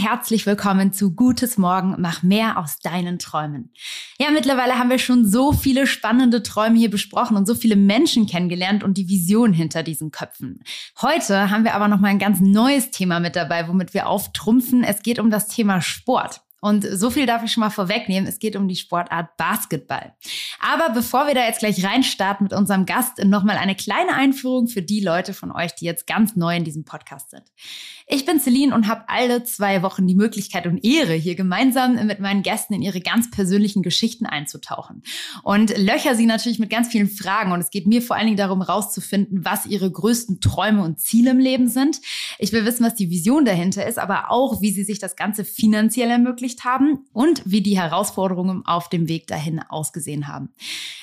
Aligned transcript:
Herzlich 0.00 0.46
willkommen 0.46 0.94
zu 0.94 1.14
Gutes 1.14 1.58
Morgen, 1.58 1.96
mach 1.98 2.22
mehr 2.22 2.56
aus 2.56 2.78
deinen 2.78 3.18
Träumen. 3.18 3.70
Ja, 4.18 4.30
mittlerweile 4.30 4.78
haben 4.78 4.88
wir 4.88 4.98
schon 4.98 5.28
so 5.28 5.52
viele 5.52 5.86
spannende 5.86 6.42
Träume 6.42 6.78
hier 6.78 6.88
besprochen 6.88 7.36
und 7.36 7.46
so 7.46 7.54
viele 7.54 7.76
Menschen 7.76 8.26
kennengelernt 8.26 8.82
und 8.82 8.96
die 8.96 9.10
Vision 9.10 9.52
hinter 9.52 9.82
diesen 9.82 10.10
Köpfen. 10.10 10.64
Heute 11.02 11.50
haben 11.50 11.64
wir 11.64 11.74
aber 11.74 11.86
noch 11.86 12.00
mal 12.00 12.08
ein 12.08 12.18
ganz 12.18 12.40
neues 12.40 12.90
Thema 12.90 13.20
mit 13.20 13.36
dabei, 13.36 13.68
womit 13.68 13.92
wir 13.92 14.08
auftrumpfen. 14.08 14.84
Es 14.84 15.02
geht 15.02 15.18
um 15.18 15.28
das 15.28 15.48
Thema 15.48 15.82
Sport. 15.82 16.40
Und 16.60 16.86
so 16.90 17.10
viel 17.10 17.26
darf 17.26 17.42
ich 17.42 17.52
schon 17.52 17.62
mal 17.62 17.70
vorwegnehmen. 17.70 18.28
Es 18.28 18.38
geht 18.38 18.54
um 18.54 18.68
die 18.68 18.76
Sportart 18.76 19.36
Basketball. 19.38 20.14
Aber 20.60 20.90
bevor 20.90 21.26
wir 21.26 21.34
da 21.34 21.44
jetzt 21.44 21.60
gleich 21.60 21.82
reinstarten 21.84 22.44
mit 22.44 22.52
unserem 22.52 22.84
Gast, 22.84 23.24
nochmal 23.24 23.56
eine 23.56 23.74
kleine 23.74 24.14
Einführung 24.14 24.68
für 24.68 24.82
die 24.82 25.00
Leute 25.00 25.32
von 25.32 25.52
euch, 25.52 25.74
die 25.74 25.86
jetzt 25.86 26.06
ganz 26.06 26.36
neu 26.36 26.54
in 26.56 26.64
diesem 26.64 26.84
Podcast 26.84 27.30
sind. 27.30 27.44
Ich 28.10 28.24
bin 28.24 28.40
Celine 28.40 28.74
und 28.74 28.88
habe 28.88 29.04
alle 29.06 29.44
zwei 29.44 29.82
Wochen 29.82 30.08
die 30.08 30.16
Möglichkeit 30.16 30.66
und 30.66 30.84
Ehre, 30.84 31.12
hier 31.12 31.36
gemeinsam 31.36 32.06
mit 32.06 32.18
meinen 32.18 32.42
Gästen 32.42 32.74
in 32.74 32.82
ihre 32.82 33.00
ganz 33.00 33.30
persönlichen 33.30 33.82
Geschichten 33.82 34.26
einzutauchen. 34.26 35.02
Und 35.44 35.76
löcher 35.78 36.16
sie 36.16 36.26
natürlich 36.26 36.58
mit 36.58 36.70
ganz 36.70 36.88
vielen 36.88 37.08
Fragen. 37.08 37.52
Und 37.52 37.60
es 37.60 37.70
geht 37.70 37.86
mir 37.86 38.02
vor 38.02 38.16
allen 38.16 38.26
Dingen 38.26 38.36
darum, 38.36 38.62
rauszufinden, 38.62 39.44
was 39.44 39.66
ihre 39.66 39.90
größten 39.90 40.40
Träume 40.40 40.82
und 40.82 40.98
Ziele 40.98 41.30
im 41.30 41.38
Leben 41.38 41.68
sind. 41.68 42.00
Ich 42.38 42.52
will 42.52 42.64
wissen, 42.64 42.84
was 42.84 42.96
die 42.96 43.10
Vision 43.10 43.44
dahinter 43.44 43.86
ist, 43.86 43.98
aber 43.98 44.30
auch, 44.30 44.60
wie 44.60 44.72
sie 44.72 44.84
sich 44.84 44.98
das 44.98 45.14
Ganze 45.14 45.44
finanziell 45.44 46.10
verwirklicht 46.10 46.64
haben 46.64 47.06
und 47.12 47.42
wie 47.44 47.60
die 47.60 47.78
Herausforderungen 47.78 48.64
auf 48.66 48.88
dem 48.88 49.08
Weg 49.08 49.26
dahin 49.26 49.60
ausgesehen 49.68 50.28
haben. 50.28 50.50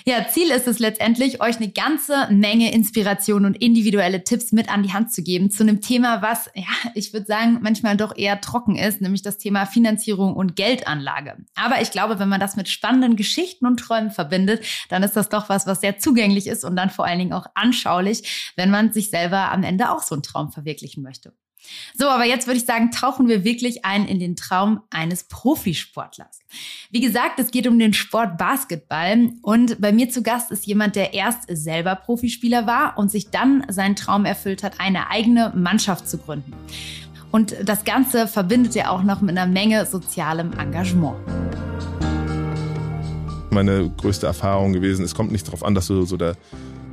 Ja, 0.06 0.28
Ziel 0.28 0.52
ist 0.52 0.68
es 0.68 0.80
letztendlich, 0.80 1.42
euch 1.42 1.58
eine 1.58 1.70
ganze 1.70 2.28
Menge 2.32 2.72
Inspiration 2.72 3.46
und 3.46 3.56
individuelle 3.56 4.24
Tipps 4.24 4.52
mit 4.52 4.70
an 4.70 4.84
die 4.84 4.94
Hand 4.94 5.14
zu 5.14 5.22
geben 5.24 5.52
zu 5.52 5.64
einem 5.64 5.82
Thema, 5.82 6.22
was, 6.22 6.50
ja, 6.56 6.92
ich 6.98 7.14
würde 7.14 7.26
sagen, 7.26 7.60
manchmal 7.62 7.96
doch 7.96 8.16
eher 8.16 8.42
trocken 8.42 8.76
ist, 8.76 9.02
nämlich 9.02 9.22
das 9.22 9.38
Thema 9.38 9.66
Finanzierung 9.66 10.36
und 10.36 10.56
Geldanlage. 10.56 11.38
Aber 11.56 11.82
ich 11.82 11.92
glaube, 11.92 12.20
wenn 12.20 12.30
man 12.30 12.40
das 12.40 12.56
mit 12.56 12.68
spannenden 12.68 13.16
Geschichten 13.16 13.66
und 13.66 13.80
Träumen 13.80 14.12
verbindet, 14.12 14.66
dann 14.90 15.04
ist 15.04 15.16
das 15.16 15.30
doch 15.30 15.50
was, 15.50 15.68
was 15.68 15.82
sehr 15.82 16.00
zugänglich 16.00 16.48
ist 16.48 16.66
und 16.66 16.76
dann 16.76 16.90
vor 16.90 17.06
allen 17.06 17.20
Dingen 17.20 17.34
auch 17.34 17.48
anschaulich, 17.54 18.54
wenn 18.56 18.72
man 18.72 18.92
sich 18.92 19.10
selber 19.10 19.52
am 19.52 19.64
Ende 19.64 19.92
auch 19.92 20.02
so 20.02 20.16
einen 20.16 20.24
Traum 20.24 20.52
verwirklichen 20.52 21.04
möchte. 21.04 21.34
So, 21.96 22.08
aber 22.08 22.26
jetzt 22.26 22.48
würde 22.48 22.60
ich 22.60 22.66
sagen, 22.66 22.92
tauchen 22.92 23.28
wir 23.28 23.44
wirklich 23.44 23.86
ein 23.86 24.08
in 24.08 24.20
den 24.20 24.36
Traum 24.36 24.82
eines 24.90 25.26
Profisportlers. 25.26 26.40
Wie 26.92 27.02
gesagt, 27.02 27.40
es 27.40 27.52
geht 27.52 27.68
um 27.68 27.78
den 27.78 27.94
Sport 27.94 28.38
Basketball 28.38 29.32
und 29.42 29.80
bei 29.82 29.92
mir 29.92 30.10
zu 30.10 30.24
Gast 30.24 30.52
ist 30.52 30.66
jemand, 30.66 30.96
der 30.96 31.14
erst 31.14 31.44
selber 31.50 31.96
Profispieler 31.96 32.68
war 32.68 32.98
und 32.98 33.12
sich 33.12 33.30
dann 33.30 33.66
seinen 33.70 33.96
Traum 33.96 34.26
erfüllt 34.26 34.64
hat, 34.64 34.80
eine 34.80 35.10
eigene 35.10 35.54
Mannschaft 35.56 36.08
zu 36.08 36.18
gründen. 36.18 36.54
Und 37.32 37.56
das 37.64 37.84
Ganze 37.84 38.28
verbindet 38.28 38.76
er 38.76 38.92
auch 38.92 39.04
noch 39.04 39.22
mit 39.22 39.38
einer 39.38 39.52
Menge 39.52 39.86
sozialem 39.86 40.54
Engagement 40.54 41.18
meine 43.58 43.90
größte 43.90 44.28
Erfahrung 44.28 44.72
gewesen. 44.72 45.04
Es 45.04 45.16
kommt 45.16 45.32
nicht 45.32 45.48
darauf 45.48 45.64
an, 45.64 45.74
dass 45.74 45.88
du 45.88 46.04
so 46.04 46.16
der 46.16 46.36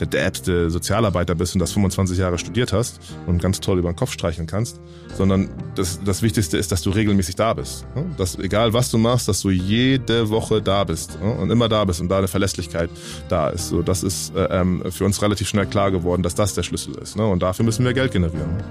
der 0.01 0.07
derbste 0.07 0.71
Sozialarbeiter 0.71 1.35
bist 1.35 1.55
und 1.55 1.61
das 1.61 1.73
25 1.73 2.19
Jahre 2.19 2.39
studiert 2.39 2.73
hast 2.73 3.01
und 3.27 3.41
ganz 3.41 3.61
toll 3.61 3.79
über 3.79 3.93
den 3.93 3.97
Kopf 3.97 4.13
streicheln 4.13 4.47
kannst, 4.47 4.81
sondern 5.17 5.49
das, 5.75 6.01
das 6.05 6.23
Wichtigste 6.23 6.57
ist, 6.59 6.73
dass 6.73 6.83
du 6.83 6.91
regelmäßig 6.91 7.37
da 7.37 7.55
bist. 7.55 7.87
Dass 8.17 8.39
egal 8.39 8.73
was 8.73 8.91
du 8.91 8.99
machst, 8.99 9.29
dass 9.29 9.41
du 9.43 9.51
jede 9.51 10.29
Woche 10.31 10.61
da 10.63 10.85
bist 10.85 11.19
und 11.21 11.51
immer 11.51 11.69
da 11.69 11.85
bist 11.85 12.01
und 12.01 12.09
da 12.09 12.19
eine 12.19 12.29
Verlässlichkeit 12.29 12.91
da 13.29 13.49
ist. 13.49 13.69
So, 13.69 13.83
das 13.83 14.03
ist 14.03 14.35
äh, 14.35 14.45
ähm, 14.51 14.83
für 14.91 15.05
uns 15.05 15.23
relativ 15.23 15.49
schnell 15.49 15.67
klar 15.67 15.91
geworden, 15.91 16.23
dass 16.23 16.35
das 16.35 16.55
der 16.55 16.63
Schlüssel 16.63 16.95
ist. 16.99 17.17
Und 17.17 17.43
dafür 17.43 17.65
müssen 17.65 17.85
wir 17.85 17.93
Geld 17.93 18.13
generieren. 18.13 18.63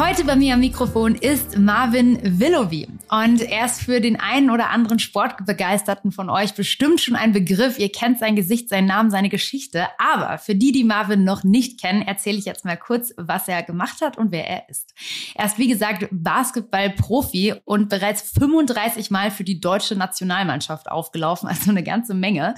Heute 0.00 0.24
bei 0.24 0.34
mir 0.34 0.54
am 0.54 0.60
Mikrofon 0.60 1.14
ist 1.14 1.58
Marvin 1.58 2.40
Willoughby. 2.40 2.88
Und 3.10 3.42
er 3.42 3.66
ist 3.66 3.82
für 3.82 4.00
den 4.00 4.18
einen 4.18 4.48
oder 4.48 4.70
anderen 4.70 4.98
Sportbegeisterten 4.98 6.10
von 6.10 6.30
euch 6.30 6.54
bestimmt 6.54 7.02
schon 7.02 7.16
ein 7.16 7.32
Begriff. 7.32 7.78
Ihr 7.78 7.92
kennt 7.92 8.18
sein 8.18 8.34
Gesicht, 8.34 8.70
seinen 8.70 8.86
Namen, 8.86 9.10
seine 9.10 9.28
Geschichte. 9.28 9.88
Aber 9.98 10.38
für 10.38 10.54
die, 10.54 10.72
die 10.72 10.84
Marvin 10.84 11.24
noch 11.24 11.44
nicht 11.44 11.78
kennen, 11.78 12.00
erzähle 12.00 12.38
ich 12.38 12.46
jetzt 12.46 12.64
mal 12.64 12.78
kurz, 12.78 13.12
was 13.18 13.46
er 13.46 13.62
gemacht 13.62 14.00
hat 14.00 14.16
und 14.16 14.32
wer 14.32 14.48
er 14.48 14.70
ist. 14.70 14.94
Er 15.34 15.44
ist, 15.44 15.58
wie 15.58 15.68
gesagt, 15.68 16.08
Basketball-Profi 16.10 17.56
und 17.66 17.90
bereits 17.90 18.22
35 18.38 19.10
Mal 19.10 19.30
für 19.30 19.44
die 19.44 19.60
deutsche 19.60 19.96
Nationalmannschaft 19.96 20.90
aufgelaufen, 20.90 21.46
also 21.48 21.70
eine 21.70 21.82
ganze 21.82 22.14
Menge. 22.14 22.54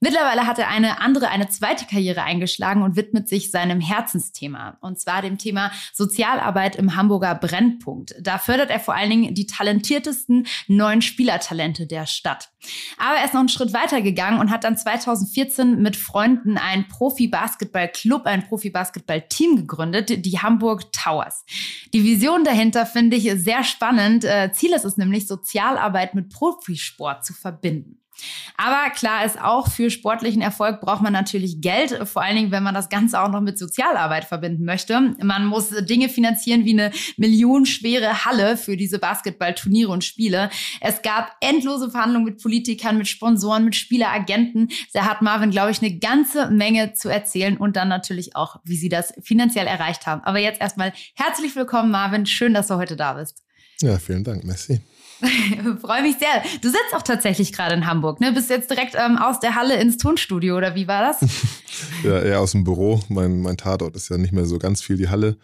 Mittlerweile 0.00 0.46
hat 0.46 0.58
er 0.58 0.68
eine 0.68 1.00
andere, 1.02 1.28
eine 1.28 1.48
zweite 1.50 1.84
Karriere 1.84 2.22
eingeschlagen 2.22 2.82
und 2.82 2.96
widmet 2.96 3.28
sich 3.28 3.50
seinem 3.50 3.80
Herzensthema. 3.80 4.78
Und 4.80 4.98
zwar 4.98 5.20
dem 5.20 5.36
Thema 5.36 5.72
Sozialarbeit 5.92 6.76
im 6.76 6.85
Hamburger 6.94 7.34
Brennpunkt. 7.34 8.14
Da 8.20 8.38
fördert 8.38 8.70
er 8.70 8.78
vor 8.78 8.94
allen 8.94 9.10
Dingen 9.10 9.34
die 9.34 9.46
talentiertesten 9.46 10.46
neuen 10.68 11.02
Spielertalente 11.02 11.86
der 11.86 12.06
Stadt. 12.06 12.50
Aber 12.98 13.16
er 13.16 13.24
ist 13.24 13.34
noch 13.34 13.40
einen 13.40 13.48
Schritt 13.48 13.72
weiter 13.72 14.02
gegangen 14.02 14.38
und 14.38 14.50
hat 14.50 14.64
dann 14.64 14.76
2014 14.76 15.80
mit 15.82 15.96
Freunden 15.96 16.58
einen 16.58 16.86
Profi-Basketball-Club, 16.88 18.26
ein 18.26 18.46
Profi-Basketball-Team 18.46 19.56
gegründet, 19.56 20.24
die 20.24 20.38
Hamburg 20.38 20.92
Towers. 20.92 21.44
Die 21.92 22.04
Vision 22.04 22.44
dahinter 22.44 22.86
finde 22.86 23.16
ich 23.16 23.30
sehr 23.42 23.64
spannend. 23.64 24.24
Äh, 24.24 24.52
Ziel 24.52 24.72
ist 24.72 24.84
es 24.84 24.96
nämlich, 24.96 25.26
Sozialarbeit 25.26 26.14
mit 26.14 26.30
Profisport 26.30 27.24
zu 27.24 27.32
verbinden. 27.32 28.00
Aber 28.56 28.90
klar 28.90 29.24
ist 29.24 29.40
auch, 29.40 29.68
für 29.68 29.90
sportlichen 29.90 30.40
Erfolg 30.40 30.80
braucht 30.80 31.02
man 31.02 31.12
natürlich 31.12 31.60
Geld, 31.60 32.08
vor 32.08 32.22
allen 32.22 32.36
Dingen, 32.36 32.50
wenn 32.50 32.62
man 32.62 32.74
das 32.74 32.88
Ganze 32.88 33.20
auch 33.20 33.30
noch 33.30 33.40
mit 33.40 33.58
Sozialarbeit 33.58 34.24
verbinden 34.24 34.64
möchte. 34.64 35.14
Man 35.22 35.46
muss 35.46 35.70
Dinge 35.70 36.08
finanzieren 36.08 36.64
wie 36.64 36.72
eine 36.72 36.90
millionenschwere 37.16 38.24
Halle 38.24 38.56
für 38.56 38.76
diese 38.76 38.98
Basketballturniere 38.98 39.90
und 39.90 40.04
Spiele. 40.04 40.50
Es 40.80 41.02
gab 41.02 41.36
endlose 41.40 41.90
Verhandlungen 41.90 42.24
mit 42.24 42.42
Politikern, 42.42 42.98
mit 42.98 43.08
Sponsoren, 43.08 43.64
mit 43.64 43.76
Spieleragenten. 43.76 44.68
Da 44.92 45.04
hat 45.04 45.22
Marvin, 45.22 45.50
glaube 45.50 45.70
ich, 45.70 45.82
eine 45.82 45.98
ganze 45.98 46.50
Menge 46.50 46.94
zu 46.94 47.08
erzählen 47.08 47.56
und 47.56 47.76
dann 47.76 47.88
natürlich 47.88 48.36
auch, 48.36 48.56
wie 48.64 48.76
sie 48.76 48.88
das 48.88 49.12
finanziell 49.22 49.66
erreicht 49.66 50.06
haben. 50.06 50.22
Aber 50.24 50.38
jetzt 50.38 50.60
erstmal 50.60 50.92
herzlich 51.14 51.54
willkommen, 51.56 51.90
Marvin. 51.90 52.26
Schön, 52.26 52.54
dass 52.54 52.68
du 52.68 52.76
heute 52.76 52.96
da 52.96 53.14
bist. 53.14 53.42
Ja, 53.80 53.98
vielen 53.98 54.24
Dank. 54.24 54.44
Messi. 54.44 54.80
Freue 55.80 56.02
mich 56.02 56.16
sehr. 56.18 56.42
Du 56.60 56.68
sitzt 56.68 56.94
auch 56.94 57.02
tatsächlich 57.02 57.52
gerade 57.52 57.74
in 57.74 57.86
Hamburg, 57.86 58.20
ne? 58.20 58.32
Bist 58.32 58.50
jetzt 58.50 58.70
direkt 58.70 58.94
ähm, 58.96 59.16
aus 59.16 59.40
der 59.40 59.54
Halle 59.54 59.76
ins 59.76 59.96
Tonstudio 59.96 60.56
oder 60.56 60.74
wie 60.74 60.86
war 60.86 61.02
das? 61.02 61.20
ja, 62.04 62.20
eher 62.20 62.40
aus 62.40 62.52
dem 62.52 62.64
Büro. 62.64 63.02
Mein, 63.08 63.40
mein 63.40 63.56
Tatort 63.56 63.96
ist 63.96 64.08
ja 64.08 64.18
nicht 64.18 64.32
mehr 64.32 64.46
so 64.46 64.58
ganz 64.58 64.82
viel 64.82 64.96
die 64.96 65.08
Halle. 65.08 65.36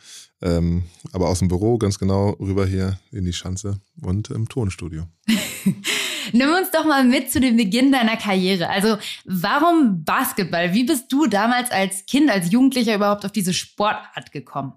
Ähm, 0.43 0.85
aber 1.13 1.29
aus 1.29 1.39
dem 1.39 1.49
Büro 1.49 1.79
ganz 1.79 1.99
genau 1.99 2.31
rüber 2.41 2.67
hier 2.67 2.99
in 3.13 3.25
die 3.25 3.33
Schanze 3.33 3.81
und 4.01 4.31
im 4.31 4.49
Tonstudio. 4.49 5.05
Nimm 6.33 6.49
uns 6.51 6.71
doch 6.73 6.85
mal 6.85 7.05
mit 7.05 7.31
zu 7.31 7.41
dem 7.41 7.57
Beginn 7.57 7.93
deiner 7.93 8.17
Karriere. 8.17 8.69
Also, 8.69 8.97
warum 9.25 10.05
Basketball? 10.05 10.73
Wie 10.75 10.85
bist 10.85 11.13
du 11.13 11.27
damals 11.27 11.71
als 11.71 12.07
Kind, 12.07 12.31
als 12.31 12.51
Jugendlicher 12.51 12.95
überhaupt 12.95 13.25
auf 13.25 13.33
diese 13.33 13.53
Sportart 13.53 14.33
gekommen? 14.33 14.73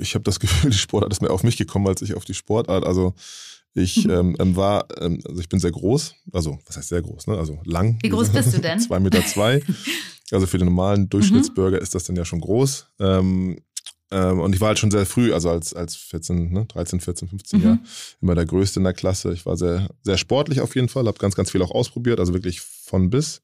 Ich 0.00 0.14
habe 0.14 0.24
das 0.24 0.40
Gefühl, 0.40 0.70
die 0.70 0.78
Sportart 0.78 1.12
ist 1.12 1.22
mehr 1.22 1.30
auf 1.30 1.42
mich 1.42 1.56
gekommen 1.56 1.86
als 1.86 2.02
ich 2.02 2.14
auf 2.14 2.24
die 2.24 2.34
Sportart. 2.34 2.84
Also 2.84 3.14
ich 3.74 4.04
mhm. 4.04 4.10
ähm, 4.10 4.36
ähm, 4.38 4.56
war, 4.56 4.86
ähm, 5.00 5.20
also 5.26 5.40
ich 5.40 5.48
bin 5.48 5.60
sehr 5.60 5.70
groß, 5.70 6.14
also 6.32 6.58
was 6.66 6.76
heißt 6.76 6.88
sehr 6.88 7.02
groß, 7.02 7.26
ne? 7.28 7.38
Also 7.38 7.60
lang. 7.64 7.98
Wie 8.02 8.08
groß 8.08 8.30
bist 8.30 8.54
du 8.54 8.58
denn? 8.60 8.80
Zwei 8.80 9.00
Meter 9.00 9.24
zwei. 9.24 9.62
Also 10.30 10.46
für 10.46 10.58
den 10.58 10.66
normalen 10.66 11.08
Durchschnittsbürger 11.08 11.78
mhm. 11.78 11.82
ist 11.82 11.94
das 11.94 12.04
dann 12.04 12.14
ja 12.14 12.22
schon 12.22 12.42
groß. 12.42 12.86
Ähm, 13.00 13.56
ähm, 14.10 14.40
und 14.40 14.54
ich 14.54 14.60
war 14.60 14.68
halt 14.68 14.78
schon 14.78 14.90
sehr 14.90 15.06
früh, 15.06 15.32
also 15.32 15.50
als, 15.50 15.74
als 15.74 15.96
14, 15.96 16.52
ne, 16.52 16.66
13, 16.66 17.00
14, 17.00 17.28
15 17.28 17.58
mhm. 17.58 17.64
Jahre, 17.64 17.78
immer 18.20 18.34
der 18.34 18.46
Größte 18.46 18.80
in 18.80 18.84
der 18.84 18.94
Klasse. 18.94 19.32
Ich 19.32 19.44
war 19.44 19.56
sehr, 19.56 19.88
sehr 20.02 20.16
sportlich 20.16 20.60
auf 20.60 20.74
jeden 20.74 20.88
Fall, 20.88 21.06
habe 21.06 21.18
ganz, 21.18 21.34
ganz 21.34 21.50
viel 21.50 21.62
auch 21.62 21.70
ausprobiert, 21.70 22.20
also 22.20 22.34
wirklich 22.34 22.60
von 22.60 23.10
bis. 23.10 23.42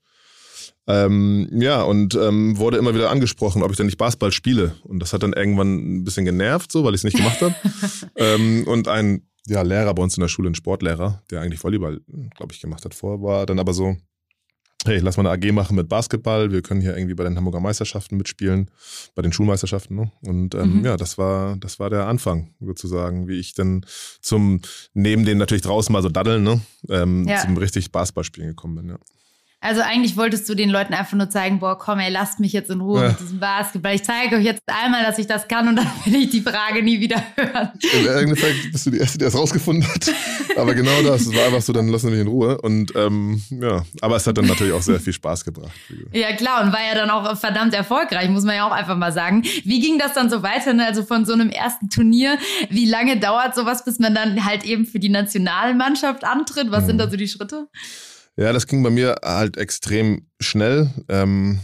Ähm, 0.87 1.49
ja, 1.53 1.83
und 1.83 2.15
ähm, 2.15 2.59
wurde 2.59 2.77
immer 2.77 2.95
wieder 2.95 3.11
angesprochen, 3.11 3.63
ob 3.63 3.71
ich 3.71 3.77
denn 3.77 3.87
nicht 3.87 3.99
Basketball 3.99 4.33
spiele. 4.33 4.75
Und 4.83 5.01
das 5.01 5.13
hat 5.13 5.23
dann 5.23 5.33
irgendwann 5.33 6.01
ein 6.01 6.05
bisschen 6.05 6.25
genervt, 6.25 6.71
so, 6.71 6.85
weil 6.85 6.95
ich 6.95 7.01
es 7.01 7.05
nicht 7.05 7.17
gemacht 7.17 7.41
habe. 7.41 7.55
ähm, 8.17 8.65
und 8.67 8.89
ein 8.89 9.23
ja, 9.47 9.63
Lehrer 9.63 9.95
bei 9.95 10.03
uns 10.03 10.17
in 10.17 10.21
der 10.21 10.29
Schule, 10.29 10.51
ein 10.51 10.55
Sportlehrer, 10.55 11.23
der 11.31 11.41
eigentlich 11.41 11.63
Volleyball, 11.63 12.01
glaube 12.37 12.53
ich, 12.53 12.61
gemacht 12.61 12.85
hat 12.85 12.95
vor, 12.95 13.23
war 13.23 13.47
dann 13.47 13.59
aber 13.59 13.75
so, 13.75 13.97
hey, 14.85 14.99
lass 14.99 15.17
mal 15.17 15.27
eine 15.27 15.47
AG 15.47 15.53
machen 15.53 15.77
mit 15.77 15.89
Basketball. 15.89 16.53
Wir 16.53 16.63
können 16.63 16.81
hier 16.81 16.97
irgendwie 16.97 17.15
bei 17.15 17.25
den 17.25 17.37
Hamburger 17.37 17.61
Meisterschaften 17.61 18.17
mitspielen, 18.17 18.71
bei 19.15 19.23
den 19.23 19.33
Schulmeisterschaften. 19.33 19.97
Ne? 19.97 20.13
Und 20.23 20.55
ähm, 20.55 20.79
mhm. 20.79 20.85
ja, 20.85 20.97
das 20.97 21.19
war, 21.19 21.57
das 21.57 21.79
war 21.79 21.91
der 21.91 22.07
Anfang 22.07 22.55
sozusagen, 22.61 23.29
wie 23.29 23.39
ich 23.39 23.55
dann 23.55 23.85
zum, 24.21 24.61
neben 24.93 25.25
den 25.25 25.39
natürlich 25.39 25.63
draußen 25.63 25.93
mal 25.93 26.03
so 26.03 26.09
daddeln, 26.09 26.43
ne? 26.43 26.61
ähm, 26.91 27.27
ja. 27.27 27.41
zum 27.41 27.57
richtig 27.57 27.93
Basketballspielen 27.93 28.51
gekommen 28.51 28.77
bin. 28.77 28.89
Ja. 28.91 28.99
Also 29.65 29.81
eigentlich 29.81 30.19
wolltest 30.19 30.47
du 30.47 30.55
den 30.55 30.69
Leuten 30.69 30.93
einfach 30.93 31.17
nur 31.17 31.31
zeigen, 31.31 31.59
boah, 31.59 31.79
komm, 31.79 31.99
ey, 31.99 32.13
lasst 32.13 32.39
mich 32.39 32.53
jetzt 32.53 32.69
in 32.69 32.83
Ruhe 32.83 33.01
ja. 33.01 33.09
mit 33.09 33.21
diesem 33.21 33.41
Basketball. 33.41 33.95
Ich 33.95 34.05
zeige 34.05 34.37
euch 34.37 34.45
jetzt 34.45 34.61
einmal, 34.67 35.03
dass 35.05 35.19
ich 35.19 35.27
das 35.27 35.49
kann 35.49 35.67
und 35.69 35.77
dann 35.77 35.91
will 36.05 36.17
ich 36.17 36.29
die 36.29 36.43
Frage 36.43 36.83
nie 36.83 37.01
wieder 37.01 37.17
hören. 37.35 37.71
Im 37.95 38.07
Endeffekt 38.07 38.73
bist 38.73 38.85
du 38.85 38.91
die 38.91 38.99
Erste, 38.99 39.17
die 39.17 39.25
das 39.25 39.35
rausgefunden 39.35 39.89
hat. 39.89 40.13
Aber 40.59 40.75
genau 40.75 41.01
das, 41.03 41.23
es 41.23 41.35
war 41.35 41.47
einfach 41.47 41.63
so, 41.63 41.73
dann 41.73 41.89
lassen 41.89 42.09
wir 42.09 42.11
mich 42.11 42.21
in 42.21 42.29
Ruhe. 42.29 42.61
Und 42.61 42.93
ähm, 42.95 43.43
ja, 43.49 43.83
aber 44.03 44.17
es 44.17 44.27
hat 44.27 44.37
dann 44.37 44.45
natürlich 44.45 44.75
auch 44.75 44.83
sehr 44.83 45.01
viel 45.01 45.15
Spaß 45.15 45.47
gebracht. 45.47 45.73
Ja 46.13 46.35
klar, 46.37 46.63
und 46.63 46.71
war 46.71 46.83
ja 46.87 46.95
dann 46.95 47.09
auch 47.09 47.35
verdammt 47.39 47.73
erfolgreich, 47.73 48.29
muss 48.29 48.45
man 48.45 48.57
ja 48.57 48.69
auch 48.69 48.73
einfach 48.73 48.99
mal 48.99 49.13
sagen. 49.13 49.45
Wie 49.65 49.81
ging 49.81 49.99
das 49.99 50.13
dann 50.13 50.29
so 50.29 50.43
weiter? 50.43 50.75
Ne? 50.75 50.85
Also 50.85 51.05
von 51.05 51.25
so 51.25 51.33
einem 51.33 51.49
ersten 51.49 51.89
Turnier, 51.89 52.37
wie 52.69 52.85
lange 52.85 53.19
dauert 53.19 53.55
sowas, 53.55 53.83
bis 53.83 53.99
man 53.99 54.15
dann 54.15 54.45
halt 54.45 54.65
eben 54.65 54.85
für 54.85 54.99
die 54.99 55.09
Nationalmannschaft 55.09 56.23
antritt? 56.23 56.71
Was 56.71 56.83
mhm. 56.83 56.87
sind 56.89 56.99
da 56.99 57.09
so 57.09 57.17
die 57.17 57.29
Schritte? 57.29 57.69
Ja, 58.37 58.53
das 58.53 58.67
ging 58.67 58.83
bei 58.83 58.91
mir 58.91 59.17
halt 59.23 59.57
extrem 59.57 60.27
schnell. 60.41 60.91
Ähm, 61.09 61.61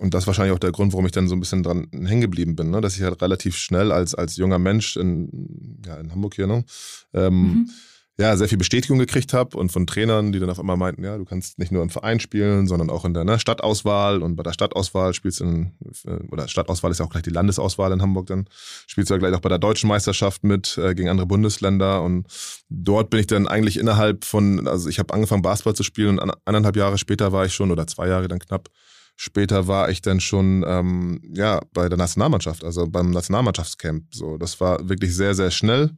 und 0.00 0.12
das 0.12 0.24
ist 0.24 0.26
wahrscheinlich 0.26 0.54
auch 0.54 0.58
der 0.58 0.72
Grund, 0.72 0.92
warum 0.92 1.06
ich 1.06 1.12
dann 1.12 1.28
so 1.28 1.36
ein 1.36 1.40
bisschen 1.40 1.62
dran 1.62 1.88
hängen 1.92 2.20
geblieben 2.20 2.56
bin, 2.56 2.70
ne? 2.70 2.80
dass 2.80 2.96
ich 2.96 3.02
halt 3.02 3.20
relativ 3.22 3.56
schnell 3.56 3.92
als, 3.92 4.14
als 4.14 4.36
junger 4.36 4.58
Mensch 4.58 4.96
in, 4.96 5.80
ja, 5.86 5.96
in 5.96 6.10
Hamburg 6.10 6.34
hier, 6.34 6.46
ne? 6.46 6.64
Ähm, 7.12 7.42
mhm 7.42 7.70
ja, 8.16 8.36
sehr 8.36 8.48
viel 8.48 8.58
Bestätigung 8.58 8.98
gekriegt 8.98 9.32
habe 9.32 9.56
und 9.56 9.72
von 9.72 9.88
Trainern, 9.88 10.30
die 10.30 10.38
dann 10.38 10.48
auf 10.48 10.60
einmal 10.60 10.76
meinten, 10.76 11.02
ja, 11.02 11.16
du 11.18 11.24
kannst 11.24 11.58
nicht 11.58 11.72
nur 11.72 11.82
im 11.82 11.90
Verein 11.90 12.20
spielen, 12.20 12.68
sondern 12.68 12.88
auch 12.88 13.04
in 13.04 13.12
der 13.12 13.24
ne, 13.24 13.40
Stadtauswahl 13.40 14.22
und 14.22 14.36
bei 14.36 14.44
der 14.44 14.52
Stadtauswahl 14.52 15.14
spielst 15.14 15.40
du, 15.40 15.44
in, 15.44 15.72
äh, 16.06 16.22
oder 16.30 16.46
Stadtauswahl 16.46 16.92
ist 16.92 17.00
ja 17.00 17.06
auch 17.06 17.10
gleich 17.10 17.24
die 17.24 17.30
Landesauswahl 17.30 17.90
in 17.90 18.02
Hamburg, 18.02 18.26
dann 18.26 18.46
spielst 18.86 19.10
du 19.10 19.14
ja 19.14 19.18
gleich 19.18 19.34
auch 19.34 19.40
bei 19.40 19.48
der 19.48 19.58
deutschen 19.58 19.88
Meisterschaft 19.88 20.44
mit 20.44 20.78
äh, 20.78 20.94
gegen 20.94 21.08
andere 21.08 21.26
Bundesländer 21.26 22.02
und 22.02 22.28
dort 22.68 23.10
bin 23.10 23.18
ich 23.18 23.26
dann 23.26 23.48
eigentlich 23.48 23.78
innerhalb 23.78 24.24
von, 24.24 24.68
also 24.68 24.88
ich 24.88 25.00
habe 25.00 25.12
angefangen 25.12 25.42
Basketball 25.42 25.74
zu 25.74 25.82
spielen 25.82 26.20
und 26.20 26.32
anderthalb 26.44 26.76
Jahre 26.76 26.98
später 26.98 27.32
war 27.32 27.46
ich 27.46 27.54
schon, 27.54 27.72
oder 27.72 27.86
zwei 27.88 28.08
Jahre 28.08 28.28
dann 28.28 28.38
knapp, 28.38 28.68
Später 29.16 29.68
war 29.68 29.90
ich 29.90 30.02
dann 30.02 30.18
schon 30.18 30.64
ähm, 30.66 31.20
ja 31.32 31.60
bei 31.72 31.88
der 31.88 31.96
Nationalmannschaft, 31.96 32.64
also 32.64 32.88
beim 32.88 33.12
Nationalmannschaftscamp. 33.12 34.12
So, 34.12 34.38
das 34.38 34.60
war 34.60 34.88
wirklich 34.88 35.14
sehr 35.14 35.36
sehr 35.36 35.52
schnell. 35.52 35.90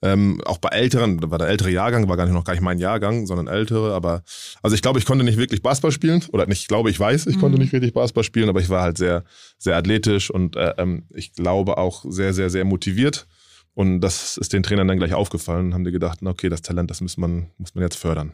Ähm, 0.00 0.40
auch 0.44 0.58
bei 0.58 0.68
älteren, 0.68 1.28
war 1.28 1.38
der 1.38 1.48
ältere 1.48 1.70
Jahrgang, 1.70 2.08
war 2.08 2.16
gar 2.16 2.24
nicht 2.24 2.34
noch 2.34 2.44
gar 2.44 2.52
nicht 2.52 2.62
mein 2.62 2.78
Jahrgang, 2.78 3.26
sondern 3.26 3.48
ältere, 3.48 3.94
aber 3.94 4.22
also 4.62 4.74
ich 4.74 4.82
glaube, 4.82 5.00
ich 5.00 5.04
konnte 5.04 5.24
nicht 5.24 5.38
wirklich 5.38 5.60
Basketball 5.60 5.90
spielen 5.90 6.24
oder 6.32 6.46
nicht, 6.46 6.60
ich 6.60 6.68
glaube, 6.68 6.88
ich 6.88 7.00
weiß, 7.00 7.26
ich 7.26 7.36
mhm. 7.36 7.40
konnte 7.40 7.58
nicht 7.58 7.72
wirklich 7.72 7.92
Basketball 7.92 8.22
spielen, 8.22 8.48
aber 8.48 8.60
ich 8.60 8.68
war 8.68 8.82
halt 8.82 8.96
sehr, 8.96 9.24
sehr 9.58 9.76
athletisch 9.76 10.30
und 10.30 10.54
äh, 10.54 10.74
ähm, 10.78 11.06
ich 11.10 11.32
glaube 11.32 11.78
auch 11.78 12.04
sehr, 12.08 12.32
sehr, 12.32 12.48
sehr 12.48 12.64
motiviert. 12.64 13.26
Und 13.74 14.00
das 14.00 14.36
ist 14.36 14.52
den 14.52 14.64
Trainern 14.64 14.88
dann 14.88 14.98
gleich 14.98 15.14
aufgefallen, 15.14 15.74
haben 15.74 15.84
die 15.84 15.92
gedacht, 15.92 16.20
okay, 16.24 16.48
das 16.48 16.62
Talent, 16.62 16.90
das 16.90 17.00
muss 17.00 17.16
man, 17.16 17.50
muss 17.58 17.74
man 17.74 17.82
jetzt 17.82 17.96
fördern. 17.96 18.32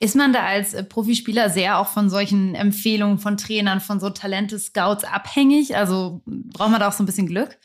Ist 0.00 0.16
man 0.16 0.32
da 0.32 0.44
als 0.44 0.74
äh, 0.74 0.82
Profispieler 0.82 1.50
sehr 1.50 1.78
auch 1.78 1.88
von 1.88 2.08
solchen 2.08 2.54
Empfehlungen 2.54 3.18
von 3.18 3.36
Trainern, 3.36 3.80
von 3.80 4.00
so 4.00 4.10
Talente-Scouts 4.10 5.04
abhängig? 5.04 5.76
Also 5.76 6.22
braucht 6.26 6.70
man 6.70 6.80
da 6.80 6.88
auch 6.88 6.92
so 6.92 7.02
ein 7.02 7.06
bisschen 7.06 7.26
Glück? 7.26 7.58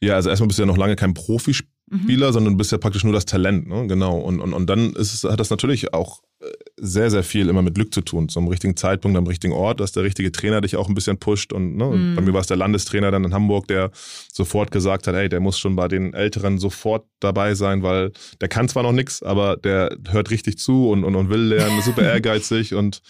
Ja, 0.00 0.14
also 0.14 0.30
erstmal 0.30 0.48
bist 0.48 0.58
du 0.58 0.62
ja 0.62 0.66
noch 0.66 0.76
lange 0.76 0.96
kein 0.96 1.14
Profispieler 1.14 1.77
Spieler, 2.02 2.28
mhm. 2.28 2.32
sondern 2.32 2.52
du 2.54 2.58
bist 2.58 2.72
ja 2.72 2.78
praktisch 2.78 3.04
nur 3.04 3.12
das 3.12 3.24
Talent, 3.24 3.66
ne? 3.66 3.86
Genau. 3.86 4.18
Und, 4.18 4.40
und, 4.40 4.52
und 4.52 4.66
dann 4.68 4.92
ist 4.92 5.14
es, 5.14 5.24
hat 5.24 5.40
das 5.40 5.50
natürlich 5.50 5.94
auch 5.94 6.20
äh, 6.40 6.46
sehr, 6.76 7.10
sehr 7.10 7.22
viel 7.22 7.48
immer 7.48 7.62
mit 7.62 7.74
Glück 7.74 7.92
zu 7.94 8.00
tun. 8.00 8.28
Zum 8.28 8.48
richtigen 8.48 8.76
Zeitpunkt, 8.76 9.16
am 9.16 9.26
richtigen 9.26 9.52
Ort, 9.52 9.80
dass 9.80 9.92
der 9.92 10.02
richtige 10.02 10.30
Trainer 10.30 10.60
dich 10.60 10.76
auch 10.76 10.88
ein 10.88 10.94
bisschen 10.94 11.18
pusht. 11.18 11.52
Und 11.52 11.76
ne? 11.76 11.86
Mhm. 11.86 12.16
bei 12.16 12.22
mir 12.22 12.32
war 12.32 12.40
es 12.40 12.46
der 12.46 12.56
Landestrainer 12.56 13.10
dann 13.10 13.24
in 13.24 13.34
Hamburg, 13.34 13.68
der 13.68 13.90
sofort 14.32 14.70
gesagt 14.70 15.06
hat, 15.06 15.14
hey, 15.14 15.28
der 15.28 15.40
muss 15.40 15.58
schon 15.58 15.76
bei 15.76 15.88
den 15.88 16.14
Älteren 16.14 16.58
sofort 16.58 17.06
dabei 17.20 17.54
sein, 17.54 17.82
weil 17.82 18.12
der 18.40 18.48
kann 18.48 18.68
zwar 18.68 18.82
noch 18.82 18.92
nichts, 18.92 19.22
aber 19.22 19.56
der 19.56 19.96
hört 20.10 20.30
richtig 20.30 20.58
zu 20.58 20.90
und, 20.90 21.04
und, 21.04 21.14
und 21.14 21.30
will 21.30 21.40
lernen, 21.40 21.78
ist 21.78 21.86
super 21.86 22.02
ehrgeizig 22.12 22.74
und 22.74 23.00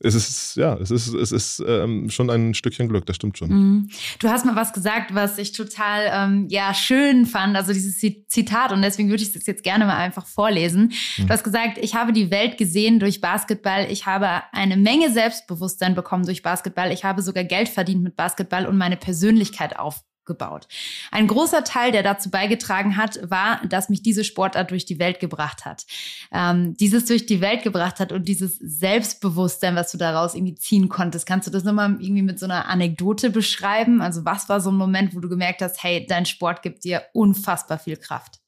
es 0.00 0.14
ist, 0.14 0.56
ja, 0.56 0.74
es 0.74 0.92
ist, 0.92 1.08
es 1.08 1.32
ist 1.32 1.62
ähm, 1.66 2.08
schon 2.08 2.30
ein 2.30 2.54
Stückchen 2.54 2.88
Glück, 2.88 3.04
das 3.06 3.16
stimmt 3.16 3.36
schon. 3.36 3.50
Mhm. 3.50 3.90
Du 4.20 4.28
hast 4.28 4.46
mal 4.46 4.54
was 4.54 4.72
gesagt, 4.72 5.14
was 5.14 5.38
ich 5.38 5.52
total 5.52 6.08
ähm, 6.12 6.46
ja, 6.48 6.72
schön 6.72 7.26
fand, 7.26 7.56
also 7.56 7.72
dieses 7.72 7.98
Zitat, 7.98 8.72
und 8.72 8.82
deswegen 8.82 9.08
würde 9.10 9.22
ich 9.22 9.34
es 9.34 9.46
jetzt 9.46 9.64
gerne 9.64 9.86
mal 9.86 9.96
einfach 9.96 10.24
vorlesen. 10.24 10.92
Mhm. 11.16 11.26
Du 11.26 11.28
hast 11.28 11.42
gesagt, 11.42 11.78
ich 11.78 11.96
habe 11.96 12.12
die 12.12 12.30
Welt 12.30 12.58
gesehen 12.58 13.00
durch 13.00 13.20
Basketball, 13.20 13.88
ich 13.90 14.06
habe 14.06 14.28
eine 14.52 14.76
Menge 14.76 15.10
Selbstbewusstsein 15.10 15.96
bekommen 15.96 16.24
durch 16.24 16.42
Basketball, 16.42 16.92
ich 16.92 17.04
habe 17.04 17.20
sogar 17.22 17.42
Geld 17.42 17.68
verdient 17.68 18.02
mit 18.02 18.14
Basketball 18.14 18.66
und 18.66 18.78
meine 18.78 18.96
Persönlichkeit 18.96 19.78
auf, 19.78 20.04
gebaut. 20.28 20.68
Ein 21.10 21.26
großer 21.26 21.64
Teil, 21.64 21.90
der 21.90 22.04
dazu 22.04 22.30
beigetragen 22.30 22.96
hat, 22.96 23.18
war, 23.28 23.60
dass 23.66 23.88
mich 23.88 24.02
diese 24.02 24.22
Sportart 24.22 24.70
durch 24.70 24.84
die 24.84 25.00
Welt 25.00 25.18
gebracht 25.18 25.64
hat. 25.64 25.86
Ähm, 26.30 26.76
dieses 26.76 27.06
durch 27.06 27.26
die 27.26 27.40
Welt 27.40 27.64
gebracht 27.64 27.98
hat 27.98 28.12
und 28.12 28.28
dieses 28.28 28.56
Selbstbewusstsein, 28.58 29.74
was 29.74 29.90
du 29.90 29.98
daraus 29.98 30.34
irgendwie 30.34 30.54
ziehen 30.54 30.88
konntest. 30.88 31.26
Kannst 31.26 31.48
du 31.48 31.50
das 31.50 31.64
nochmal 31.64 31.96
irgendwie 31.98 32.22
mit 32.22 32.38
so 32.38 32.46
einer 32.46 32.68
Anekdote 32.68 33.30
beschreiben? 33.30 34.00
Also 34.00 34.24
was 34.24 34.48
war 34.48 34.60
so 34.60 34.70
ein 34.70 34.76
Moment, 34.76 35.16
wo 35.16 35.20
du 35.20 35.28
gemerkt 35.28 35.62
hast, 35.62 35.82
hey, 35.82 36.06
dein 36.08 36.26
Sport 36.26 36.62
gibt 36.62 36.84
dir 36.84 37.02
unfassbar 37.12 37.78
viel 37.80 37.96
Kraft? 37.96 38.38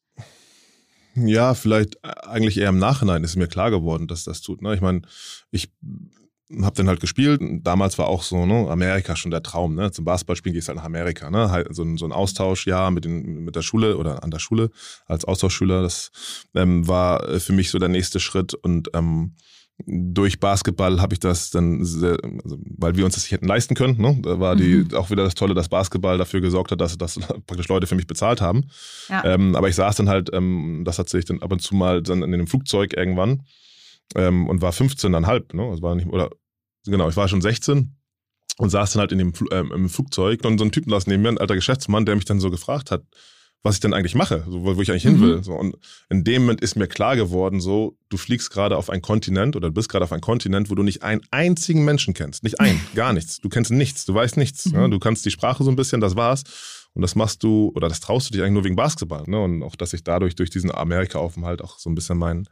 Ja, 1.14 1.54
vielleicht 1.54 1.96
äh, 2.04 2.08
eigentlich 2.22 2.58
eher 2.58 2.68
im 2.68 2.78
Nachhinein 2.78 3.24
ist 3.24 3.36
mir 3.36 3.48
klar 3.48 3.70
geworden, 3.70 4.06
dass 4.06 4.24
das 4.24 4.42
tut. 4.42 4.62
Ne? 4.62 4.74
Ich 4.74 4.80
meine, 4.80 5.02
ich 5.50 5.72
hab 6.62 6.74
dann 6.74 6.88
halt 6.88 7.00
gespielt. 7.00 7.40
Damals 7.62 7.98
war 7.98 8.08
auch 8.08 8.22
so, 8.22 8.44
ne, 8.44 8.68
Amerika 8.68 9.16
schon 9.16 9.30
der 9.30 9.42
Traum, 9.42 9.74
ne? 9.74 9.92
Zum 9.92 10.04
Basketballspielen 10.04 10.54
gehst 10.54 10.68
du 10.68 10.70
halt 10.70 10.78
nach 10.78 10.84
Amerika, 10.84 11.30
ne? 11.30 11.50
Halt 11.50 11.74
so, 11.74 11.82
ein, 11.82 11.96
so 11.96 12.04
ein 12.04 12.12
Austauschjahr 12.12 12.90
mit, 12.90 13.04
den, 13.04 13.44
mit 13.44 13.56
der 13.56 13.62
Schule 13.62 13.96
oder 13.96 14.24
an 14.24 14.30
der 14.30 14.40
Schule 14.40 14.70
als 15.06 15.24
Austauschschüler. 15.24 15.82
Das 15.82 16.10
ähm, 16.54 16.88
war 16.88 17.40
für 17.40 17.52
mich 17.52 17.70
so 17.70 17.78
der 17.78 17.88
nächste 17.88 18.20
Schritt. 18.20 18.54
Und 18.54 18.90
ähm, 18.94 19.34
durch 19.86 20.40
Basketball 20.40 21.00
habe 21.00 21.14
ich 21.14 21.20
das 21.20 21.50
dann, 21.50 21.84
sehr, 21.84 22.18
also, 22.44 22.58
weil 22.78 22.96
wir 22.96 23.04
uns 23.04 23.14
das 23.14 23.24
nicht 23.24 23.32
hätten 23.32 23.46
leisten 23.46 23.74
können, 23.74 24.00
ne? 24.00 24.18
Da 24.20 24.40
war 24.40 24.56
die 24.56 24.76
mhm. 24.76 24.94
auch 24.94 25.10
wieder 25.10 25.24
das 25.24 25.34
Tolle, 25.34 25.54
dass 25.54 25.68
Basketball 25.68 26.18
dafür 26.18 26.40
gesorgt 26.40 26.72
hat, 26.72 26.80
dass, 26.80 26.98
dass 26.98 27.18
praktisch 27.46 27.68
Leute 27.68 27.86
für 27.86 27.94
mich 27.94 28.06
bezahlt 28.06 28.40
haben. 28.40 28.64
Ja. 29.08 29.24
Ähm, 29.24 29.54
aber 29.54 29.68
ich 29.68 29.76
saß 29.76 29.96
dann 29.96 30.08
halt, 30.08 30.30
ähm, 30.32 30.82
das 30.84 30.98
hat 30.98 31.08
sich 31.08 31.24
dann 31.24 31.42
ab 31.42 31.52
und 31.52 31.60
zu 31.60 31.74
mal 31.74 32.02
dann 32.02 32.22
in 32.22 32.34
einem 32.34 32.46
Flugzeug 32.46 32.96
irgendwann 32.96 33.42
ähm, 34.14 34.48
und 34.48 34.62
war 34.62 34.72
15,5, 34.72 35.56
ne? 35.56 35.62
Also 35.64 35.82
war 35.82 35.94
nicht, 35.94 36.08
oder 36.08 36.30
genau, 36.86 37.08
ich 37.08 37.16
war 37.16 37.28
schon 37.28 37.42
16 37.42 37.96
und 38.58 38.70
saß 38.70 38.92
dann 38.92 39.00
halt 39.00 39.12
in 39.12 39.18
dem 39.18 39.32
ähm, 39.52 39.72
im 39.72 39.88
Flugzeug 39.88 40.44
und 40.44 40.58
so 40.58 40.64
ein 40.64 40.72
Typ 40.72 40.88
saß 40.88 41.06
neben 41.06 41.22
mir, 41.22 41.28
ein 41.28 41.38
alter 41.38 41.54
Geschäftsmann, 41.54 42.06
der 42.06 42.16
mich 42.16 42.24
dann 42.24 42.40
so 42.40 42.50
gefragt 42.50 42.90
hat, 42.90 43.04
was 43.62 43.74
ich 43.74 43.80
denn 43.80 43.92
eigentlich 43.92 44.14
mache, 44.14 44.44
so, 44.48 44.64
wo, 44.64 44.80
ich 44.80 44.90
eigentlich 44.90 45.04
mhm. 45.04 45.10
hin 45.10 45.20
will. 45.20 45.44
So, 45.44 45.52
und 45.52 45.76
in 46.08 46.24
dem 46.24 46.42
Moment 46.42 46.62
ist 46.62 46.76
mir 46.76 46.86
klar 46.86 47.16
geworden, 47.16 47.60
so, 47.60 47.98
du 48.08 48.16
fliegst 48.16 48.50
gerade 48.50 48.76
auf 48.76 48.88
einen 48.88 49.02
Kontinent 49.02 49.54
oder 49.54 49.68
du 49.68 49.74
bist 49.74 49.90
gerade 49.90 50.04
auf 50.04 50.12
einen 50.12 50.22
Kontinent, 50.22 50.70
wo 50.70 50.74
du 50.74 50.82
nicht 50.82 51.02
einen 51.02 51.20
einzigen 51.30 51.84
Menschen 51.84 52.14
kennst. 52.14 52.42
Nicht 52.42 52.58
einen, 52.58 52.80
gar 52.94 53.12
nichts. 53.12 53.38
Du 53.38 53.48
kennst 53.50 53.70
nichts, 53.70 54.06
du 54.06 54.14
weißt 54.14 54.38
nichts. 54.38 54.66
Mhm. 54.66 54.74
Ja? 54.74 54.88
Du 54.88 54.98
kannst 54.98 55.26
die 55.26 55.30
Sprache 55.30 55.62
so 55.62 55.70
ein 55.70 55.76
bisschen, 55.76 56.00
das 56.00 56.16
war's. 56.16 56.44
Und 56.94 57.02
das 57.02 57.14
machst 57.14 57.42
du, 57.42 57.70
oder 57.74 57.88
das 57.88 58.00
traust 58.00 58.28
du 58.28 58.32
dich 58.32 58.40
eigentlich 58.40 58.54
nur 58.54 58.64
wegen 58.64 58.76
Basketball. 58.76 59.24
Ne? 59.26 59.38
Und 59.38 59.62
auch, 59.62 59.76
dass 59.76 59.92
ich 59.92 60.02
dadurch 60.02 60.34
durch 60.34 60.50
diesen 60.50 60.74
Amerika-Aufenthalt 60.74 61.62
auch 61.62 61.78
so 61.78 61.90
ein 61.90 61.94
bisschen 61.94 62.18
mein, 62.18 62.48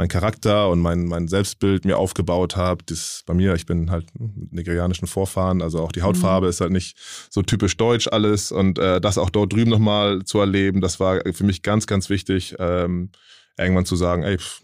mein 0.00 0.08
Charakter 0.08 0.70
und 0.70 0.80
mein, 0.80 1.04
mein 1.04 1.28
Selbstbild 1.28 1.84
mir 1.84 1.98
aufgebaut 1.98 2.56
habe. 2.56 2.82
Das 2.86 3.22
bei 3.26 3.34
mir, 3.34 3.54
ich 3.54 3.66
bin 3.66 3.90
halt 3.90 4.06
mit 4.18 4.50
nigerianischen 4.50 5.06
Vorfahren, 5.06 5.60
also 5.60 5.80
auch 5.80 5.92
die 5.92 6.00
Hautfarbe 6.00 6.46
mhm. 6.46 6.50
ist 6.50 6.62
halt 6.62 6.72
nicht 6.72 6.96
so 7.28 7.42
typisch 7.42 7.76
deutsch 7.76 8.08
alles 8.10 8.50
und 8.50 8.78
äh, 8.78 8.98
das 8.98 9.18
auch 9.18 9.28
dort 9.28 9.52
drüben 9.52 9.70
nochmal 9.70 10.24
zu 10.24 10.40
erleben, 10.40 10.80
das 10.80 11.00
war 11.00 11.20
für 11.32 11.44
mich 11.44 11.60
ganz, 11.60 11.86
ganz 11.86 12.08
wichtig, 12.08 12.56
ähm, 12.58 13.10
irgendwann 13.58 13.84
zu 13.84 13.94
sagen, 13.94 14.22
ey, 14.22 14.38
pff, 14.38 14.62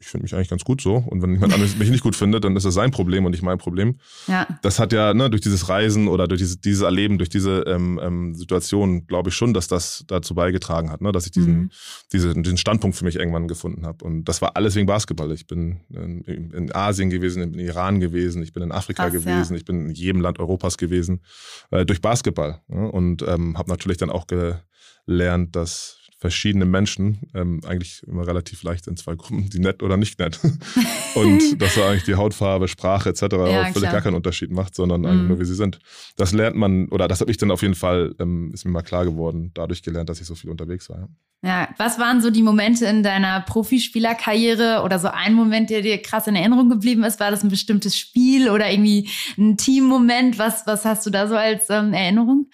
ich 0.00 0.06
finde 0.06 0.24
mich 0.24 0.34
eigentlich 0.34 0.48
ganz 0.48 0.64
gut 0.64 0.80
so. 0.80 0.96
Und 0.96 1.22
wenn 1.22 1.34
jemand 1.34 1.52
anderes 1.54 1.76
mich 1.76 1.90
nicht 1.90 2.02
gut 2.02 2.16
findet, 2.16 2.44
dann 2.44 2.56
ist 2.56 2.66
das 2.66 2.74
sein 2.74 2.90
Problem 2.90 3.24
und 3.24 3.30
nicht 3.30 3.42
mein 3.42 3.58
Problem. 3.58 3.98
Ja. 4.26 4.46
Das 4.62 4.78
hat 4.78 4.92
ja 4.92 5.14
ne, 5.14 5.30
durch 5.30 5.40
dieses 5.40 5.68
Reisen 5.68 6.08
oder 6.08 6.26
durch 6.26 6.40
diese, 6.40 6.58
dieses 6.58 6.82
Erleben, 6.82 7.18
durch 7.18 7.28
diese 7.28 7.60
ähm, 7.66 8.00
ähm, 8.02 8.34
Situation, 8.34 9.06
glaube 9.06 9.30
ich 9.30 9.36
schon, 9.36 9.54
dass 9.54 9.68
das 9.68 10.04
dazu 10.08 10.34
beigetragen 10.34 10.90
hat, 10.90 11.00
ne, 11.00 11.12
dass 11.12 11.26
ich 11.26 11.32
diesen, 11.32 11.54
mhm. 11.54 11.70
diese, 12.12 12.34
diesen 12.34 12.56
Standpunkt 12.56 12.96
für 12.96 13.04
mich 13.04 13.16
irgendwann 13.16 13.46
gefunden 13.46 13.86
habe. 13.86 14.04
Und 14.04 14.24
das 14.24 14.42
war 14.42 14.56
alles 14.56 14.74
wegen 14.74 14.86
Basketball. 14.86 15.30
Ich 15.32 15.46
bin 15.46 15.80
in, 15.90 16.50
in 16.50 16.74
Asien 16.74 17.10
gewesen, 17.10 17.42
in 17.42 17.58
Iran 17.58 18.00
gewesen, 18.00 18.42
ich 18.42 18.52
bin 18.52 18.64
in 18.64 18.72
Afrika 18.72 19.04
Krass, 19.04 19.12
gewesen, 19.12 19.54
ja. 19.54 19.58
ich 19.58 19.64
bin 19.64 19.88
in 19.88 19.94
jedem 19.94 20.20
Land 20.20 20.40
Europas 20.40 20.76
gewesen, 20.76 21.22
äh, 21.70 21.86
durch 21.86 22.00
Basketball. 22.00 22.60
Ne? 22.66 22.90
Und 22.90 23.22
ähm, 23.22 23.56
habe 23.56 23.70
natürlich 23.70 23.98
dann 23.98 24.10
auch 24.10 24.26
gelernt, 24.26 25.54
dass 25.54 26.01
verschiedene 26.22 26.64
Menschen 26.66 27.18
ähm, 27.34 27.60
eigentlich 27.66 28.00
immer 28.06 28.24
relativ 28.24 28.62
leicht 28.62 28.86
in 28.86 28.96
zwei 28.96 29.16
Gruppen, 29.16 29.50
die 29.50 29.58
nett 29.58 29.82
oder 29.82 29.96
nicht 29.96 30.20
nett. 30.20 30.38
und 31.16 31.60
dass 31.60 31.74
da 31.74 31.88
eigentlich 31.88 32.04
die 32.04 32.14
Hautfarbe, 32.14 32.68
Sprache 32.68 33.08
etc. 33.08 33.22
Ja, 33.22 33.72
völlig 33.72 33.90
gar 33.90 34.00
keinen 34.00 34.14
Unterschied 34.14 34.52
macht, 34.52 34.76
sondern 34.76 35.00
mhm. 35.00 35.06
eigentlich 35.08 35.28
nur 35.28 35.40
wie 35.40 35.44
sie 35.44 35.56
sind. 35.56 35.80
Das 36.16 36.32
lernt 36.32 36.54
man, 36.54 36.86
oder 36.90 37.08
das 37.08 37.20
habe 37.20 37.32
ich 37.32 37.38
dann 37.38 37.50
auf 37.50 37.62
jeden 37.62 37.74
Fall, 37.74 38.14
ähm, 38.20 38.52
ist 38.54 38.64
mir 38.64 38.70
mal 38.70 38.82
klar 38.82 39.04
geworden, 39.04 39.50
dadurch 39.52 39.82
gelernt, 39.82 40.08
dass 40.08 40.20
ich 40.20 40.26
so 40.28 40.36
viel 40.36 40.48
unterwegs 40.48 40.88
war. 40.88 41.00
Ja. 41.00 41.08
Ja, 41.44 41.68
was 41.76 41.98
waren 41.98 42.22
so 42.22 42.30
die 42.30 42.42
Momente 42.44 42.86
in 42.86 43.02
deiner 43.02 43.40
Profispielerkarriere 43.40 44.82
oder 44.84 45.00
so 45.00 45.08
ein 45.08 45.34
Moment, 45.34 45.70
der 45.70 45.82
dir 45.82 46.00
krass 46.00 46.28
in 46.28 46.36
Erinnerung 46.36 46.68
geblieben 46.68 47.02
ist? 47.02 47.18
War 47.18 47.32
das 47.32 47.42
ein 47.42 47.48
bestimmtes 47.48 47.98
Spiel 47.98 48.48
oder 48.48 48.70
irgendwie 48.70 49.08
ein 49.36 49.56
Teammoment? 49.56 50.38
Was, 50.38 50.68
was 50.68 50.84
hast 50.84 51.04
du 51.04 51.10
da 51.10 51.26
so 51.26 51.34
als 51.34 51.68
ähm, 51.68 51.94
Erinnerung? 51.94 52.46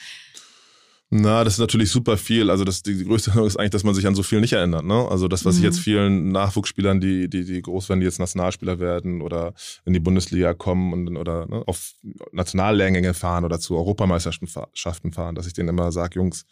Na, 1.11 1.43
das 1.43 1.55
ist 1.55 1.61
natürlich 1.61 1.91
super 1.91 2.19
viel. 2.19 2.51
Also 2.51 2.65
das, 2.65 2.83
die 2.83 3.03
größte 3.03 3.31
Änderung 3.31 3.49
ist 3.49 3.57
eigentlich, 3.57 3.71
dass 3.71 3.85
man 3.85 3.95
sich 3.95 4.07
an 4.07 4.15
so 4.15 4.23
viel 4.23 4.41
nicht 4.41 4.53
erinnert. 4.53 4.85
Ne? 4.85 5.09
Also 5.09 5.27
das, 5.27 5.45
was 5.47 5.55
mhm. 5.55 5.61
ich 5.61 5.65
jetzt 5.65 5.81
vielen 5.81 6.33
Nachwuchsspielern, 6.33 7.01
die, 7.01 7.31
die, 7.31 7.45
die 7.45 7.63
groß 7.63 7.89
werden, 7.89 8.01
die 8.01 8.07
jetzt 8.07 8.19
Nationalspieler 8.19 8.79
werden 8.79 9.23
oder 9.23 9.55
in 9.87 9.95
die 9.95 10.01
Bundesliga 10.01 10.53
kommen 10.53 10.93
und 10.93 11.17
oder 11.17 11.47
ne, 11.47 11.63
auf 11.67 11.95
Nationallehrgänge 12.33 13.15
fahren 13.15 13.47
oder 13.47 13.59
zu 13.59 13.75
Europameisterschaften 13.77 15.13
fahren, 15.13 15.35
dass 15.35 15.47
ich 15.47 15.55
denen 15.55 15.71
immer 15.71 15.93
sage, 15.93 16.17
Jungs, 16.17 16.45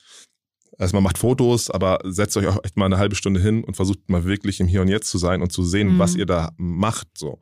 erstmal 0.79 1.03
macht 1.03 1.19
Fotos, 1.19 1.71
aber 1.71 1.99
setzt 2.05 2.37
euch 2.39 2.47
auch 2.47 2.65
echt 2.65 2.79
mal 2.79 2.87
eine 2.87 2.97
halbe 2.97 3.15
Stunde 3.15 3.41
hin 3.41 3.63
und 3.63 3.77
versucht 3.77 4.09
mal 4.09 4.25
wirklich 4.25 4.61
im 4.61 4.69
Hier 4.69 4.81
und 4.81 4.89
Jetzt 4.89 5.11
zu 5.11 5.19
sein 5.19 5.43
und 5.43 5.53
zu 5.53 5.65
sehen, 5.65 5.95
mhm. 5.95 5.99
was 5.99 6.15
ihr 6.15 6.27
da 6.27 6.53
macht. 6.57 7.09
So 7.19 7.41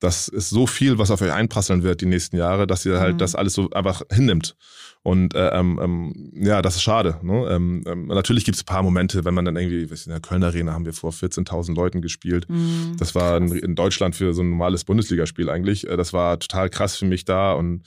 das 0.00 0.28
ist 0.28 0.50
so 0.50 0.66
viel, 0.66 0.98
was 0.98 1.10
auf 1.10 1.20
euch 1.20 1.32
einprasseln 1.32 1.82
wird 1.82 2.00
die 2.00 2.06
nächsten 2.06 2.36
Jahre, 2.36 2.66
dass 2.66 2.86
ihr 2.86 3.00
halt 3.00 3.14
mhm. 3.14 3.18
das 3.18 3.34
alles 3.34 3.54
so 3.54 3.70
einfach 3.70 4.02
hinnimmt. 4.12 4.56
Und 5.08 5.34
äh, 5.34 5.48
ähm, 5.58 5.80
ähm, 5.82 6.32
ja, 6.34 6.60
das 6.60 6.76
ist 6.76 6.82
schade. 6.82 7.16
Ne? 7.22 7.46
Ähm, 7.48 7.82
ähm, 7.86 8.08
natürlich 8.08 8.44
gibt 8.44 8.56
es 8.56 8.62
ein 8.62 8.66
paar 8.66 8.82
Momente, 8.82 9.24
wenn 9.24 9.32
man 9.32 9.46
dann 9.46 9.56
irgendwie, 9.56 9.84
in 9.84 10.10
der 10.10 10.20
Kölner 10.20 10.48
Arena 10.48 10.74
haben 10.74 10.84
wir 10.84 10.92
vor 10.92 11.12
14.000 11.12 11.74
Leuten 11.74 12.02
gespielt. 12.02 12.44
Mhm. 12.50 12.94
Das 12.98 13.14
war 13.14 13.38
in, 13.38 13.50
in, 13.52 13.74
Deutschland 13.74 14.16
für 14.16 14.34
so 14.34 14.42
ein 14.42 14.50
normales 14.50 14.84
Bundesligaspiel 14.84 15.48
eigentlich. 15.48 15.88
Äh, 15.88 15.96
das 15.96 16.12
war 16.12 16.38
total 16.38 16.68
krass 16.68 16.96
für 16.96 17.06
mich 17.06 17.24
da 17.24 17.54
und 17.54 17.84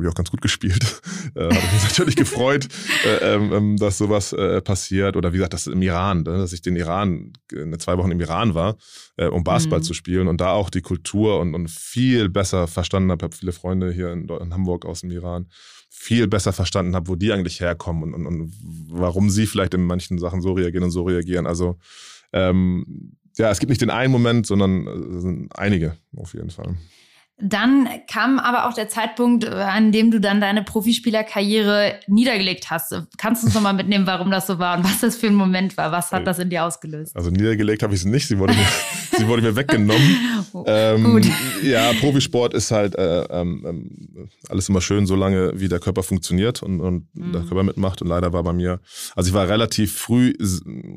habe 0.00 0.08
ich 0.08 0.12
auch 0.12 0.16
ganz 0.16 0.30
gut 0.30 0.40
gespielt. 0.40 1.02
äh, 1.34 1.44
habe 1.44 1.54
mich 1.54 1.82
natürlich 1.84 2.16
gefreut, 2.16 2.68
äh, 3.04 3.34
ähm, 3.34 3.52
ähm, 3.52 3.76
dass 3.76 3.98
sowas 3.98 4.32
äh, 4.32 4.60
passiert. 4.60 5.16
Oder 5.16 5.32
wie 5.32 5.36
gesagt, 5.36 5.54
das 5.54 5.66
im 5.66 5.82
Iran, 5.82 6.18
ne? 6.18 6.38
dass 6.38 6.52
ich 6.52 6.62
den 6.62 6.76
Iran, 6.76 7.32
äh, 7.52 7.76
zwei 7.78 7.98
Wochen 7.98 8.10
im 8.10 8.20
Iran 8.20 8.54
war, 8.54 8.76
äh, 9.16 9.26
um 9.26 9.44
Basketball 9.44 9.80
mhm. 9.80 9.84
zu 9.84 9.94
spielen 9.94 10.28
und 10.28 10.40
da 10.40 10.52
auch 10.52 10.70
die 10.70 10.80
Kultur 10.80 11.40
und, 11.40 11.54
und 11.54 11.70
viel 11.70 12.28
besser 12.28 12.66
verstanden 12.66 13.10
habe. 13.10 13.20
Ich 13.20 13.24
habe 13.24 13.36
viele 13.36 13.52
Freunde 13.52 13.92
hier 13.92 14.12
in, 14.12 14.28
in, 14.28 14.54
Hamburg 14.54 14.86
aus 14.86 15.02
dem 15.02 15.10
Iran, 15.10 15.46
viel 15.90 16.26
besser 16.26 16.52
verstanden 16.52 16.94
habe, 16.94 17.08
wo 17.08 17.16
die 17.16 17.32
eigentlich 17.32 17.60
herkommen 17.60 18.02
und, 18.02 18.14
und, 18.14 18.26
und 18.26 18.52
warum 18.88 19.28
sie 19.28 19.46
vielleicht 19.46 19.74
in 19.74 19.84
manchen 19.84 20.18
Sachen 20.18 20.40
so 20.40 20.52
reagieren 20.52 20.84
und 20.84 20.90
so 20.90 21.02
reagieren. 21.02 21.46
Also 21.46 21.76
ähm, 22.32 23.16
ja, 23.36 23.50
es 23.50 23.58
gibt 23.58 23.70
nicht 23.70 23.82
den 23.82 23.90
einen 23.90 24.12
Moment, 24.12 24.46
sondern 24.46 24.86
äh, 24.86 25.16
es 25.16 25.22
sind 25.22 25.50
einige 25.56 25.96
auf 26.16 26.34
jeden 26.34 26.50
Fall. 26.50 26.76
Dann 27.42 27.88
kam 28.08 28.38
aber 28.38 28.68
auch 28.68 28.74
der 28.74 28.88
Zeitpunkt, 28.88 29.44
äh, 29.44 29.48
an 29.48 29.92
dem 29.92 30.10
du 30.10 30.20
dann 30.20 30.40
deine 30.40 30.62
Profispielerkarriere 30.62 31.94
niedergelegt 32.06 32.70
hast. 32.70 32.94
Kannst 33.18 33.42
du 33.42 33.46
uns 33.46 33.54
nochmal 33.54 33.74
mitnehmen, 33.74 34.06
warum 34.06 34.30
das 34.30 34.46
so 34.46 34.58
war 34.58 34.76
und 34.76 34.84
was 34.84 35.00
das 35.00 35.16
für 35.16 35.28
ein 35.28 35.34
Moment 35.34 35.76
war? 35.76 35.92
Was 35.92 36.12
hat 36.12 36.26
das 36.26 36.38
in 36.38 36.50
dir 36.50 36.64
ausgelöst? 36.64 37.16
Also 37.16 37.30
niedergelegt 37.30 37.82
habe 37.82 37.94
ich 37.94 38.02
sie 38.02 38.08
nicht, 38.08 38.28
sie 38.28 38.38
wurde 38.38 38.54
mir, 38.54 38.66
sie 39.16 39.26
wurde 39.26 39.42
mir 39.42 39.56
weggenommen. 39.56 40.16
Oh, 40.52 40.64
ähm, 40.66 41.04
Gut. 41.04 41.26
Ja, 41.62 41.92
Profisport 42.00 42.54
ist 42.54 42.70
halt 42.70 42.96
äh, 42.96 43.22
ähm, 43.30 43.64
ähm, 43.66 44.28
alles 44.48 44.68
immer 44.68 44.80
schön, 44.80 45.06
solange 45.06 45.52
wie 45.58 45.68
der 45.68 45.80
Körper 45.80 46.02
funktioniert 46.02 46.62
und, 46.62 46.80
und 46.80 47.06
mhm. 47.14 47.32
der 47.32 47.42
Körper 47.42 47.62
mitmacht. 47.62 48.02
Und 48.02 48.08
leider 48.08 48.32
war 48.32 48.42
bei 48.42 48.52
mir, 48.52 48.80
also 49.14 49.28
ich 49.28 49.34
war 49.34 49.48
relativ 49.48 49.96
früh 49.96 50.34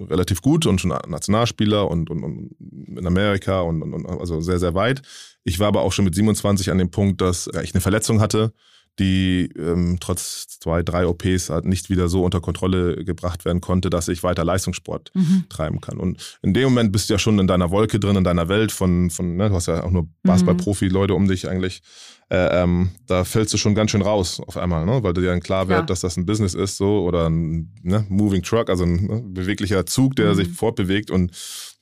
relativ 0.09 0.41
gut 0.41 0.65
und 0.65 0.81
schon 0.81 0.93
Nationalspieler 1.07 1.89
und, 1.89 2.09
und, 2.09 2.23
und 2.23 2.51
in 2.97 3.05
Amerika 3.05 3.61
und, 3.61 3.81
und 3.81 4.05
also 4.05 4.41
sehr, 4.41 4.59
sehr 4.59 4.73
weit. 4.73 5.01
Ich 5.43 5.59
war 5.59 5.67
aber 5.67 5.81
auch 5.81 5.91
schon 5.91 6.05
mit 6.05 6.15
27 6.15 6.71
an 6.71 6.77
dem 6.77 6.91
Punkt, 6.91 7.21
dass 7.21 7.49
ich 7.63 7.73
eine 7.73 7.81
Verletzung 7.81 8.21
hatte, 8.21 8.53
die 8.99 9.49
ähm, 9.57 9.97
trotz 9.99 10.59
zwei, 10.59 10.83
drei 10.83 11.07
OPs 11.07 11.49
halt 11.49 11.65
nicht 11.65 11.89
wieder 11.89 12.07
so 12.09 12.23
unter 12.23 12.41
Kontrolle 12.41 13.03
gebracht 13.03 13.43
werden 13.43 13.59
konnte, 13.59 13.89
dass 13.89 14.07
ich 14.07 14.21
weiter 14.21 14.45
Leistungssport 14.45 15.11
mhm. 15.15 15.45
treiben 15.49 15.81
kann. 15.81 15.97
Und 15.97 16.37
in 16.43 16.53
dem 16.53 16.65
Moment 16.65 16.91
bist 16.91 17.09
du 17.09 17.15
ja 17.15 17.19
schon 17.19 17.39
in 17.39 17.47
deiner 17.47 17.71
Wolke 17.71 17.99
drin, 17.99 18.17
in 18.17 18.23
deiner 18.23 18.49
Welt 18.49 18.71
von, 18.71 19.09
von 19.09 19.35
ne, 19.35 19.49
du 19.49 19.55
hast 19.55 19.67
ja 19.67 19.83
auch 19.83 19.89
nur 19.89 20.07
Basketball-Profi-Leute 20.21 21.15
um 21.15 21.27
dich 21.27 21.49
eigentlich. 21.49 21.81
Äh, 22.29 22.63
ähm, 22.63 22.91
da 23.07 23.25
fällst 23.25 23.53
du 23.53 23.57
schon 23.57 23.75
ganz 23.75 23.91
schön 23.91 24.01
raus 24.01 24.39
auf 24.39 24.57
einmal, 24.57 24.85
ne? 24.85 25.03
weil 25.03 25.13
dir 25.13 25.23
dann 25.23 25.41
klar 25.41 25.67
wird, 25.67 25.79
ja. 25.81 25.85
dass 25.85 26.01
das 26.01 26.15
ein 26.15 26.25
Business 26.25 26.53
ist 26.53 26.77
so 26.77 27.03
oder 27.03 27.29
ein 27.29 27.73
ne, 27.81 28.05
Moving 28.09 28.43
Truck, 28.43 28.69
also 28.69 28.83
ein 28.83 29.05
ne, 29.05 29.23
beweglicher 29.25 29.85
Zug, 29.85 30.15
der 30.15 30.31
mhm. 30.31 30.35
sich 30.35 30.49
fortbewegt 30.49 31.11
und 31.11 31.31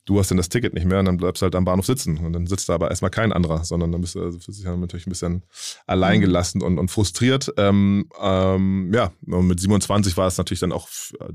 du 0.04 0.18
hast 0.18 0.30
dann 0.30 0.36
das 0.36 0.48
Ticket 0.48 0.74
nicht 0.74 0.86
mehr 0.86 0.98
und 0.98 1.04
dann 1.04 1.16
bleibst 1.16 1.42
du 1.42 1.44
halt 1.44 1.54
am 1.54 1.64
Bahnhof 1.64 1.86
sitzen. 1.86 2.18
Und 2.18 2.32
dann 2.32 2.46
sitzt 2.46 2.68
da 2.68 2.74
aber 2.74 2.90
erstmal 2.90 3.10
kein 3.10 3.32
anderer, 3.32 3.64
sondern 3.64 3.92
dann 3.92 4.00
bist 4.00 4.14
du 4.14 4.22
also 4.22 4.38
für 4.38 4.52
sich 4.52 4.64
natürlich 4.64 5.06
ein 5.06 5.10
bisschen 5.10 5.42
alleingelassen 5.86 6.60
mhm. 6.60 6.66
und, 6.66 6.78
und 6.78 6.90
frustriert. 6.90 7.52
Ähm, 7.56 8.08
ähm, 8.20 8.92
ja, 8.92 9.12
und 9.26 9.46
mit 9.46 9.60
27 9.60 10.16
war 10.16 10.26
es 10.26 10.38
natürlich 10.38 10.60
dann 10.60 10.72
auch 10.72 10.88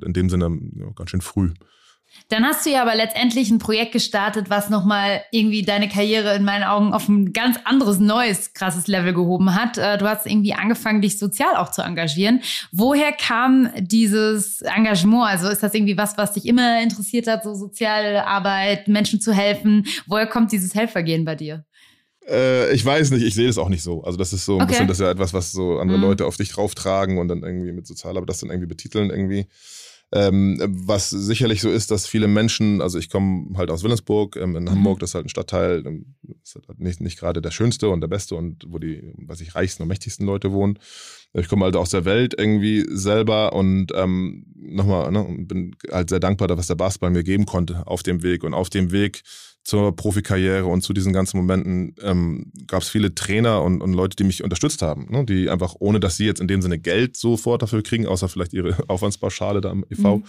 in 0.03 0.13
dem 0.13 0.29
Sinne 0.29 0.59
ganz 0.95 1.09
schön 1.09 1.21
früh. 1.21 1.53
Dann 2.29 2.43
hast 2.43 2.65
du 2.65 2.71
ja 2.71 2.81
aber 2.81 2.93
letztendlich 2.93 3.49
ein 3.49 3.59
Projekt 3.59 3.93
gestartet, 3.93 4.49
was 4.49 4.69
nochmal 4.69 5.21
irgendwie 5.31 5.61
deine 5.61 5.87
Karriere 5.87 6.35
in 6.35 6.43
meinen 6.43 6.63
Augen 6.63 6.93
auf 6.93 7.07
ein 7.07 7.31
ganz 7.31 7.57
anderes, 7.63 7.99
neues, 7.99 8.53
krasses 8.53 8.87
Level 8.87 9.13
gehoben 9.13 9.55
hat. 9.55 9.77
Äh, 9.77 9.97
du 9.97 10.09
hast 10.09 10.25
irgendwie 10.25 10.53
angefangen, 10.53 11.01
dich 11.01 11.19
sozial 11.19 11.55
auch 11.55 11.71
zu 11.71 11.83
engagieren. 11.83 12.41
Woher 12.71 13.13
kam 13.13 13.69
dieses 13.79 14.61
Engagement? 14.61 15.29
Also 15.29 15.47
ist 15.47 15.63
das 15.63 15.73
irgendwie 15.73 15.97
was, 15.97 16.17
was 16.17 16.33
dich 16.33 16.45
immer 16.45 16.81
interessiert 16.81 17.27
hat, 17.27 17.43
so 17.43 17.53
soziale 17.53 18.27
Arbeit, 18.27 18.89
Menschen 18.89 19.21
zu 19.21 19.31
helfen? 19.31 19.85
Woher 20.05 20.27
kommt 20.27 20.51
dieses 20.51 20.75
Helfergehen 20.75 21.23
bei 21.23 21.35
dir? 21.35 21.65
Äh, 22.27 22.73
ich 22.73 22.83
weiß 22.83 23.11
nicht, 23.11 23.23
ich 23.23 23.35
sehe 23.35 23.47
es 23.47 23.57
auch 23.57 23.69
nicht 23.69 23.83
so. 23.83 24.03
Also 24.03 24.17
das 24.17 24.33
ist 24.33 24.45
so 24.45 24.57
ein 24.57 24.63
okay. 24.63 24.71
bisschen, 24.71 24.87
das 24.87 24.99
ist 24.99 25.05
ja 25.05 25.11
etwas, 25.11 25.33
was 25.33 25.51
so 25.51 25.79
andere 25.79 25.97
mhm. 25.97 26.03
Leute 26.03 26.25
auf 26.25 26.35
dich 26.35 26.49
drauftragen 26.49 27.17
und 27.17 27.29
dann 27.29 27.43
irgendwie 27.43 27.71
mit 27.71 27.87
Sozialarbeit 27.87 28.29
das 28.29 28.39
dann 28.39 28.49
irgendwie 28.49 28.67
betiteln 28.67 29.09
irgendwie. 29.09 29.47
Ähm, 30.13 30.57
was 30.65 31.09
sicherlich 31.09 31.59
so 31.59 31.69
ist, 31.69 31.91
dass 31.91 32.07
viele 32.07 32.29
Menschen, 32.29 32.81
also 32.81 32.97
ich 32.97 33.09
komme 33.09 33.57
halt 33.57 33.69
aus 33.69 33.83
Willensburg, 33.83 34.37
ähm, 34.37 34.55
in 34.55 34.63
mhm. 34.63 34.69
Hamburg, 34.69 34.99
das 34.99 35.09
ist 35.09 35.15
halt 35.15 35.25
ein 35.25 35.29
Stadtteil, 35.29 35.85
ähm, 35.85 36.15
ist 36.41 36.55
halt 36.55 36.79
nicht, 36.79 37.01
nicht 37.01 37.19
gerade 37.19 37.41
der 37.41 37.51
schönste 37.51 37.89
und 37.89 37.99
der 37.99 38.07
beste 38.07 38.35
und 38.35 38.63
wo 38.67 38.79
die, 38.79 39.13
was 39.17 39.41
ich, 39.41 39.55
reichsten 39.55 39.83
und 39.83 39.89
mächtigsten 39.89 40.25
Leute 40.25 40.53
wohnen. 40.53 40.79
Ich 41.33 41.49
komme 41.49 41.65
halt 41.65 41.75
aus 41.75 41.89
der 41.89 42.05
Welt 42.05 42.35
irgendwie 42.37 42.85
selber 42.89 43.51
und 43.51 43.91
ähm, 43.95 44.45
nochmal, 44.55 45.11
ne, 45.11 45.25
bin 45.39 45.75
halt 45.91 46.09
sehr 46.09 46.21
dankbar, 46.21 46.49
was 46.57 46.67
der 46.67 46.75
Basketball 46.75 47.11
mir 47.11 47.23
geben 47.23 47.45
konnte 47.45 47.85
auf 47.85 48.01
dem 48.01 48.23
Weg. 48.23 48.43
Und 48.45 48.53
auf 48.53 48.69
dem 48.69 48.91
Weg 48.91 49.23
zur 49.67 49.93
Profikarriere 49.93 50.65
und 50.65 50.81
zu 50.81 50.93
diesen 50.93 51.11
ganzen 51.11 51.35
Momenten 51.35 51.93
ähm, 52.01 52.53
gab 52.67 52.83
es 52.83 52.87
viele 52.89 53.13
Trainer 53.13 53.61
und, 53.63 53.81
und 53.81 53.91
Leute, 53.91 54.15
die 54.15 54.23
mich 54.23 54.41
unterstützt 54.41 54.81
haben, 54.81 55.07
ne? 55.09 55.25
die 55.25 55.49
einfach, 55.49 55.75
ohne 55.79 55.99
dass 55.99 56.15
sie 56.15 56.25
jetzt 56.25 56.39
in 56.39 56.47
dem 56.47 56.61
Sinne 56.61 56.79
Geld 56.79 57.17
sofort 57.17 57.61
dafür 57.61 57.83
kriegen, 57.83 58.07
außer 58.07 58.29
vielleicht 58.29 58.53
ihre 58.53 58.77
Aufwandspauschale 58.87 59.59
da 59.59 59.69
im 59.69 59.83
e.V., 59.89 60.19
mhm. 60.19 60.23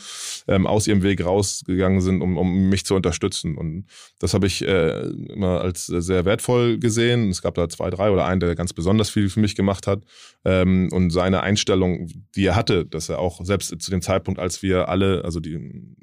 ähm, 0.49 0.67
aus 0.67 0.89
ihrem 0.89 1.05
Weg 1.05 1.25
rausgegangen 1.25 2.01
sind, 2.01 2.21
um, 2.21 2.37
um 2.37 2.69
mich 2.69 2.85
zu 2.85 2.97
unterstützen. 2.97 3.57
Und 3.57 3.87
das 4.19 4.35
habe 4.35 4.49
ich 4.49 4.67
äh, 4.67 5.03
immer 5.03 5.61
als 5.61 5.87
sehr 5.87 6.25
wertvoll 6.25 6.81
gesehen. 6.81 7.31
Es 7.31 7.41
gab 7.41 7.55
da 7.55 7.69
zwei, 7.69 7.91
drei 7.91 8.11
oder 8.11 8.27
einen, 8.27 8.41
der 8.41 8.57
ganz 8.57 8.73
besonders 8.73 9.09
viel 9.09 9.29
für 9.29 9.39
mich 9.39 9.55
gemacht 9.55 9.87
hat. 9.87 10.03
Ähm, 10.45 10.89
und 10.91 11.11
seine 11.11 11.45
Einstellung, 11.45 12.09
die 12.35 12.47
er 12.47 12.57
hatte, 12.57 12.85
dass 12.87 13.09
er 13.09 13.21
auch 13.21 13.45
selbst 13.45 13.69
zu 13.81 13.91
dem 13.93 14.03
Zeitpunkt, 14.03 14.41
als 14.41 14.65
wir 14.65 14.89
alle, 14.89 15.23
also 15.25 15.39
die 15.39 15.95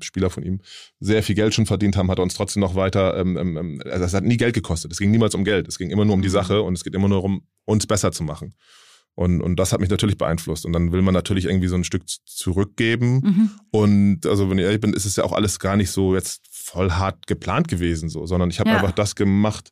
Spieler 0.00 0.30
von 0.30 0.44
ihm, 0.44 0.60
sehr 1.00 1.24
viel 1.24 1.34
Geld 1.34 1.54
schon 1.54 1.66
verdient 1.66 1.96
haben, 1.96 2.08
hat 2.08 2.20
er 2.20 2.22
uns 2.22 2.34
trotzdem 2.34 2.60
noch 2.60 2.76
weiter 2.76 2.83
weiter, 2.84 3.16
ähm, 3.16 3.36
ähm, 3.36 3.56
ähm, 3.56 3.82
also 3.84 4.04
es 4.04 4.14
hat 4.14 4.24
nie 4.24 4.36
Geld 4.36 4.54
gekostet. 4.54 4.92
Es 4.92 4.98
ging 4.98 5.10
niemals 5.10 5.34
um 5.34 5.44
Geld. 5.44 5.68
Es 5.68 5.78
ging 5.78 5.90
immer 5.90 6.04
nur 6.04 6.14
um 6.14 6.22
die 6.22 6.28
mhm. 6.28 6.32
Sache 6.32 6.62
und 6.62 6.74
es 6.74 6.84
geht 6.84 6.94
immer 6.94 7.08
nur 7.08 7.18
darum, 7.18 7.46
uns 7.64 7.86
besser 7.86 8.12
zu 8.12 8.22
machen. 8.22 8.54
Und, 9.16 9.40
und 9.40 9.56
das 9.56 9.72
hat 9.72 9.80
mich 9.80 9.90
natürlich 9.90 10.18
beeinflusst. 10.18 10.66
Und 10.66 10.72
dann 10.72 10.92
will 10.92 11.02
man 11.02 11.14
natürlich 11.14 11.44
irgendwie 11.46 11.68
so 11.68 11.76
ein 11.76 11.84
Stück 11.84 12.02
zurückgeben. 12.26 13.20
Mhm. 13.24 13.50
Und 13.70 14.26
also, 14.26 14.50
wenn 14.50 14.58
ich 14.58 14.64
ehrlich 14.64 14.80
bin, 14.80 14.92
ist 14.92 15.04
es 15.04 15.16
ja 15.16 15.24
auch 15.24 15.32
alles 15.32 15.58
gar 15.58 15.76
nicht 15.76 15.90
so 15.90 16.14
jetzt 16.14 16.42
voll 16.50 16.90
hart 16.90 17.26
geplant 17.26 17.68
gewesen, 17.68 18.08
so, 18.08 18.26
sondern 18.26 18.50
ich 18.50 18.58
habe 18.58 18.70
ja. 18.70 18.76
einfach 18.76 18.92
das 18.92 19.14
gemacht, 19.14 19.70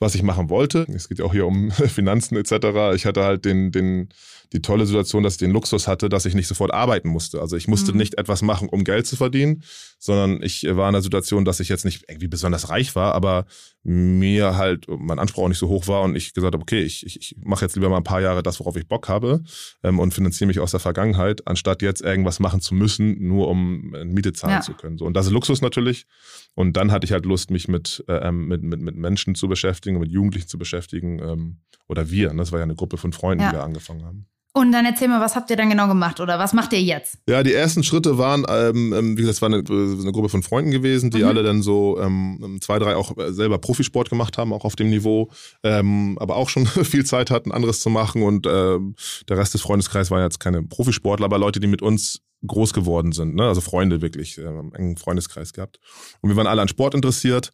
was 0.00 0.14
ich 0.14 0.22
machen 0.22 0.50
wollte. 0.50 0.86
Es 0.92 1.08
geht 1.08 1.20
ja 1.20 1.24
auch 1.24 1.32
hier 1.32 1.46
um 1.46 1.70
Finanzen 1.70 2.36
etc. 2.36 2.94
Ich 2.94 3.06
hatte 3.06 3.22
halt 3.22 3.44
den, 3.44 3.70
den, 3.70 4.08
die 4.54 4.62
tolle 4.62 4.86
Situation, 4.86 5.24
dass 5.24 5.34
ich 5.34 5.38
den 5.38 5.50
Luxus 5.50 5.88
hatte, 5.88 6.08
dass 6.08 6.26
ich 6.26 6.34
nicht 6.34 6.46
sofort 6.46 6.72
arbeiten 6.72 7.08
musste. 7.08 7.40
Also 7.40 7.56
ich 7.56 7.66
musste 7.66 7.92
mhm. 7.92 7.98
nicht 7.98 8.18
etwas 8.18 8.40
machen, 8.40 8.68
um 8.68 8.84
Geld 8.84 9.06
zu 9.06 9.16
verdienen, 9.16 9.64
sondern 9.98 10.42
ich 10.42 10.64
war 10.64 10.88
in 10.88 10.92
der 10.92 11.02
Situation, 11.02 11.44
dass 11.44 11.58
ich 11.58 11.68
jetzt 11.68 11.84
nicht 11.84 12.04
irgendwie 12.08 12.28
besonders 12.28 12.70
reich 12.70 12.94
war, 12.94 13.14
aber 13.14 13.46
mir 13.82 14.56
halt 14.56 14.86
mein 14.88 15.18
Anspruch 15.18 15.42
auch 15.42 15.48
nicht 15.48 15.58
so 15.58 15.68
hoch 15.68 15.88
war 15.88 16.02
und 16.02 16.14
ich 16.14 16.32
gesagt 16.34 16.54
habe, 16.54 16.62
okay, 16.62 16.82
ich, 16.82 17.04
ich, 17.04 17.18
ich 17.18 17.36
mache 17.44 17.64
jetzt 17.64 17.74
lieber 17.74 17.88
mal 17.88 17.96
ein 17.96 18.04
paar 18.04 18.20
Jahre 18.20 18.42
das, 18.42 18.60
worauf 18.60 18.76
ich 18.76 18.86
Bock 18.86 19.08
habe 19.08 19.42
ähm, 19.82 19.98
und 19.98 20.14
finanziere 20.14 20.46
mich 20.46 20.60
aus 20.60 20.70
der 20.70 20.80
Vergangenheit, 20.80 21.46
anstatt 21.46 21.82
jetzt 21.82 22.00
irgendwas 22.00 22.38
machen 22.38 22.60
zu 22.60 22.74
müssen, 22.74 23.26
nur 23.26 23.48
um 23.48 23.90
Miete 24.04 24.32
zahlen 24.32 24.54
ja. 24.54 24.60
zu 24.60 24.74
können. 24.74 24.98
So, 24.98 25.04
und 25.04 25.14
das 25.14 25.26
ist 25.26 25.32
Luxus 25.32 25.62
natürlich. 25.62 26.06
Und 26.54 26.76
dann 26.76 26.92
hatte 26.92 27.04
ich 27.04 27.12
halt 27.12 27.26
Lust, 27.26 27.50
mich 27.50 27.66
mit, 27.66 28.04
äh, 28.06 28.28
ähm, 28.28 28.46
mit, 28.46 28.62
mit, 28.62 28.80
mit 28.80 28.94
Menschen 28.94 29.34
zu 29.34 29.48
beschäftigen, 29.48 29.98
mit 29.98 30.12
Jugendlichen 30.12 30.46
zu 30.46 30.58
beschäftigen. 30.58 31.18
Ähm, 31.18 31.58
oder 31.88 32.08
wir, 32.10 32.32
ne? 32.32 32.38
das 32.38 32.52
war 32.52 32.60
ja 32.60 32.64
eine 32.64 32.76
Gruppe 32.76 32.96
von 32.96 33.12
Freunden, 33.12 33.42
ja. 33.42 33.50
die 33.50 33.56
wir 33.56 33.64
angefangen 33.64 34.04
haben. 34.04 34.26
Und 34.56 34.70
dann 34.70 34.86
erzähl 34.86 35.08
mal, 35.08 35.20
was 35.20 35.34
habt 35.34 35.50
ihr 35.50 35.56
dann 35.56 35.68
genau 35.68 35.88
gemacht 35.88 36.20
oder 36.20 36.38
was 36.38 36.52
macht 36.52 36.72
ihr 36.72 36.80
jetzt? 36.80 37.18
Ja, 37.28 37.42
die 37.42 37.52
ersten 37.52 37.82
Schritte 37.82 38.18
waren, 38.18 38.46
ähm, 38.48 38.92
ähm 38.92 39.18
wie 39.18 39.22
gesagt, 39.22 39.36
es 39.36 39.42
war 39.42 39.48
eine, 39.48 39.64
eine, 39.68 40.12
Gruppe 40.12 40.28
von 40.28 40.44
Freunden 40.44 40.70
gewesen, 40.70 41.10
die 41.10 41.22
mhm. 41.22 41.24
alle 41.24 41.42
dann 41.42 41.60
so 41.60 42.00
ähm, 42.00 42.58
zwei, 42.60 42.78
drei 42.78 42.94
auch 42.94 43.12
selber 43.30 43.58
Profisport 43.58 44.10
gemacht 44.10 44.38
haben, 44.38 44.52
auch 44.52 44.64
auf 44.64 44.76
dem 44.76 44.90
Niveau, 44.90 45.28
ähm, 45.64 46.16
aber 46.20 46.36
auch 46.36 46.48
schon 46.48 46.66
viel 46.84 47.04
Zeit 47.04 47.32
hatten, 47.32 47.50
anderes 47.50 47.80
zu 47.80 47.90
machen. 47.90 48.22
Und 48.22 48.46
ähm, 48.46 48.94
der 49.28 49.38
Rest 49.38 49.54
des 49.54 49.62
Freundeskreises 49.62 50.12
war 50.12 50.22
jetzt 50.22 50.38
keine 50.38 50.62
Profisportler, 50.62 51.26
aber 51.26 51.38
Leute, 51.38 51.58
die 51.58 51.66
mit 51.66 51.82
uns 51.82 52.20
groß 52.46 52.74
geworden 52.74 53.10
sind, 53.10 53.34
ne? 53.34 53.48
also 53.48 53.60
Freunde 53.60 54.02
wirklich, 54.02 54.38
äh, 54.38 54.46
einen 54.46 54.72
engen 54.72 54.96
Freundeskreis 54.96 55.52
gehabt. 55.52 55.80
Und 56.20 56.30
wir 56.30 56.36
waren 56.36 56.46
alle 56.46 56.62
an 56.62 56.68
Sport 56.68 56.94
interessiert. 56.94 57.50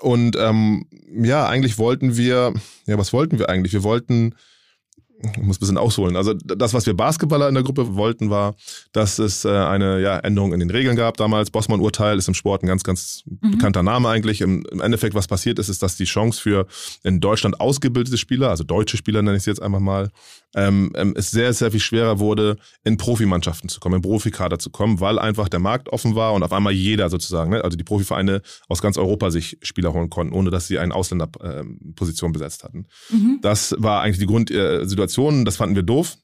Und 0.00 0.36
ähm, 0.36 0.86
ja, 1.22 1.46
eigentlich 1.46 1.78
wollten 1.78 2.18
wir, 2.18 2.52
ja, 2.86 2.98
was 2.98 3.14
wollten 3.14 3.38
wir 3.38 3.48
eigentlich? 3.48 3.72
Wir 3.72 3.84
wollten 3.84 4.34
ich 5.22 5.42
muss 5.42 5.56
ein 5.56 5.60
bisschen 5.60 5.78
ausholen. 5.78 6.16
Also 6.16 6.34
das, 6.34 6.74
was 6.74 6.86
wir 6.86 6.94
Basketballer 6.94 7.48
in 7.48 7.54
der 7.54 7.64
Gruppe 7.64 7.94
wollten, 7.94 8.28
war, 8.28 8.54
dass 8.92 9.18
es 9.18 9.44
äh, 9.44 9.48
eine 9.48 10.00
ja, 10.00 10.18
Änderung 10.18 10.52
in 10.52 10.60
den 10.60 10.70
Regeln 10.70 10.96
gab 10.96 11.16
damals. 11.16 11.50
Bossmann-Urteil 11.50 12.18
ist 12.18 12.28
im 12.28 12.34
Sport 12.34 12.62
ein 12.62 12.66
ganz, 12.66 12.84
ganz 12.84 13.22
mhm. 13.24 13.52
bekannter 13.52 13.82
Name 13.82 14.08
eigentlich. 14.08 14.42
Im, 14.42 14.64
Im, 14.70 14.80
Endeffekt, 14.80 15.14
was 15.14 15.26
passiert 15.26 15.58
ist, 15.58 15.68
ist, 15.68 15.82
dass 15.82 15.96
die 15.96 16.04
Chance 16.04 16.40
für 16.40 16.66
in 17.02 17.20
Deutschland 17.20 17.60
ausgebildete 17.60 18.18
Spieler, 18.18 18.50
also 18.50 18.64
deutsche 18.64 18.96
Spieler 18.96 19.22
nenne 19.22 19.38
ich 19.38 19.44
sie 19.44 19.50
jetzt 19.50 19.62
einfach 19.62 19.80
mal, 19.80 20.10
ähm, 20.54 20.92
ähm, 20.94 21.14
es 21.16 21.30
sehr, 21.30 21.52
sehr 21.52 21.70
viel 21.70 21.80
schwerer 21.80 22.18
wurde, 22.18 22.56
in 22.84 22.96
Profimannschaften 22.96 23.68
zu 23.68 23.80
kommen, 23.80 23.96
in 23.96 24.02
Profikader 24.02 24.58
zu 24.58 24.70
kommen, 24.70 25.00
weil 25.00 25.18
einfach 25.18 25.48
der 25.48 25.60
Markt 25.60 25.88
offen 25.88 26.14
war 26.14 26.34
und 26.34 26.42
auf 26.42 26.52
einmal 26.52 26.72
jeder 26.72 27.08
sozusagen, 27.10 27.50
ne, 27.50 27.64
also 27.64 27.76
die 27.76 27.84
Profivereine 27.84 28.42
aus 28.68 28.82
ganz 28.82 28.98
Europa 28.98 29.30
sich 29.30 29.58
Spieler 29.62 29.92
holen 29.92 30.10
konnten, 30.10 30.34
ohne 30.34 30.50
dass 30.50 30.66
sie 30.66 30.78
eine 30.78 30.94
Ausländerposition 30.94 32.30
äh, 32.30 32.32
besetzt 32.32 32.64
hatten. 32.64 32.86
Mhm. 33.10 33.38
Das 33.42 33.74
war 33.78 34.02
eigentlich 34.02 34.18
die 34.18 34.26
Grundsituation, 34.26 35.05
das 35.44 35.56
fanden 35.56 35.76
wir 35.76 35.82
doof. 35.82 36.16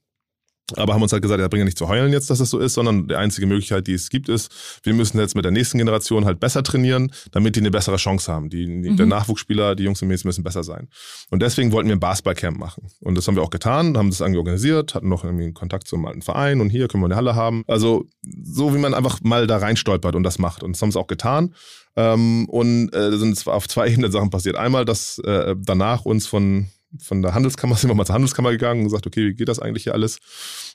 Aber 0.76 0.94
haben 0.94 1.02
uns 1.02 1.12
halt 1.12 1.22
gesagt, 1.22 1.40
ja, 1.40 1.48
bringt 1.48 1.60
ja 1.60 1.64
nicht 1.64 1.78
zu 1.78 1.88
heulen 1.88 2.12
jetzt, 2.12 2.30
dass 2.30 2.38
das 2.38 2.50
so 2.50 2.58
ist, 2.58 2.74
sondern 2.74 3.08
die 3.08 3.14
einzige 3.14 3.46
Möglichkeit, 3.46 3.86
die 3.86 3.94
es 3.94 4.08
gibt, 4.08 4.28
ist, 4.28 4.80
wir 4.84 4.94
müssen 4.94 5.18
jetzt 5.18 5.34
mit 5.34 5.44
der 5.44 5.52
nächsten 5.52 5.78
Generation 5.78 6.24
halt 6.24 6.40
besser 6.40 6.62
trainieren, 6.62 7.12
damit 7.30 7.56
die 7.56 7.60
eine 7.60 7.70
bessere 7.70 7.96
Chance 7.96 8.32
haben. 8.32 8.48
Die, 8.48 8.66
mhm. 8.66 8.96
Der 8.96 9.06
Nachwuchsspieler, 9.06 9.74
die 9.74 9.84
Jungs 9.84 10.00
und 10.02 10.08
Mädchen 10.08 10.28
müssen 10.28 10.44
besser 10.44 10.62
sein. 10.62 10.88
Und 11.30 11.42
deswegen 11.42 11.72
wollten 11.72 11.88
wir 11.88 11.96
ein 11.96 12.00
Basketballcamp 12.00 12.58
machen. 12.58 12.86
Und 13.00 13.16
das 13.16 13.26
haben 13.26 13.34
wir 13.34 13.42
auch 13.42 13.50
getan, 13.50 13.98
haben 13.98 14.10
das 14.10 14.20
irgendwie 14.20 14.38
organisiert, 14.38 14.94
hatten 14.94 15.08
noch 15.08 15.24
irgendwie 15.24 15.52
Kontakt 15.52 15.88
zum 15.88 16.06
alten 16.06 16.22
Verein 16.22 16.60
und 16.60 16.70
hier 16.70 16.88
können 16.88 17.02
wir 17.02 17.06
eine 17.06 17.16
Halle 17.16 17.34
haben. 17.34 17.64
Also 17.66 18.06
so, 18.42 18.74
wie 18.74 18.78
man 18.78 18.94
einfach 18.94 19.20
mal 19.22 19.46
da 19.46 19.58
reinstolpert 19.58 20.14
und 20.14 20.22
das 20.22 20.38
macht. 20.38 20.62
Und 20.62 20.76
das 20.76 20.82
haben 20.82 20.92
sie 20.92 20.98
auch 20.98 21.08
getan. 21.08 21.54
Ähm, 21.96 22.48
und 22.48 22.94
äh, 22.94 23.16
sind 23.18 23.46
auf 23.46 23.68
zwei 23.68 23.88
Ebenen 23.92 24.12
Sachen 24.12 24.30
passiert. 24.30 24.56
Einmal, 24.56 24.84
dass 24.84 25.18
äh, 25.18 25.54
danach 25.58 26.04
uns 26.04 26.26
von 26.26 26.68
von 27.00 27.22
der 27.22 27.34
Handelskammer 27.34 27.76
sind 27.76 27.90
wir 27.90 27.94
mal 27.94 28.04
zur 28.04 28.14
Handelskammer 28.14 28.50
gegangen 28.50 28.80
und 28.80 28.86
gesagt, 28.86 29.06
okay, 29.06 29.28
wie 29.28 29.34
geht 29.34 29.48
das 29.48 29.58
eigentlich 29.58 29.84
hier 29.84 29.94
alles? 29.94 30.18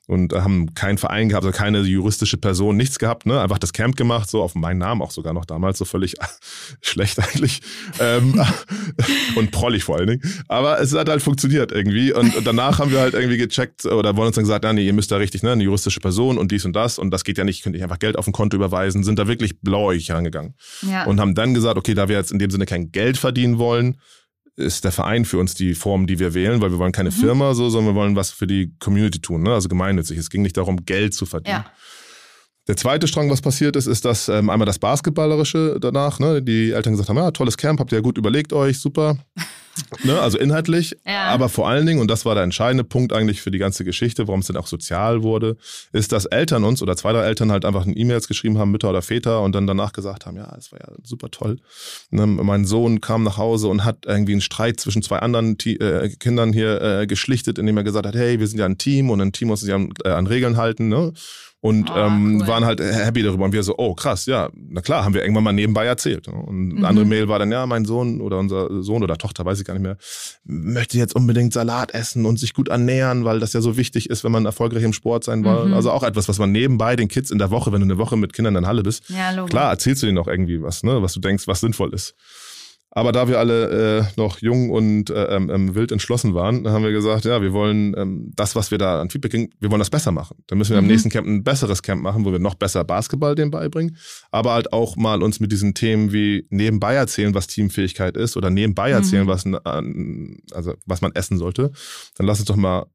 Und 0.07 0.31
äh, 0.33 0.41
haben 0.41 0.73
keinen 0.73 0.97
Verein 0.97 1.29
gehabt, 1.29 1.45
also 1.45 1.57
keine 1.57 1.81
juristische 1.81 2.37
Person, 2.37 2.77
nichts 2.77 2.97
gehabt, 2.97 3.25
ne? 3.25 3.41
Einfach 3.41 3.57
das 3.57 3.73
Camp 3.73 3.97
gemacht, 3.97 4.29
so 4.29 4.41
auf 4.41 4.55
meinen 4.55 4.77
Namen 4.77 5.01
auch 5.01 5.11
sogar 5.11 5.33
noch 5.33 5.45
damals, 5.45 5.77
so 5.77 5.85
völlig 5.85 6.15
schlecht 6.81 7.19
eigentlich. 7.19 7.61
Ähm, 7.99 8.41
und 9.35 9.51
prollig 9.51 9.83
vor 9.83 9.97
allen 9.97 10.07
Dingen. 10.07 10.43
Aber 10.47 10.79
es 10.79 10.93
hat 10.93 11.09
halt 11.09 11.21
funktioniert 11.21 11.71
irgendwie. 11.71 12.13
Und, 12.13 12.35
und, 12.35 12.47
danach 12.47 12.79
haben 12.79 12.91
wir 12.91 12.99
halt 12.99 13.13
irgendwie 13.13 13.37
gecheckt 13.37 13.85
oder 13.85 14.15
wollen 14.15 14.27
uns 14.27 14.35
dann 14.35 14.45
gesagt, 14.45 14.63
ja, 14.63 14.71
nee, 14.71 14.85
ihr 14.85 14.93
müsst 14.93 15.11
da 15.11 15.17
richtig, 15.17 15.43
ne, 15.43 15.51
eine 15.51 15.63
juristische 15.63 15.99
Person 15.99 16.37
und 16.37 16.51
dies 16.51 16.63
und 16.63 16.73
das. 16.73 16.99
Und 16.99 17.11
das 17.11 17.23
geht 17.23 17.37
ja 17.37 17.43
nicht, 17.43 17.63
könnt 17.63 17.75
ihr 17.75 17.83
einfach 17.83 17.99
Geld 17.99 18.17
auf 18.17 18.27
ein 18.27 18.33
Konto 18.33 18.55
überweisen, 18.55 19.03
sind 19.03 19.19
da 19.19 19.27
wirklich 19.27 19.59
blauig 19.59 20.09
herangegangen. 20.09 20.55
Ja. 20.89 21.05
Und 21.05 21.19
haben 21.19 21.35
dann 21.35 21.53
gesagt, 21.53 21.77
okay, 21.77 21.93
da 21.93 22.07
wir 22.07 22.15
jetzt 22.15 22.31
in 22.31 22.39
dem 22.39 22.49
Sinne 22.49 22.65
kein 22.65 22.91
Geld 22.91 23.17
verdienen 23.17 23.57
wollen, 23.57 23.97
ist 24.57 24.83
der 24.83 24.91
Verein 24.91 25.23
für 25.23 25.37
uns 25.37 25.53
die 25.53 25.75
Form, 25.75 26.07
die 26.07 26.19
wir 26.19 26.33
wählen, 26.33 26.61
weil 26.61 26.71
wir 26.71 26.79
wollen 26.79 26.91
keine 26.91 27.11
mhm. 27.11 27.15
Firma 27.15 27.53
so, 27.53 27.69
sondern 27.69 27.93
wir 27.93 27.99
wollen 27.99 28.15
was 28.15 28.31
für 28.31 28.47
die 28.47 28.73
Community 28.79 29.19
tun, 29.19 29.43
ne? 29.43 29.53
also 29.53 29.69
gemeinnützig. 29.69 30.17
Es 30.17 30.29
ging 30.29 30.41
nicht 30.41 30.57
darum, 30.57 30.83
Geld 30.83 31.13
zu 31.13 31.25
verdienen. 31.25 31.63
Ja. 31.63 31.71
Der 32.67 32.75
zweite 32.75 33.07
Strang, 33.07 33.29
was 33.29 33.41
passiert 33.41 33.77
ist, 33.77 33.85
ist, 33.85 34.03
dass 34.03 34.27
ähm, 34.27 34.49
einmal 34.49 34.65
das 34.65 34.79
Basketballerische 34.79 35.77
danach, 35.79 36.19
ne, 36.19 36.41
die 36.41 36.71
Eltern 36.71 36.93
gesagt 36.93 37.07
haben, 37.07 37.17
ja, 37.17 37.31
tolles 37.31 37.55
Camp, 37.55 37.79
habt 37.79 37.93
ihr 37.93 37.99
ja 37.99 38.01
gut 38.01 38.17
überlegt 38.17 38.51
euch, 38.51 38.79
super. 38.79 39.17
Ne, 40.03 40.19
also 40.19 40.37
inhaltlich, 40.37 40.95
ja. 41.05 41.25
aber 41.25 41.49
vor 41.49 41.67
allen 41.67 41.85
Dingen, 41.85 41.99
und 41.99 42.09
das 42.09 42.25
war 42.25 42.35
der 42.35 42.43
entscheidende 42.43 42.83
Punkt 42.83 43.13
eigentlich 43.13 43.41
für 43.41 43.51
die 43.51 43.57
ganze 43.57 43.83
Geschichte, 43.83 44.27
warum 44.27 44.41
es 44.41 44.47
dann 44.47 44.57
auch 44.57 44.67
sozial 44.67 45.23
wurde, 45.23 45.57
ist, 45.91 46.11
dass 46.11 46.25
Eltern 46.25 46.63
uns 46.63 46.81
oder 46.81 46.95
zwei, 46.95 47.11
drei 47.13 47.23
Eltern 47.23 47.51
halt 47.51 47.65
einfach 47.65 47.85
E-Mails 47.87 48.27
geschrieben 48.27 48.57
haben, 48.57 48.71
Mütter 48.71 48.89
oder 48.89 49.01
Väter, 49.01 49.41
und 49.41 49.53
dann 49.53 49.67
danach 49.67 49.93
gesagt 49.93 50.25
haben, 50.25 50.37
ja, 50.37 50.53
es 50.57 50.71
war 50.71 50.79
ja 50.79 50.87
super 51.03 51.29
toll. 51.31 51.57
Ne, 52.09 52.25
mein 52.27 52.65
Sohn 52.65 53.01
kam 53.01 53.23
nach 53.23 53.37
Hause 53.37 53.67
und 53.67 53.83
hat 53.83 54.05
irgendwie 54.05 54.33
einen 54.33 54.41
Streit 54.41 54.79
zwischen 54.79 55.01
zwei 55.01 55.19
anderen 55.19 55.57
T 55.57 55.73
äh, 55.73 56.09
Kindern 56.09 56.53
hier 56.53 56.81
äh, 56.81 57.07
geschlichtet, 57.07 57.57
indem 57.57 57.77
er 57.77 57.83
gesagt 57.83 58.05
hat, 58.05 58.15
hey, 58.15 58.39
wir 58.39 58.47
sind 58.47 58.59
ja 58.59 58.65
ein 58.65 58.77
Team 58.77 59.09
und 59.09 59.21
ein 59.21 59.31
Team 59.31 59.49
muss 59.49 59.61
sich 59.61 59.73
an, 59.73 59.89
äh, 60.03 60.09
an 60.09 60.27
Regeln 60.27 60.57
halten. 60.57 60.89
Ne? 60.89 61.13
Und 61.59 61.89
oh, 61.89 61.97
ähm, 61.97 62.39
cool. 62.41 62.47
waren 62.47 62.65
halt 62.65 62.79
happy 62.79 63.23
darüber. 63.23 63.45
Und 63.45 63.51
wir 63.51 63.63
so, 63.63 63.75
oh 63.77 63.95
krass, 63.95 64.27
ja, 64.27 64.49
na 64.53 64.81
klar, 64.81 65.03
haben 65.03 65.13
wir 65.13 65.21
irgendwann 65.21 65.43
mal 65.43 65.53
nebenbei 65.53 65.85
erzählt. 65.85 66.27
Und 66.27 66.75
mhm. 66.75 66.85
andere 66.85 67.05
Mail 67.05 67.27
war 67.27 67.39
dann, 67.39 67.51
ja, 67.51 67.65
mein 67.65 67.85
Sohn 67.85 68.21
oder 68.21 68.37
unser 68.37 68.83
Sohn 68.83 69.03
oder 69.03 69.17
Tochter, 69.17 69.43
weiß 69.43 69.59
ich 69.59 69.65
gar 69.65 69.73
nicht 69.73 69.83
mehr, 69.83 69.97
möchte 70.45 70.97
jetzt 70.97 71.15
unbedingt 71.15 71.53
Salat 71.53 71.93
essen 71.93 72.25
und 72.25 72.39
sich 72.39 72.53
gut 72.53 72.67
ernähren, 72.67 73.25
weil 73.25 73.39
das 73.39 73.53
ja 73.53 73.61
so 73.61 73.75
wichtig 73.75 74.09
ist, 74.09 74.23
wenn 74.23 74.31
man 74.31 74.45
erfolgreich 74.45 74.83
im 74.83 74.93
Sport 74.93 75.23
sein 75.23 75.43
will. 75.43 75.65
Mhm. 75.65 75.73
Also 75.73 75.91
auch 75.91 76.03
etwas, 76.03 76.29
was 76.29 76.37
man 76.37 76.51
nebenbei 76.51 76.95
den 76.95 77.07
Kids 77.07 77.31
in 77.31 77.39
der 77.39 77.49
Woche, 77.49 77.71
wenn 77.71 77.81
du 77.81 77.85
eine 77.85 77.97
Woche 77.97 78.17
mit 78.17 78.33
Kindern 78.33 78.55
in 78.55 78.61
der 78.61 78.69
Halle 78.69 78.83
bist, 78.83 79.09
ja, 79.09 79.45
klar 79.45 79.71
erzählst 79.71 80.03
du 80.03 80.05
denen 80.05 80.19
auch 80.19 80.27
irgendwie 80.27 80.61
was, 80.61 80.83
ne, 80.83 81.01
was 81.01 81.13
du 81.13 81.19
denkst, 81.19 81.47
was 81.47 81.61
sinnvoll 81.61 81.93
ist. 81.93 82.13
Aber 82.91 83.11
da 83.11 83.27
wir 83.27 83.37
alle 83.37 83.99
äh, 83.99 84.03
noch 84.15 84.39
jung 84.39 84.71
und 84.71 85.09
äh, 85.09 85.25
ähm, 85.35 85.49
ähm, 85.49 85.75
wild 85.75 85.91
entschlossen 85.91 86.33
waren, 86.33 86.67
haben 86.67 86.83
wir 86.83 86.91
gesagt, 86.91 87.25
ja, 87.25 87.41
wir 87.41 87.53
wollen 87.53 87.93
ähm, 87.97 88.31
das, 88.35 88.55
was 88.55 88.71
wir 88.71 88.77
da 88.77 89.01
an 89.01 89.09
Feedback 89.09 89.31
kriegen, 89.31 89.49
wir 89.59 89.69
wollen 89.69 89.79
das 89.79 89.89
besser 89.89 90.11
machen. 90.11 90.37
Dann 90.47 90.57
müssen 90.57 90.71
wir 90.71 90.81
mhm. 90.81 90.85
am 90.85 90.91
nächsten 90.91 91.09
Camp 91.09 91.27
ein 91.27 91.43
besseres 91.43 91.83
Camp 91.83 92.01
machen, 92.01 92.25
wo 92.25 92.31
wir 92.31 92.39
noch 92.39 92.55
besser 92.55 92.83
Basketball 92.83 93.35
dem 93.35 93.51
beibringen, 93.51 93.97
aber 94.31 94.53
halt 94.53 94.73
auch 94.73 94.95
mal 94.95 95.21
uns 95.21 95.39
mit 95.39 95.51
diesen 95.51 95.73
Themen 95.73 96.13
wie 96.13 96.47
nebenbei 96.49 96.95
erzählen, 96.95 97.33
was 97.33 97.47
Teamfähigkeit 97.47 98.15
ist 98.15 98.37
oder 98.37 98.49
nebenbei 98.49 98.89
erzählen, 98.91 99.25
mhm. 99.25 99.27
was, 99.27 99.45
also, 100.53 100.73
was 100.85 101.01
man 101.01 101.11
essen 101.13 101.37
sollte. 101.37 101.71
Dann 102.15 102.25
lass 102.25 102.39
uns 102.39 102.47
doch 102.47 102.55
mal 102.55 102.87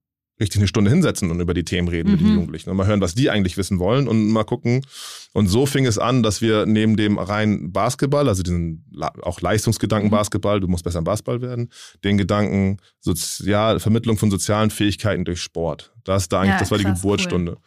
richtig 0.43 0.61
eine 0.61 0.69
Stunde 0.69 0.91
hinsetzen 0.91 1.31
und 1.31 1.41
über 1.41 1.55
die 1.55 1.65
Themen 1.65 1.89
reden 1.89 2.09
mhm. 2.09 2.13
mit 2.13 2.21
den 2.21 2.29
mhm. 2.29 2.35
Jugendlichen 2.35 2.71
und 2.71 2.77
mal 2.77 2.87
hören, 2.87 3.01
was 3.01 3.15
die 3.15 3.31
eigentlich 3.31 3.57
wissen 3.57 3.79
wollen 3.79 4.09
und 4.09 4.29
mal 4.29 4.45
gucken. 4.45 4.85
Und 5.33 5.47
so 5.47 5.65
fing 5.65 5.87
es 5.87 5.99
an, 5.99 6.23
dass 6.23 6.43
wir 6.43 6.67
neben 6.67 6.97
dem 6.97 7.19
rein 7.19 7.73
Basketball, 7.73 8.29
also 8.29 8.43
diesen 8.43 8.85
auch 9.23 9.41
Leistungsgedanken 9.41 10.09
mhm. 10.09 10.13
Basketball, 10.13 10.61
du 10.61 10.69
musst 10.69 10.85
besser 10.85 10.99
im 10.99 11.05
Basketball 11.05 11.41
werden, 11.41 11.71
den 12.05 12.19
Gedanken 12.19 12.77
Sozial, 13.01 13.81
Vermittlung 13.81 14.19
von 14.19 14.31
sozialen 14.31 14.71
Fähigkeiten 14.71 15.25
durch 15.25 15.41
Sport. 15.41 15.93
Das, 16.05 16.29
da 16.29 16.41
eigentlich, 16.41 16.55
ja, 16.55 16.59
das 16.59 16.71
war 16.71 16.79
die 16.79 16.85
Geburtsstunde. 16.85 17.53
Cool. 17.53 17.59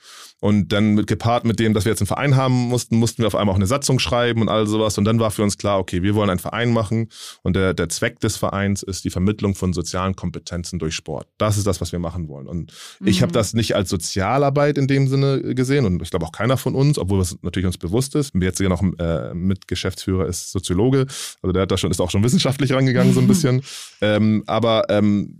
Und 0.45 0.71
dann 0.71 0.93
mit, 0.93 1.07
gepaart 1.07 1.43
mit 1.43 1.57
dem, 1.57 1.73
dass 1.73 1.85
wir 1.85 1.91
jetzt 1.91 2.01
einen 2.01 2.07
Verein 2.07 2.35
haben 2.35 2.53
mussten, 2.53 2.97
mussten 2.97 3.23
wir 3.23 3.25
auf 3.25 3.33
einmal 3.33 3.53
auch 3.53 3.57
eine 3.57 3.65
Satzung 3.65 3.97
schreiben 3.97 4.41
und 4.41 4.47
all 4.47 4.67
sowas. 4.67 4.95
Und 4.99 5.05
dann 5.05 5.19
war 5.19 5.31
für 5.31 5.41
uns 5.41 5.57
klar, 5.57 5.79
okay, 5.79 6.03
wir 6.03 6.13
wollen 6.13 6.29
einen 6.29 6.37
Verein 6.37 6.71
machen. 6.71 7.09
Und 7.41 7.55
der, 7.55 7.73
der 7.73 7.89
Zweck 7.89 8.19
des 8.19 8.37
Vereins 8.37 8.83
ist 8.83 9.03
die 9.05 9.09
Vermittlung 9.09 9.55
von 9.55 9.73
sozialen 9.73 10.15
Kompetenzen 10.15 10.77
durch 10.77 10.93
Sport. 10.93 11.27
Das 11.39 11.57
ist 11.57 11.65
das, 11.65 11.81
was 11.81 11.91
wir 11.91 11.97
machen 11.97 12.27
wollen. 12.27 12.45
Und 12.45 12.71
mhm. 12.99 13.07
ich 13.07 13.23
habe 13.23 13.31
das 13.31 13.55
nicht 13.55 13.75
als 13.75 13.89
Sozialarbeit 13.89 14.77
in 14.77 14.85
dem 14.85 15.07
Sinne 15.07 15.55
gesehen 15.55 15.83
und 15.83 15.99
ich 16.03 16.11
glaube 16.11 16.27
auch 16.27 16.31
keiner 16.31 16.57
von 16.57 16.75
uns, 16.75 16.99
obwohl 16.99 17.21
es 17.21 17.35
natürlich 17.41 17.65
uns 17.65 17.79
bewusst 17.79 18.13
ist. 18.13 18.31
Jetzt 18.35 18.59
sogar 18.59 18.69
noch 18.69 18.83
äh, 18.99 19.33
Mitgeschäftsführer 19.33 20.27
ist 20.27 20.51
Soziologe. 20.51 21.07
Also 21.41 21.53
der 21.53 21.63
hat 21.63 21.71
da 21.71 21.77
schon, 21.77 21.89
ist 21.89 21.99
auch 21.99 22.11
schon 22.11 22.23
wissenschaftlich 22.23 22.71
rangegangen 22.71 23.15
so 23.15 23.19
ein 23.19 23.27
bisschen. 23.27 23.63
ähm, 23.99 24.43
aber 24.45 24.83
ähm, 24.89 25.39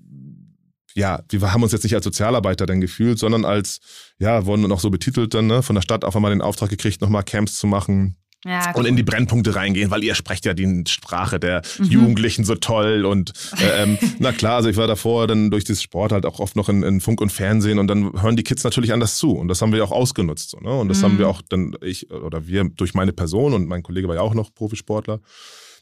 ja, 0.95 1.21
wir 1.29 1.53
haben 1.53 1.61
uns 1.61 1.73
jetzt 1.73 1.83
nicht 1.83 1.93
als 1.93 2.05
Sozialarbeiter 2.05 2.65
dann 2.65 2.81
gefühlt, 2.81 3.19
sondern 3.19 3.43
als, 3.43 3.79
ja, 4.17 4.45
wurden 4.45 4.61
noch 4.61 4.79
so 4.79 4.89
betitelt 4.89 5.33
dann, 5.33 5.47
ne, 5.47 5.61
von 5.61 5.75
der 5.75 5.81
Stadt 5.81 6.05
auf 6.05 6.15
einmal 6.15 6.31
den 6.31 6.41
Auftrag 6.41 6.69
gekriegt, 6.69 7.01
nochmal 7.01 7.23
Camps 7.23 7.57
zu 7.57 7.67
machen. 7.67 8.15
Ja, 8.45 8.71
cool. 8.75 8.81
Und 8.81 8.85
in 8.85 8.95
die 8.95 9.03
Brennpunkte 9.03 9.55
reingehen, 9.55 9.89
weil 9.89 10.03
ihr 10.03 10.13
sprecht 10.13 10.45
ja 10.45 10.53
die 10.53 10.83
Sprache 10.87 11.39
der 11.39 11.63
mhm. 11.79 11.85
Jugendlichen 11.85 12.45
so 12.45 12.53
toll 12.53 13.03
und 13.03 13.33
äh, 13.59 13.83
ähm, 13.83 13.97
na 14.19 14.31
klar, 14.31 14.57
also 14.57 14.69
ich 14.69 14.77
war 14.77 14.85
davor 14.85 15.25
dann 15.25 15.49
durch 15.49 15.63
dieses 15.63 15.81
Sport 15.81 16.11
halt 16.11 16.27
auch 16.27 16.39
oft 16.39 16.55
noch 16.55 16.69
in, 16.69 16.83
in, 16.83 17.01
Funk 17.01 17.21
und 17.21 17.31
Fernsehen 17.31 17.79
und 17.79 17.87
dann 17.87 18.21
hören 18.21 18.35
die 18.35 18.43
Kids 18.43 18.63
natürlich 18.63 18.93
anders 18.93 19.17
zu 19.17 19.31
und 19.31 19.47
das 19.47 19.63
haben 19.63 19.73
wir 19.73 19.83
auch 19.83 19.91
ausgenutzt 19.91 20.51
so, 20.51 20.59
ne? 20.59 20.71
und 20.77 20.89
das 20.89 20.99
mhm. 20.99 21.03
haben 21.03 21.17
wir 21.17 21.27
auch 21.27 21.41
dann 21.41 21.75
ich 21.81 22.11
oder 22.11 22.45
wir 22.45 22.65
durch 22.65 22.93
meine 22.93 23.13
Person 23.13 23.53
und 23.53 23.67
mein 23.67 23.81
Kollege 23.81 24.07
war 24.07 24.15
ja 24.15 24.21
auch 24.21 24.35
noch 24.35 24.53
Profisportler 24.53 25.21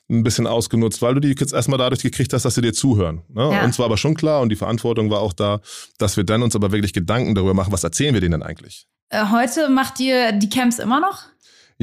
ein 0.09 0.23
bisschen 0.23 0.47
ausgenutzt, 0.47 1.01
weil 1.01 1.13
du 1.15 1.21
die 1.21 1.35
Kids 1.35 1.53
erstmal 1.53 1.77
dadurch 1.77 2.01
gekriegt 2.01 2.33
hast, 2.33 2.43
dass 2.43 2.55
sie 2.55 2.61
dir 2.61 2.73
zuhören. 2.73 3.21
Ne? 3.29 3.49
Ja. 3.51 3.63
Uns 3.63 3.79
war 3.79 3.85
aber 3.85 3.97
schon 3.97 4.15
klar 4.15 4.41
und 4.41 4.49
die 4.49 4.55
Verantwortung 4.55 5.09
war 5.09 5.21
auch 5.21 5.33
da, 5.33 5.61
dass 5.97 6.17
wir 6.17 6.23
dann 6.23 6.43
uns 6.43 6.55
aber 6.55 6.71
wirklich 6.71 6.93
Gedanken 6.93 7.35
darüber 7.35 7.53
machen, 7.53 7.71
was 7.71 7.83
erzählen 7.83 8.13
wir 8.13 8.21
denen 8.21 8.33
denn 8.33 8.43
eigentlich? 8.43 8.87
Äh, 9.09 9.25
heute 9.31 9.69
macht 9.69 9.99
ihr 9.99 10.31
die 10.33 10.49
Camps 10.49 10.79
immer 10.79 10.99
noch? 10.99 11.23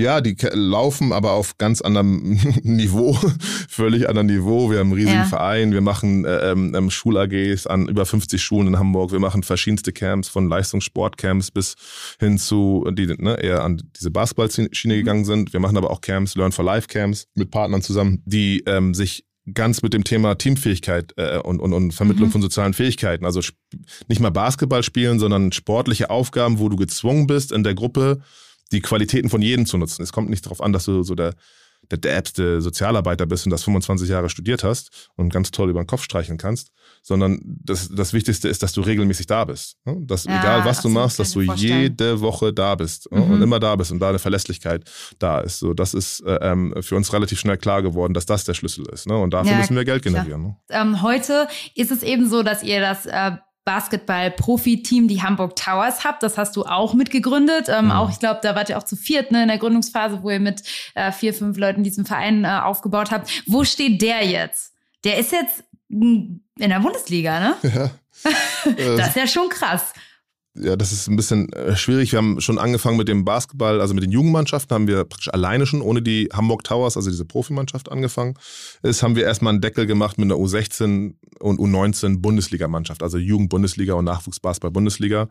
Ja, 0.01 0.23
die 0.23 0.35
laufen 0.53 1.13
aber 1.13 1.33
auf 1.33 1.59
ganz 1.59 1.83
anderem 1.83 2.39
Niveau, 2.63 3.19
völlig 3.69 4.09
anderem 4.09 4.29
Niveau. 4.29 4.71
Wir 4.71 4.79
haben 4.79 4.89
einen 4.89 4.95
riesigen 4.95 5.19
ja. 5.19 5.25
Verein, 5.25 5.73
wir 5.73 5.83
machen 5.83 6.25
äh, 6.25 6.53
ähm, 6.53 6.75
ähm 6.75 6.91
Schul-AGs 6.91 7.67
an 7.67 7.87
über 7.87 8.07
50 8.07 8.43
Schulen 8.43 8.69
in 8.69 8.79
Hamburg, 8.79 9.13
wir 9.13 9.19
machen 9.19 9.43
verschiedenste 9.43 9.93
Camps, 9.93 10.29
von 10.29 10.49
Leistungssportcamps 10.49 11.51
bis 11.51 11.75
hin 12.19 12.39
zu, 12.39 12.89
die 12.93 13.09
ne, 13.09 13.35
eher 13.43 13.63
an 13.63 13.83
diese 13.99 14.11
Basketballschiene 14.11 14.95
mhm. 14.95 14.99
gegangen 14.99 15.25
sind. 15.27 15.53
Wir 15.53 15.61
machen 15.61 15.77
aber 15.77 15.91
auch 15.91 16.01
Camps, 16.01 16.35
Learn 16.35 16.53
for 16.53 16.65
Life 16.65 16.89
Camps 16.89 17.27
mit 17.35 17.51
Partnern 17.51 17.83
zusammen, 17.83 18.23
die 18.25 18.63
ähm, 18.67 18.95
sich 18.95 19.27
ganz 19.53 19.83
mit 19.83 19.93
dem 19.93 20.05
Thema 20.05 20.37
Teamfähigkeit 20.37 21.13
äh, 21.17 21.39
und, 21.39 21.61
und, 21.61 21.75
und 21.75 21.93
Vermittlung 21.93 22.29
mhm. 22.29 22.33
von 22.33 22.43
sozialen 22.43 22.73
Fähigkeiten. 22.73 23.27
Also 23.27 23.41
nicht 24.09 24.21
mal 24.21 24.31
Basketball 24.31 24.83
spielen, 24.83 25.19
sondern 25.19 25.53
sportliche 25.53 26.09
Aufgaben, 26.09 26.59
wo 26.59 26.71
du 26.71 26.77
gezwungen 26.77 27.27
bist, 27.27 27.53
in 27.53 27.65
der 27.65 27.75
Gruppe 27.75 28.23
die 28.73 28.81
Qualitäten 28.81 29.31
von 29.31 29.43
jedem 29.43 29.67
zu 29.67 29.79
nutzen. 29.79 30.03
Es 30.03 30.13
kommt 30.13 30.31
nicht 30.31 30.47
darauf 30.47 30.61
an, 30.61 30.73
dass 30.73 30.85
du 30.85 31.03
so 31.03 31.15
der, 31.15 31.35
der 31.91 31.99
derbste 31.99 32.61
Sozialarbeiter 32.61 33.27
bist 33.27 33.47
und 33.47 33.51
das 33.51 33.65
25 33.65 34.09
Jahre 34.09 34.29
studiert 34.29 34.63
hast 34.63 35.11
und 35.17 35.33
ganz 35.33 35.51
toll 35.51 35.71
über 35.71 35.83
den 35.83 35.87
Kopf 35.87 36.05
streichen 36.05 36.39
kannst, 36.39 36.71
sondern 37.03 37.41
das, 37.43 37.89
das 37.89 38.13
Wichtigste 38.13 38.49
ist, 38.49 38.63
dass 38.63 38.73
du 38.73 38.81
regelmäßig 38.83 39.27
da 39.27 39.45
bist. 39.45 39.77
Dass 39.85 40.25
ja, 40.25 40.39
egal 40.39 40.65
was 40.65 40.83
du 40.83 40.89
machst, 40.89 41.19
dass 41.19 41.33
du 41.33 41.41
jede 41.41 42.21
Woche 42.21 42.53
da 42.53 42.75
bist 42.75 43.11
mhm. 43.11 43.23
und 43.23 43.43
immer 43.43 43.59
da 43.59 43.75
bist 43.77 43.91
und 43.91 43.99
da 43.99 44.11
eine 44.11 44.19
Verlässlichkeit 44.19 44.89
da 45.19 45.41
ist. 45.41 45.59
So, 45.59 45.75
das 45.75 45.95
ist 45.95 46.21
äh, 46.21 46.39
ähm, 46.43 46.75
für 46.81 46.97
uns 46.97 47.13
relativ 47.13 47.41
schnell 47.41 47.57
klar 47.57 47.83
geworden, 47.83 48.15
dass 48.15 48.27
das 48.27 48.45
der 48.45 48.55
Schlüssel 48.55 48.87
ist. 48.93 49.07
Ne? 49.07 49.17
Und 49.17 49.33
dafür 49.35 49.53
ja, 49.53 49.59
müssen 49.59 49.77
wir 49.77 49.85
Geld 49.85 50.03
generieren. 50.03 50.43
Ne? 50.43 50.57
Ähm, 50.69 51.03
heute 51.03 51.49
ist 51.75 51.91
es 51.91 52.03
eben 52.03 52.29
so, 52.29 52.43
dass 52.43 52.63
ihr 52.63 52.81
das 52.81 53.07
äh, 53.07 53.33
Basketball-Profi-Team, 53.71 55.07
die 55.07 55.23
Hamburg 55.23 55.55
Towers 55.55 56.03
habt. 56.03 56.25
Das 56.25 56.37
hast 56.37 56.57
du 56.57 56.65
auch 56.65 56.93
mitgegründet. 56.93 57.69
Ähm, 57.69 57.85
mhm. 57.85 57.91
Auch, 57.93 58.11
ich 58.11 58.19
glaube, 58.19 58.41
da 58.43 58.57
wart 58.57 58.69
ihr 58.69 58.77
auch 58.77 58.83
zu 58.83 58.97
viert 58.97 59.31
ne, 59.31 59.43
in 59.43 59.49
der 59.49 59.59
Gründungsphase, 59.59 60.25
wo 60.25 60.31
ihr 60.31 60.41
mit 60.41 60.63
äh, 60.95 61.13
vier, 61.13 61.33
fünf 61.33 61.57
Leuten 61.57 61.85
diesen 61.85 62.05
Verein 62.05 62.45
äh, 62.45 62.49
aufgebaut 62.49 63.13
habt. 63.13 63.31
Wo 63.47 63.63
steht 63.63 64.03
der 64.03 64.27
jetzt? 64.27 64.73
Der 65.05 65.19
ist 65.19 65.31
jetzt 65.31 65.63
in 65.89 66.43
der 66.59 66.81
Bundesliga, 66.81 67.39
ne? 67.39 67.57
Ja. 67.63 67.91
das 68.97 69.09
ist 69.09 69.17
ja 69.17 69.27
schon 69.29 69.49
krass 69.49 69.93
ja, 70.55 70.75
das 70.75 70.91
ist 70.91 71.09
ein 71.09 71.15
bisschen 71.15 71.53
äh, 71.53 71.77
schwierig. 71.77 72.11
Wir 72.11 72.19
haben 72.19 72.41
schon 72.41 72.59
angefangen 72.59 72.97
mit 72.97 73.07
dem 73.07 73.25
Basketball, 73.25 73.81
also 73.81 73.95
mit 73.95 74.03
den 74.03 74.11
Jugendmannschaften 74.11 74.75
haben 74.75 74.89
wir 74.89 75.05
praktisch 75.05 75.33
alleine 75.33 75.65
schon, 75.65 75.81
ohne 75.81 76.03
die 76.03 76.29
Hamburg 76.33 76.65
Towers, 76.65 76.97
also 76.97 77.09
diese 77.09 77.25
Profimannschaft 77.25 77.91
angefangen. 77.91 78.35
Ist 78.83 79.03
haben 79.05 79.15
wir 79.15 79.25
erstmal 79.25 79.53
einen 79.53 79.61
Deckel 79.61 79.87
gemacht 79.87 80.19
mit 80.19 80.25
einer 80.25 80.41
U16 80.41 81.15
und 81.39 81.61
U19 81.61 82.21
Bundesligamannschaft, 82.21 83.03
also 83.03 83.17
Jugend-Bundesliga 83.17 83.95
und 83.95 84.05
Nachwuchsbasketball-Bundesliga 84.07 85.29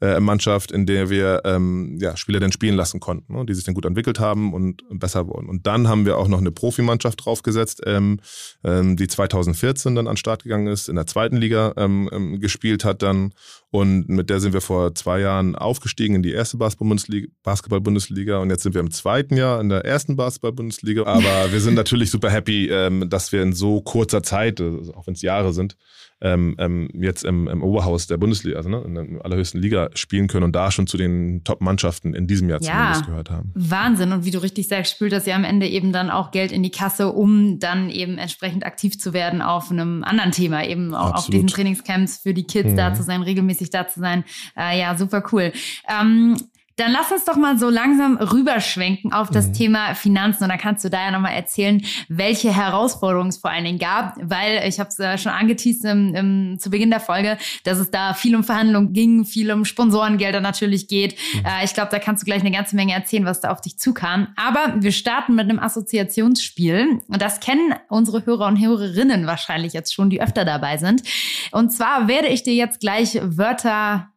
äh, 0.00 0.20
Mannschaft, 0.20 0.72
in 0.72 0.86
der 0.86 1.10
wir 1.10 1.42
ähm, 1.44 1.98
ja, 2.00 2.16
Spieler 2.16 2.40
dann 2.40 2.50
spielen 2.50 2.74
lassen 2.74 2.98
konnten, 2.98 3.34
ne, 3.34 3.44
die 3.44 3.54
sich 3.54 3.64
dann 3.64 3.74
gut 3.74 3.84
entwickelt 3.84 4.20
haben 4.20 4.54
und 4.54 4.82
besser 4.90 5.28
wurden. 5.28 5.48
Und 5.48 5.66
dann 5.66 5.86
haben 5.86 6.06
wir 6.06 6.16
auch 6.16 6.28
noch 6.28 6.40
eine 6.40 6.50
Profimannschaft 6.50 7.24
draufgesetzt, 7.24 7.82
ähm, 7.84 8.20
ähm, 8.64 8.96
die 8.96 9.06
2014 9.06 9.94
dann 9.94 10.08
an 10.08 10.14
den 10.14 10.16
Start 10.16 10.44
gegangen 10.44 10.66
ist, 10.66 10.88
in 10.88 10.96
der 10.96 11.06
zweiten 11.06 11.36
Liga 11.36 11.74
ähm, 11.76 12.08
ähm, 12.10 12.40
gespielt 12.40 12.86
hat 12.86 13.02
dann 13.02 13.34
und 13.70 14.08
mit 14.08 14.30
der 14.30 14.40
sind 14.40 14.54
wir 14.54 14.61
vor 14.62 14.94
zwei 14.94 15.20
Jahren 15.20 15.54
aufgestiegen 15.54 16.14
in 16.14 16.22
die 16.22 16.32
erste 16.32 16.56
Basketball-Bundesliga 16.56 18.38
und 18.38 18.50
jetzt 18.50 18.62
sind 18.62 18.74
wir 18.74 18.80
im 18.80 18.90
zweiten 18.90 19.36
Jahr 19.36 19.60
in 19.60 19.68
der 19.68 19.84
ersten 19.84 20.16
Basketball-Bundesliga. 20.16 21.04
Aber 21.04 21.52
wir 21.52 21.60
sind 21.60 21.74
natürlich 21.74 22.10
super 22.10 22.30
happy, 22.30 22.68
ähm, 22.68 23.08
dass 23.08 23.32
wir 23.32 23.42
in 23.42 23.52
so 23.52 23.80
kurzer 23.80 24.22
Zeit, 24.22 24.60
also 24.60 24.94
auch 24.94 25.06
wenn 25.06 25.14
es 25.14 25.22
Jahre 25.22 25.52
sind, 25.52 25.76
ähm, 26.22 26.54
ähm, 26.58 26.88
jetzt 26.94 27.24
im, 27.24 27.48
im, 27.48 27.62
Oberhaus 27.62 28.06
der 28.06 28.16
Bundesliga, 28.16 28.56
also 28.56 28.68
ne, 28.68 28.82
in 28.86 28.94
der 28.94 29.24
allerhöchsten 29.24 29.60
Liga 29.60 29.90
spielen 29.94 30.28
können 30.28 30.44
und 30.44 30.54
da 30.54 30.70
schon 30.70 30.86
zu 30.86 30.96
den 30.96 31.42
Top-Mannschaften 31.42 32.14
in 32.14 32.28
diesem 32.28 32.48
Jahr 32.48 32.62
ja, 32.62 32.72
zumindest 32.72 33.06
gehört 33.06 33.30
haben. 33.30 33.50
Wahnsinn. 33.54 34.12
Und 34.12 34.24
wie 34.24 34.30
du 34.30 34.40
richtig 34.40 34.68
sagst, 34.68 34.92
spült 34.92 35.12
das 35.12 35.26
ja 35.26 35.34
am 35.34 35.44
Ende 35.44 35.66
eben 35.66 35.92
dann 35.92 36.10
auch 36.10 36.30
Geld 36.30 36.52
in 36.52 36.62
die 36.62 36.70
Kasse, 36.70 37.12
um 37.12 37.58
dann 37.58 37.90
eben 37.90 38.18
entsprechend 38.18 38.64
aktiv 38.64 38.98
zu 38.98 39.12
werden 39.12 39.42
auf 39.42 39.70
einem 39.70 40.04
anderen 40.04 40.30
Thema, 40.30 40.64
eben 40.64 40.94
auch 40.94 41.14
auf 41.14 41.26
diesen 41.26 41.48
Trainingscamps 41.48 42.18
für 42.18 42.34
die 42.34 42.44
Kids 42.44 42.70
mhm. 42.70 42.76
da 42.76 42.94
zu 42.94 43.02
sein, 43.02 43.22
regelmäßig 43.22 43.70
da 43.70 43.88
zu 43.88 43.98
sein. 43.98 44.24
Äh, 44.56 44.78
ja, 44.78 44.96
super 44.96 45.24
cool. 45.32 45.52
Ähm, 45.88 46.36
dann 46.76 46.92
lass 46.92 47.12
uns 47.12 47.24
doch 47.24 47.36
mal 47.36 47.58
so 47.58 47.68
langsam 47.68 48.16
rüberschwenken 48.16 49.12
auf 49.12 49.30
das 49.30 49.48
mhm. 49.48 49.52
Thema 49.52 49.94
Finanzen 49.94 50.44
und 50.44 50.48
dann 50.48 50.58
kannst 50.58 50.84
du 50.84 50.90
da 50.90 51.04
ja 51.04 51.10
nochmal 51.10 51.34
erzählen, 51.34 51.82
welche 52.08 52.54
Herausforderungen 52.54 53.28
es 53.28 53.38
vor 53.38 53.50
allen 53.50 53.64
Dingen 53.64 53.78
gab, 53.78 54.16
weil 54.22 54.66
ich 54.66 54.80
habe 54.80 54.88
es 54.88 54.98
äh, 54.98 55.18
schon 55.18 55.32
angeteased 55.32 55.84
im, 55.84 56.14
im, 56.14 56.58
zu 56.58 56.70
Beginn 56.70 56.90
der 56.90 57.00
Folge, 57.00 57.36
dass 57.64 57.78
es 57.78 57.90
da 57.90 58.14
viel 58.14 58.34
um 58.34 58.44
Verhandlungen 58.44 58.92
ging, 58.92 59.24
viel 59.24 59.50
um 59.52 59.64
Sponsorengelder 59.64 60.40
natürlich 60.40 60.88
geht. 60.88 61.16
Mhm. 61.34 61.44
Äh, 61.44 61.64
ich 61.64 61.74
glaube, 61.74 61.90
da 61.90 61.98
kannst 61.98 62.22
du 62.22 62.24
gleich 62.24 62.40
eine 62.40 62.50
ganze 62.50 62.76
Menge 62.76 62.94
erzählen, 62.94 63.24
was 63.24 63.40
da 63.40 63.50
auf 63.50 63.60
dich 63.60 63.78
zukam. 63.78 64.28
Aber 64.36 64.74
wir 64.78 64.92
starten 64.92 65.34
mit 65.34 65.48
einem 65.48 65.58
Assoziationsspiel 65.58 67.00
und 67.06 67.22
das 67.22 67.40
kennen 67.40 67.74
unsere 67.88 68.24
Hörer 68.24 68.46
und 68.46 68.60
Hörerinnen 68.60 69.26
wahrscheinlich 69.26 69.72
jetzt 69.72 69.92
schon, 69.92 70.10
die 70.10 70.22
öfter 70.22 70.44
dabei 70.44 70.78
sind. 70.78 71.02
Und 71.50 71.70
zwar 71.70 72.08
werde 72.08 72.28
ich 72.28 72.42
dir 72.42 72.54
jetzt 72.54 72.80
gleich 72.80 73.18
Wörter 73.22 74.08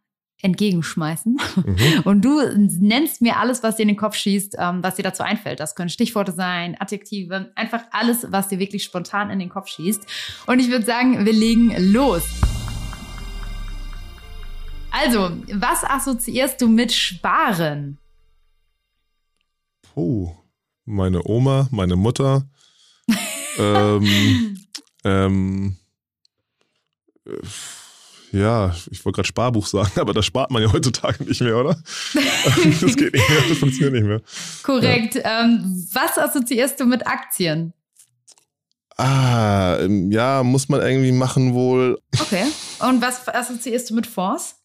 entgegenschmeißen. 0.46 1.38
Mhm. 1.56 2.02
Und 2.06 2.24
du 2.24 2.40
nennst 2.80 3.22
mir 3.22 3.38
alles, 3.38 3.64
was 3.64 3.76
dir 3.76 3.82
in 3.82 3.90
den 3.90 3.98
Kopf 3.98 4.16
schießt, 4.16 4.56
ähm, 4.60 4.84
was 4.84 4.96
dir 4.96 5.04
dazu 5.04 5.24
einfällt. 5.24 5.60
Das 5.60 5.76
können 5.76 5.90
Stichworte 5.90 6.32
sein, 6.32 6.78
Adjektive, 6.80 7.52
einfach 7.56 7.82
alles, 7.92 8.28
was 8.30 8.48
dir 8.48 8.60
wirklich 8.60 8.84
spontan 8.84 9.32
in 9.32 9.40
den 9.40 9.50
Kopf 9.50 9.68
schießt. 9.68 10.06
Und 10.46 10.60
ich 10.60 10.70
würde 10.70 10.86
sagen, 10.86 11.26
wir 11.26 11.34
legen 11.34 11.74
los. 11.92 12.24
Also, 14.92 15.32
was 15.52 15.84
assoziierst 15.84 16.62
du 16.62 16.70
mit 16.70 16.94
Sparen? 16.94 17.98
Oh, 19.96 20.32
meine 20.86 21.28
Oma, 21.28 21.68
meine 21.72 21.96
Mutter. 21.96 22.48
ähm, 23.58 24.58
ähm, 25.04 25.78
äh, 27.26 27.32
ja, 28.36 28.76
ich 28.92 29.04
wollte 29.06 29.18
gerade 29.18 29.28
Sparbuch 29.28 29.66
sagen, 29.66 29.92
aber 30.00 30.14
das 30.14 30.26
spart 30.26 30.52
man 30.52 30.62
ja 30.62 30.72
heutzutage 30.72 31.24
nicht 31.24 31.42
mehr, 31.42 31.58
oder? 31.58 31.78
das 32.14 32.96
geht 32.96 33.14
nicht 33.14 33.30
mehr, 33.30 33.42
das 33.48 33.58
funktioniert 33.58 33.94
nicht 33.94 34.06
mehr. 34.06 34.22
Korrekt. 34.64 35.16
Ja. 35.16 35.44
Ähm, 35.44 35.88
was 35.94 36.18
assoziierst 36.18 36.80
du 36.80 36.86
mit 36.86 37.08
Aktien? 37.08 37.74
Ah, 38.98 39.80
ja, 40.10 40.44
muss 40.44 40.70
man 40.70 40.82
irgendwie 40.82 41.12
machen 41.12 41.54
wohl. 41.54 42.00
Okay. 42.20 42.46
Und 42.80 43.02
was 43.02 43.28
assoziierst 43.28 43.90
du 43.90 43.96
mit 43.96 44.08
Fonds? 44.08 44.56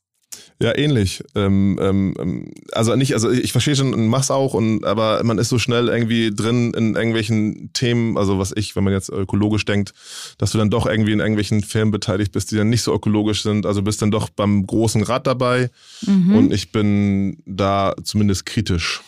Ja, 0.62 0.76
ähnlich. 0.76 1.24
Ähm, 1.34 1.78
ähm, 1.80 2.14
ähm, 2.18 2.50
also 2.72 2.94
nicht, 2.94 3.14
also 3.14 3.30
ich 3.30 3.52
verstehe 3.52 3.74
schon 3.74 3.94
und 3.94 4.08
mach's 4.08 4.30
auch, 4.30 4.52
und 4.52 4.84
aber 4.84 5.22
man 5.24 5.38
ist 5.38 5.48
so 5.48 5.58
schnell 5.58 5.88
irgendwie 5.88 6.34
drin 6.34 6.74
in 6.74 6.94
irgendwelchen 6.96 7.72
Themen, 7.72 8.18
also 8.18 8.38
was 8.38 8.52
ich, 8.54 8.76
wenn 8.76 8.84
man 8.84 8.92
jetzt 8.92 9.08
ökologisch 9.08 9.64
denkt, 9.64 9.94
dass 10.36 10.52
du 10.52 10.58
dann 10.58 10.68
doch 10.68 10.86
irgendwie 10.86 11.12
in 11.12 11.20
irgendwelchen 11.20 11.62
Firmen 11.62 11.90
beteiligt 11.90 12.32
bist, 12.32 12.50
die 12.50 12.56
dann 12.56 12.68
nicht 12.68 12.82
so 12.82 12.94
ökologisch 12.94 13.42
sind. 13.42 13.64
Also 13.64 13.82
bist 13.82 14.02
dann 14.02 14.10
doch 14.10 14.28
beim 14.28 14.66
großen 14.66 15.02
Rad 15.02 15.26
dabei 15.26 15.70
mhm. 16.02 16.36
und 16.36 16.52
ich 16.52 16.72
bin 16.72 17.42
da 17.46 17.94
zumindest 18.04 18.44
kritisch. 18.44 19.00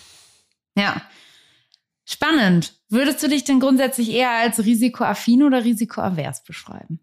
Ja. 0.75 1.03
Spannend. 2.05 2.75
Würdest 2.89 3.23
du 3.23 3.29
dich 3.29 3.45
denn 3.45 3.61
grundsätzlich 3.61 4.11
eher 4.11 4.31
als 4.31 4.65
risikoaffin 4.65 5.43
oder 5.43 5.65
risikoavers 5.65 6.45
beschreiben? 6.45 6.99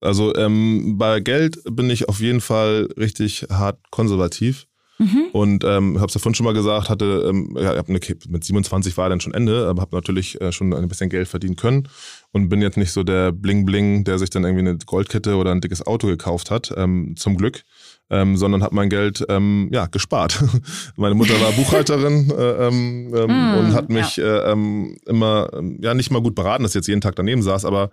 Also 0.00 0.34
ähm, 0.34 0.98
bei 0.98 1.20
Geld 1.20 1.58
bin 1.70 1.90
ich 1.90 2.08
auf 2.08 2.20
jeden 2.20 2.40
Fall 2.40 2.88
richtig 2.96 3.46
hart 3.50 3.78
konservativ. 3.90 4.66
Mhm. 4.98 5.26
Und 5.32 5.64
ähm, 5.64 5.98
habe 5.98 6.06
es 6.06 6.14
ja 6.14 6.20
vorhin 6.20 6.34
schon 6.34 6.44
mal 6.44 6.54
gesagt, 6.54 6.88
hatte, 6.88 7.26
ähm, 7.28 7.54
ja, 7.60 7.76
hab 7.76 7.88
eine, 7.88 8.00
mit 8.28 8.44
27 8.44 8.96
war 8.96 9.10
dann 9.10 9.20
schon 9.20 9.34
Ende, 9.34 9.68
aber 9.68 9.82
habe 9.82 9.94
natürlich 9.94 10.40
äh, 10.40 10.52
schon 10.52 10.72
ein 10.72 10.88
bisschen 10.88 11.10
Geld 11.10 11.28
verdienen 11.28 11.56
können 11.56 11.88
und 12.32 12.48
bin 12.48 12.62
jetzt 12.62 12.78
nicht 12.78 12.92
so 12.92 13.02
der 13.02 13.30
Bling-Bling, 13.30 14.04
der 14.04 14.18
sich 14.18 14.30
dann 14.30 14.44
irgendwie 14.44 14.66
eine 14.66 14.78
Goldkette 14.78 15.36
oder 15.36 15.52
ein 15.52 15.60
dickes 15.60 15.86
Auto 15.86 16.06
gekauft 16.06 16.50
hat, 16.50 16.72
ähm, 16.76 17.14
zum 17.16 17.36
Glück 17.36 17.64
ähm, 18.10 18.36
sondern 18.36 18.62
habe 18.62 18.74
mein 18.74 18.88
Geld 18.88 19.24
ähm, 19.28 19.68
ja 19.72 19.86
gespart. 19.86 20.42
Meine 20.96 21.14
Mutter 21.14 21.40
war 21.40 21.52
Buchhalterin 21.52 22.30
äh, 22.30 22.66
ähm, 22.68 23.10
mm, 23.10 23.58
und 23.58 23.74
hat 23.74 23.90
mich 23.90 24.16
ja. 24.16 24.24
äh, 24.24 24.52
ähm, 24.52 24.96
immer 25.06 25.50
ähm, 25.52 25.78
ja 25.82 25.94
nicht 25.94 26.10
mal 26.10 26.22
gut 26.22 26.34
beraten, 26.34 26.62
dass 26.62 26.72
ich 26.72 26.76
jetzt 26.76 26.86
jeden 26.86 27.00
Tag 27.00 27.16
daneben 27.16 27.42
saß, 27.42 27.64
aber 27.64 27.90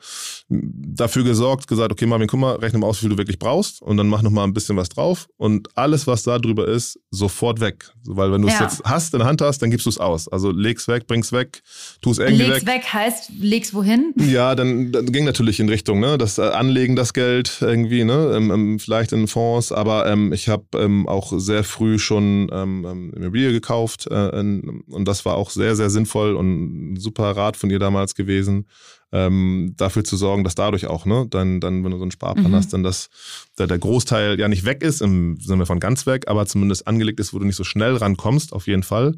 dafür 0.49 1.23
gesorgt, 1.23 1.67
gesagt, 1.67 1.91
okay, 1.91 2.05
Marvin, 2.05 2.27
guck 2.27 2.39
mal, 2.39 2.55
rechne 2.55 2.79
mal 2.79 2.87
aus, 2.87 2.97
wie 2.97 3.01
viel 3.01 3.09
du 3.09 3.17
wirklich 3.17 3.39
brauchst 3.39 3.81
und 3.81 3.97
dann 3.97 4.07
mach 4.07 4.21
noch 4.21 4.31
mal 4.31 4.43
ein 4.43 4.53
bisschen 4.53 4.77
was 4.77 4.89
drauf 4.89 5.27
und 5.37 5.67
alles, 5.75 6.05
was 6.05 6.23
da 6.23 6.37
drüber 6.37 6.67
ist, 6.67 6.99
sofort 7.09 7.59
weg, 7.59 7.91
weil 8.05 8.31
wenn 8.31 8.41
du 8.41 8.47
es 8.47 8.55
ja. 8.55 8.63
jetzt 8.63 8.83
hast 8.83 9.13
in 9.13 9.19
der 9.19 9.27
Hand 9.27 9.41
hast, 9.41 9.61
dann 9.61 9.71
gibst 9.71 9.85
du 9.85 9.89
es 9.89 9.97
aus. 9.97 10.27
Also 10.27 10.51
leg's 10.51 10.87
weg, 10.87 11.07
bring's 11.07 11.31
weg, 11.31 11.61
tu 12.01 12.11
es 12.11 12.19
irgendwie 12.19 12.43
leg's 12.43 12.65
weg. 12.65 12.75
weg 12.75 12.93
heißt, 12.93 13.31
leg's 13.39 13.73
wohin? 13.73 14.13
Ja, 14.17 14.53
dann, 14.53 14.91
dann 14.91 15.11
ging 15.11 15.25
natürlich 15.25 15.59
in 15.59 15.69
Richtung, 15.69 15.99
ne, 15.99 16.17
das 16.17 16.37
äh, 16.37 16.43
Anlegen 16.43 16.95
das 16.95 17.13
Geld 17.13 17.57
irgendwie, 17.61 18.03
ne, 18.03 18.33
ähm, 18.35 18.51
ähm, 18.51 18.79
vielleicht 18.79 19.11
in 19.11 19.27
Fonds, 19.27 19.71
aber 19.71 20.02
ähm, 20.05 20.33
ich 20.33 20.49
habe 20.49 20.65
ähm, 20.75 21.07
auch 21.07 21.33
sehr 21.37 21.63
früh 21.63 21.99
schon 21.99 22.49
ähm, 22.51 22.85
ähm, 22.87 23.13
Immobilie 23.13 23.51
gekauft 23.51 24.07
äh, 24.07 24.29
und 24.29 25.05
das 25.05 25.25
war 25.25 25.35
auch 25.35 25.49
sehr, 25.49 25.75
sehr 25.75 25.89
sinnvoll 25.89 26.35
und 26.35 26.93
ein 26.93 26.95
super 26.97 27.35
Rat 27.35 27.57
von 27.57 27.69
ihr 27.69 27.79
damals 27.79 28.15
gewesen, 28.15 28.67
ähm, 29.11 29.73
dafür 29.77 30.03
zu 30.03 30.17
sorgen, 30.17 30.43
dass 30.43 30.55
dadurch 30.55 30.87
auch, 30.87 31.05
ne, 31.05 31.27
dann, 31.29 31.59
dann 31.59 31.83
wenn 31.83 31.91
du 31.91 31.97
so 31.97 32.03
einen 32.03 32.11
Sparplan 32.11 32.51
mhm. 32.51 32.55
hast, 32.55 32.73
dann 32.73 32.83
dass 32.83 33.09
der, 33.57 33.67
der 33.67 33.79
Großteil 33.79 34.39
ja 34.39 34.47
nicht 34.47 34.65
weg 34.65 34.83
ist, 34.83 35.01
im 35.01 35.37
Sinne 35.39 35.65
von 35.65 35.79
ganz 35.79 36.05
weg, 36.05 36.27
aber 36.27 36.45
zumindest 36.45 36.87
angelegt 36.87 37.19
ist, 37.19 37.33
wo 37.33 37.39
du 37.39 37.45
nicht 37.45 37.55
so 37.55 37.63
schnell 37.63 37.95
rankommst, 37.95 38.53
auf 38.53 38.67
jeden 38.67 38.83
Fall 38.83 39.15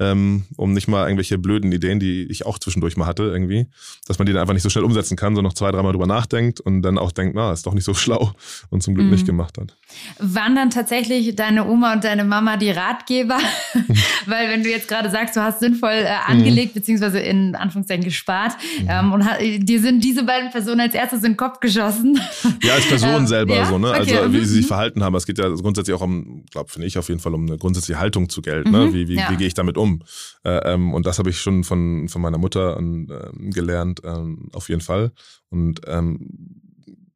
ähm, 0.00 0.44
um 0.56 0.72
nicht 0.72 0.88
mal 0.88 1.04
irgendwelche 1.04 1.38
blöden 1.38 1.72
Ideen, 1.72 1.98
die 1.98 2.24
ich 2.24 2.46
auch 2.46 2.58
zwischendurch 2.58 2.96
mal 2.96 3.06
hatte, 3.06 3.24
irgendwie, 3.24 3.66
dass 4.06 4.18
man 4.18 4.26
die 4.26 4.32
dann 4.32 4.42
einfach 4.42 4.54
nicht 4.54 4.62
so 4.62 4.70
schnell 4.70 4.84
umsetzen 4.84 5.16
kann, 5.16 5.34
sondern 5.34 5.50
noch 5.50 5.54
zwei, 5.54 5.70
dreimal 5.72 5.92
drüber 5.92 6.06
nachdenkt 6.06 6.60
und 6.60 6.82
dann 6.82 6.98
auch 6.98 7.12
denkt, 7.12 7.34
na, 7.34 7.52
ist 7.52 7.66
doch 7.66 7.74
nicht 7.74 7.84
so 7.84 7.94
schlau 7.98 8.32
und 8.70 8.82
zum 8.82 8.94
Glück 8.94 9.06
mhm. 9.06 9.12
nicht 9.12 9.26
gemacht 9.26 9.58
hat. 9.58 9.76
Waren 10.18 10.54
dann 10.54 10.70
tatsächlich 10.70 11.34
deine 11.34 11.66
Oma 11.66 11.94
und 11.94 12.04
deine 12.04 12.24
Mama 12.24 12.56
die 12.56 12.70
Ratgeber? 12.70 13.38
Weil 14.26 14.48
wenn 14.50 14.62
du 14.62 14.70
jetzt 14.70 14.88
gerade 14.88 15.10
sagst, 15.10 15.36
du 15.36 15.40
hast 15.40 15.60
sinnvoll 15.60 15.90
äh, 15.90 16.08
angelegt, 16.26 16.74
mhm. 16.74 16.80
beziehungsweise 16.80 17.18
in 17.18 17.54
Anführungszeichen 17.54 18.04
gespart 18.04 18.52
mhm. 18.80 18.88
ähm, 18.88 19.12
und 19.12 19.24
dir 19.40 19.80
sind 19.80 20.04
diese 20.04 20.24
beiden 20.24 20.50
Personen 20.50 20.80
als 20.80 20.94
erstes 20.94 21.20
in 21.20 21.32
den 21.32 21.36
Kopf 21.36 21.60
geschossen. 21.60 22.20
Ja, 22.62 22.74
als 22.74 22.86
Person 22.86 23.26
selber 23.26 23.56
ja? 23.56 23.66
so, 23.66 23.78
ne? 23.78 23.90
Okay. 23.90 24.18
Also 24.18 24.32
wie 24.32 24.40
sie 24.40 24.54
sich 24.54 24.64
mhm. 24.64 24.68
verhalten 24.68 25.02
haben. 25.02 25.14
Es 25.14 25.26
geht 25.26 25.38
ja 25.38 25.48
grundsätzlich 25.48 25.94
auch 25.96 26.02
um, 26.02 26.44
glaube 26.50 26.70
finde 26.70 26.86
ich 26.86 26.98
auf 26.98 27.08
jeden 27.08 27.20
Fall 27.20 27.34
um 27.34 27.46
eine 27.46 27.58
grundsätzliche 27.58 27.98
Haltung 27.98 28.28
zu 28.28 28.42
Geld. 28.42 28.68
Ne? 28.70 28.86
Mhm. 28.86 28.94
Wie, 28.94 29.08
wie, 29.08 29.16
ja. 29.16 29.30
wie 29.30 29.36
gehe 29.36 29.46
ich 29.46 29.54
damit 29.54 29.76
um? 29.76 29.87
Um. 29.88 30.02
Äh, 30.44 30.72
ähm, 30.72 30.94
und 30.94 31.06
das 31.06 31.18
habe 31.18 31.30
ich 31.30 31.40
schon 31.40 31.64
von, 31.64 32.08
von 32.08 32.22
meiner 32.22 32.38
Mutter 32.38 32.78
äh, 32.78 33.50
gelernt, 33.50 34.02
äh, 34.04 34.24
auf 34.52 34.68
jeden 34.68 34.80
Fall. 34.80 35.12
Und 35.50 35.80
ähm, 35.86 36.64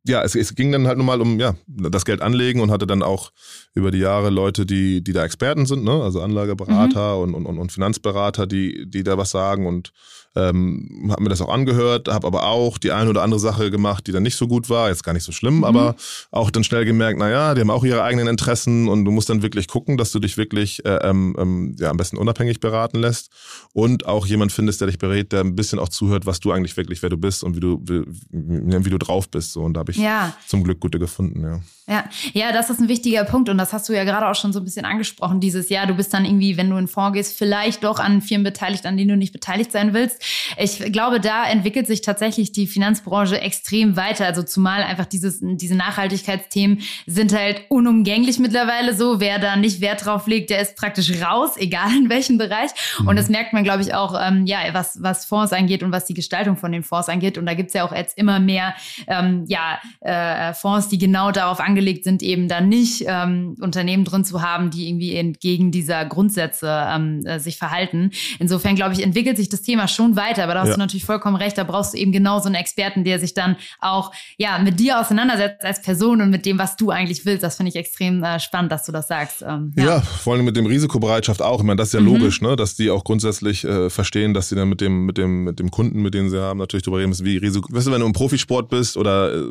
ja, 0.05 0.23
es, 0.23 0.35
es 0.35 0.55
ging 0.55 0.73
dann 0.73 0.89
halt 0.89 0.97
nur 0.97 1.07
mal 1.07 1.21
um, 1.21 1.39
ja, 1.39 1.55
das 1.67 2.05
Geld 2.05 2.23
anlegen 2.23 2.61
und 2.61 2.71
hatte 2.71 2.87
dann 2.87 3.03
auch 3.03 3.31
über 3.75 3.91
die 3.91 3.99
Jahre 3.99 4.31
Leute, 4.31 4.67
die, 4.67 5.03
die 5.03 5.13
da 5.13 5.25
Experten 5.25 5.65
sind, 5.65 5.85
ne? 5.85 6.03
also 6.03 6.21
Anlageberater 6.21 7.17
mhm. 7.17 7.35
und, 7.35 7.47
und, 7.47 7.59
und 7.59 7.73
Finanzberater, 7.73 8.47
die, 8.47 8.91
die 8.91 9.05
da 9.05 9.17
was 9.17 9.31
sagen 9.31 9.67
und 9.67 9.93
ähm, 10.35 11.09
habe 11.11 11.23
mir 11.23 11.29
das 11.29 11.41
auch 11.41 11.53
angehört, 11.53 12.09
habe 12.09 12.27
aber 12.27 12.47
auch 12.47 12.79
die 12.79 12.93
eine 12.93 13.11
oder 13.11 13.23
andere 13.23 13.41
Sache 13.41 13.71
gemacht, 13.71 14.07
die 14.07 14.13
dann 14.13 14.23
nicht 14.23 14.37
so 14.37 14.49
gut 14.49 14.71
war, 14.71 14.89
jetzt 14.89 15.05
gar 15.05 15.13
nicht 15.13 15.25
so 15.25 15.33
schlimm, 15.33 15.59
mhm. 15.59 15.65
aber 15.65 15.97
auch 16.31 16.51
dann 16.51 16.65
schnell 16.65 16.85
gemerkt, 16.85 17.19
naja, 17.19 17.55
die 17.55 17.61
haben 17.61 17.71
auch 17.71 17.85
ihre 17.85 18.03
eigenen 18.03 18.29
Interessen 18.29 18.89
und 18.89 19.05
du 19.05 19.11
musst 19.11 19.29
dann 19.29 19.43
wirklich 19.43 19.69
gucken, 19.69 19.97
dass 19.97 20.13
du 20.13 20.19
dich 20.19 20.37
wirklich 20.37 20.85
äh, 20.85 20.99
ähm, 21.03 21.37
ähm, 21.39 21.77
ja, 21.79 21.91
am 21.91 21.97
besten 21.97 22.17
unabhängig 22.17 22.61
beraten 22.61 22.99
lässt 22.99 23.31
und 23.73 24.07
auch 24.07 24.27
jemand 24.27 24.53
findest, 24.53 24.81
der 24.81 24.89
dich 24.89 24.99
berät, 24.99 25.33
der 25.33 25.41
ein 25.41 25.57
bisschen 25.57 25.79
auch 25.79 25.89
zuhört, 25.89 26.27
was 26.27 26.41
du 26.41 26.53
eigentlich 26.53 26.77
wirklich, 26.77 27.03
wer 27.03 27.11
du 27.11 27.17
bist 27.17 27.45
und 27.45 27.57
wie 27.57 27.61
du, 27.61 27.83
wie, 27.85 28.05
wie 28.31 28.91
du 28.91 28.99
drauf 28.99 29.29
bist. 29.29 29.53
So. 29.53 29.63
Und 29.63 29.75
da 29.75 29.81
habe 29.81 29.93
ich 29.93 29.99
ja. 29.99 30.35
zum 30.47 30.65
Glück 30.65 30.81
gute 30.81 30.99
gefunden, 30.99 31.43
ja. 31.43 31.61
Ja, 31.93 32.05
ja, 32.33 32.53
das 32.53 32.71
ist 32.71 32.81
ein 32.81 32.89
wichtiger 32.89 33.23
Punkt 33.25 33.51
und 33.51 33.59
das 33.59 33.75
hast 33.75 33.87
du 33.87 33.93
ja 33.93 34.05
gerade 34.05 34.27
auch 34.27 34.35
schon 34.35 34.51
so 34.55 34.61
ein 34.61 34.65
bisschen 34.65 34.87
angesprochen. 34.87 35.41
Dieses 35.41 35.69
Jahr, 35.69 35.87
du 35.87 35.93
bist 35.93 36.15
dann 36.15 36.25
irgendwie, 36.25 36.57
wenn 36.57 36.71
du 36.71 36.79
in 36.79 36.89
Fonds 36.89 37.13
gehst, 37.13 37.37
vielleicht 37.37 37.85
doch 37.85 37.99
an 37.99 38.23
Firmen 38.23 38.45
beteiligt, 38.45 38.87
an 38.87 38.97
denen 38.97 39.11
du 39.11 39.17
nicht 39.19 39.35
beteiligt 39.35 39.71
sein 39.73 39.93
willst. 39.93 40.23
Ich 40.57 40.79
glaube, 40.91 41.21
da 41.21 41.45
entwickelt 41.45 41.87
sich 41.87 42.01
tatsächlich 42.01 42.51
die 42.51 42.67
Finanzbranche 42.67 43.39
extrem 43.43 43.95
weiter. 43.95 44.25
Also 44.25 44.43
zumal 44.43 44.83
einfach 44.83 45.05
dieses, 45.05 45.41
diese 45.43 45.75
Nachhaltigkeitsthemen 45.75 46.81
sind 47.05 47.35
halt 47.35 47.61
unumgänglich 47.69 48.39
mittlerweile 48.39 48.95
so. 48.95 49.21
Wer 49.21 49.39
da 49.39 49.57
nicht 49.57 49.83
Wert 49.83 50.07
drauf 50.07 50.27
legt, 50.27 50.49
der 50.49 50.63
ist 50.63 50.77
praktisch 50.77 51.13
raus, 51.21 51.51
egal 51.59 51.95
in 51.95 52.09
welchem 52.09 52.39
Bereich. 52.39 52.71
Mhm. 53.01 53.09
Und 53.09 53.17
das 53.17 53.29
merkt 53.29 53.53
man, 53.53 53.65
glaube 53.65 53.83
ich, 53.83 53.93
auch, 53.93 54.19
ähm, 54.19 54.47
ja, 54.47 54.61
was, 54.73 55.03
was 55.03 55.27
Fonds 55.27 55.53
angeht 55.53 55.83
und 55.83 55.93
was 55.93 56.07
die 56.07 56.15
Gestaltung 56.15 56.57
von 56.57 56.73
den 56.73 56.85
Fonds 56.85 57.11
angeht. 57.11 57.37
Und 57.37 57.45
da 57.45 57.53
gibt's 57.53 57.75
ja 57.75 57.85
auch 57.85 57.95
jetzt 57.95 58.17
immer 58.17 58.41
mehr, 58.41 58.75
ähm, 59.09 59.45
ja, 59.47 59.79
äh, 60.01 60.55
Fonds, 60.55 60.89
die 60.89 60.97
genau 60.97 61.33
darauf 61.33 61.61
angelegt 61.61 61.82
angelegt 61.83 62.05
sind, 62.05 62.23
eben 62.23 62.49
dann 62.49 62.69
nicht 62.69 63.05
ähm, 63.07 63.57
Unternehmen 63.61 64.05
drin 64.05 64.25
zu 64.25 64.41
haben, 64.41 64.71
die 64.71 64.89
irgendwie 64.89 65.17
entgegen 65.17 65.73
dieser 65.73 66.05
Grundsätze 66.05 66.69
ähm, 66.89 67.25
äh, 67.27 67.41
sich 67.41 67.59
verhalten. 67.59 68.11
Insofern, 68.39 68.77
glaube 68.77 68.95
ich, 68.95 69.03
entwickelt 69.03 69.37
sich 69.37 69.49
das 69.49 69.63
Thema 69.63 69.89
schon 69.89 70.17
weiter. 70.17 70.45
Aber 70.45 70.55
da 70.55 70.61
hast 70.61 70.69
ja. 70.69 70.75
du 70.75 70.81
natürlich 70.81 71.05
vollkommen 71.05 71.37
recht. 71.37 71.59
Da 71.59 71.65
brauchst 71.65 71.95
du 71.95 71.99
eben 71.99 72.13
genau 72.13 72.39
so 72.39 72.47
einen 72.47 72.55
Experten, 72.55 73.05
der 73.05 73.19
sich 73.19 73.35
dann 73.35 73.57
auch 73.81 74.13
ja 74.39 74.59
mit 74.59 74.79
dir 74.79 75.01
auseinandersetzt 75.01 75.65
als 75.65 75.83
Person 75.83 76.23
und 76.23 76.31
mit 76.31 76.47
dem, 76.47 76.59
was 76.59 76.77
du 76.77 76.91
eigentlich 76.91 77.27
willst. 77.27 77.43
Das 77.43 77.57
finde 77.57 77.71
ich 77.71 77.77
extrem 77.77 78.23
äh, 78.23 78.39
spannend, 78.39 78.71
dass 78.71 78.85
du 78.85 78.93
das 78.93 79.09
sagst. 79.09 79.43
Ähm, 79.43 79.73
ja. 79.77 79.85
ja. 79.85 80.01
vor 80.01 80.35
allem 80.35 80.45
mit 80.45 80.57
dem 80.57 80.67
Risikobereitschaft 80.67 81.43
auch. 81.43 81.61
Ich 81.61 81.67
meine, 81.67 81.77
das 81.77 81.89
ist 81.89 81.95
ja 81.95 82.01
mhm. 82.01 82.07
logisch, 82.07 82.41
ne? 82.41 82.55
dass 82.55 82.77
die 82.77 82.91
auch 82.91 83.05
grundsätzlich 83.05 83.65
äh, 83.65 83.91
verstehen, 83.91 84.35
dass 84.35 84.49
sie 84.49 84.55
dann 84.55 84.69
mit 84.69 84.81
dem, 84.81 85.05
mit 85.05 85.19
dem, 85.19 85.45
mit 85.45 85.59
dem 85.59 85.71
Kunden, 85.71 86.01
mit 86.03 86.15
dem 86.15 86.31
sie 86.31 86.41
haben, 86.41 86.59
natürlich 86.59 86.85
darüber 86.85 86.99
reden 86.99 87.11
müssen, 87.11 87.27
wie 87.27 87.39
Risiko. 87.39 87.69
Weißt 87.73 87.89
du, 87.89 87.91
wenn 87.91 88.01
du 88.01 88.07
im 88.07 88.13
Profisport 88.13 88.69
bist 88.69 88.97
oder 88.97 89.35
äh, 89.35 89.43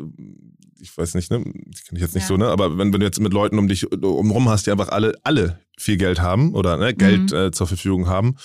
ich 0.82 0.98
weiß 0.98 1.14
nicht, 1.14 1.30
ne, 1.30 1.38
ich 1.38 1.84
kenne 1.84 1.98
ich 1.98 2.00
jetzt 2.00 2.14
nicht 2.14 2.24
ja. 2.24 2.28
so, 2.28 2.36
ne, 2.36 2.48
aber 2.48 2.76
wenn, 2.76 2.92
wenn 2.92 3.00
du 3.00 3.06
jetzt 3.06 3.20
mit 3.20 3.32
Leuten 3.32 3.58
um 3.58 3.68
dich 3.68 3.90
umrum 3.92 4.48
hast, 4.48 4.66
die 4.66 4.72
einfach 4.72 4.88
alle, 4.88 5.14
alle 5.22 5.60
viel 5.78 5.96
Geld 5.96 6.20
haben 6.20 6.54
oder 6.54 6.76
ne, 6.76 6.92
Geld 6.92 7.30
mhm. 7.30 7.36
äh, 7.36 7.50
zur 7.52 7.68
Verfügung 7.68 8.08
haben, 8.08 8.36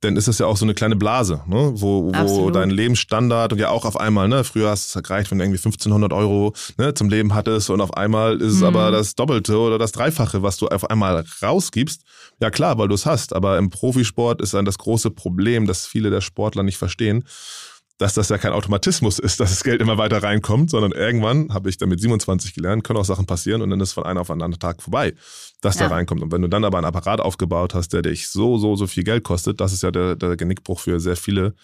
dann 0.00 0.16
ist 0.16 0.26
das 0.26 0.38
ja 0.38 0.46
auch 0.46 0.56
so 0.56 0.64
eine 0.64 0.74
kleine 0.74 0.96
Blase, 0.96 1.42
ne, 1.46 1.72
wo, 1.74 2.12
wo 2.12 2.50
dein 2.50 2.70
Lebensstandard 2.70 3.52
und 3.52 3.60
ja 3.60 3.70
auch 3.70 3.84
auf 3.84 3.98
einmal, 3.98 4.28
ne, 4.28 4.42
früher 4.42 4.70
hast 4.70 4.94
es 4.94 5.02
gereicht, 5.02 5.30
wenn 5.30 5.38
du 5.38 5.44
irgendwie 5.44 5.58
1500 5.58 6.12
Euro 6.12 6.52
ne, 6.78 6.94
zum 6.94 7.08
Leben 7.08 7.32
hattest 7.32 7.70
und 7.70 7.80
auf 7.80 7.94
einmal 7.96 8.40
ist 8.40 8.54
es 8.54 8.60
mhm. 8.60 8.66
aber 8.66 8.90
das 8.90 9.14
Doppelte 9.14 9.56
oder 9.58 9.78
das 9.78 9.92
Dreifache, 9.92 10.42
was 10.42 10.56
du 10.56 10.66
auf 10.66 10.90
einmal 10.90 11.24
rausgibst. 11.42 12.02
Ja 12.40 12.50
klar, 12.50 12.76
weil 12.76 12.88
du 12.88 12.94
es 12.94 13.06
hast, 13.06 13.34
aber 13.34 13.56
im 13.58 13.70
Profisport 13.70 14.42
ist 14.42 14.54
dann 14.54 14.64
das 14.64 14.78
große 14.78 15.10
Problem, 15.10 15.66
dass 15.66 15.86
viele 15.86 16.10
der 16.10 16.20
Sportler 16.20 16.64
nicht 16.64 16.76
verstehen, 16.76 17.24
dass 17.98 18.14
das 18.14 18.28
ja 18.28 18.38
kein 18.38 18.52
Automatismus 18.52 19.18
ist, 19.18 19.40
dass 19.40 19.50
das 19.50 19.62
Geld 19.62 19.80
immer 19.80 19.98
weiter 19.98 20.22
reinkommt, 20.22 20.70
sondern 20.70 20.92
irgendwann, 20.92 21.52
habe 21.54 21.70
ich 21.70 21.78
damit 21.78 22.00
27 22.00 22.54
gelernt, 22.54 22.82
können 22.82 22.98
auch 22.98 23.04
Sachen 23.04 23.26
passieren 23.26 23.62
und 23.62 23.70
dann 23.70 23.80
ist 23.80 23.92
von 23.92 24.04
einem 24.04 24.18
auf 24.18 24.30
einen 24.30 24.42
anderen 24.42 24.60
Tag 24.60 24.82
vorbei, 24.82 25.14
dass 25.60 25.78
ja. 25.78 25.88
da 25.88 25.94
reinkommt. 25.94 26.22
Und 26.22 26.32
wenn 26.32 26.42
du 26.42 26.48
dann 26.48 26.64
aber 26.64 26.78
einen 26.78 26.86
Apparat 26.86 27.20
aufgebaut 27.20 27.74
hast, 27.74 27.92
der 27.92 28.02
dich 28.02 28.28
so, 28.28 28.58
so, 28.58 28.76
so 28.76 28.86
viel 28.86 29.04
Geld 29.04 29.24
kostet, 29.24 29.60
das 29.60 29.72
ist 29.72 29.82
ja 29.82 29.90
der, 29.90 30.16
der 30.16 30.36
Genickbruch 30.36 30.80
für 30.80 31.00
sehr 31.00 31.16
viele 31.16 31.54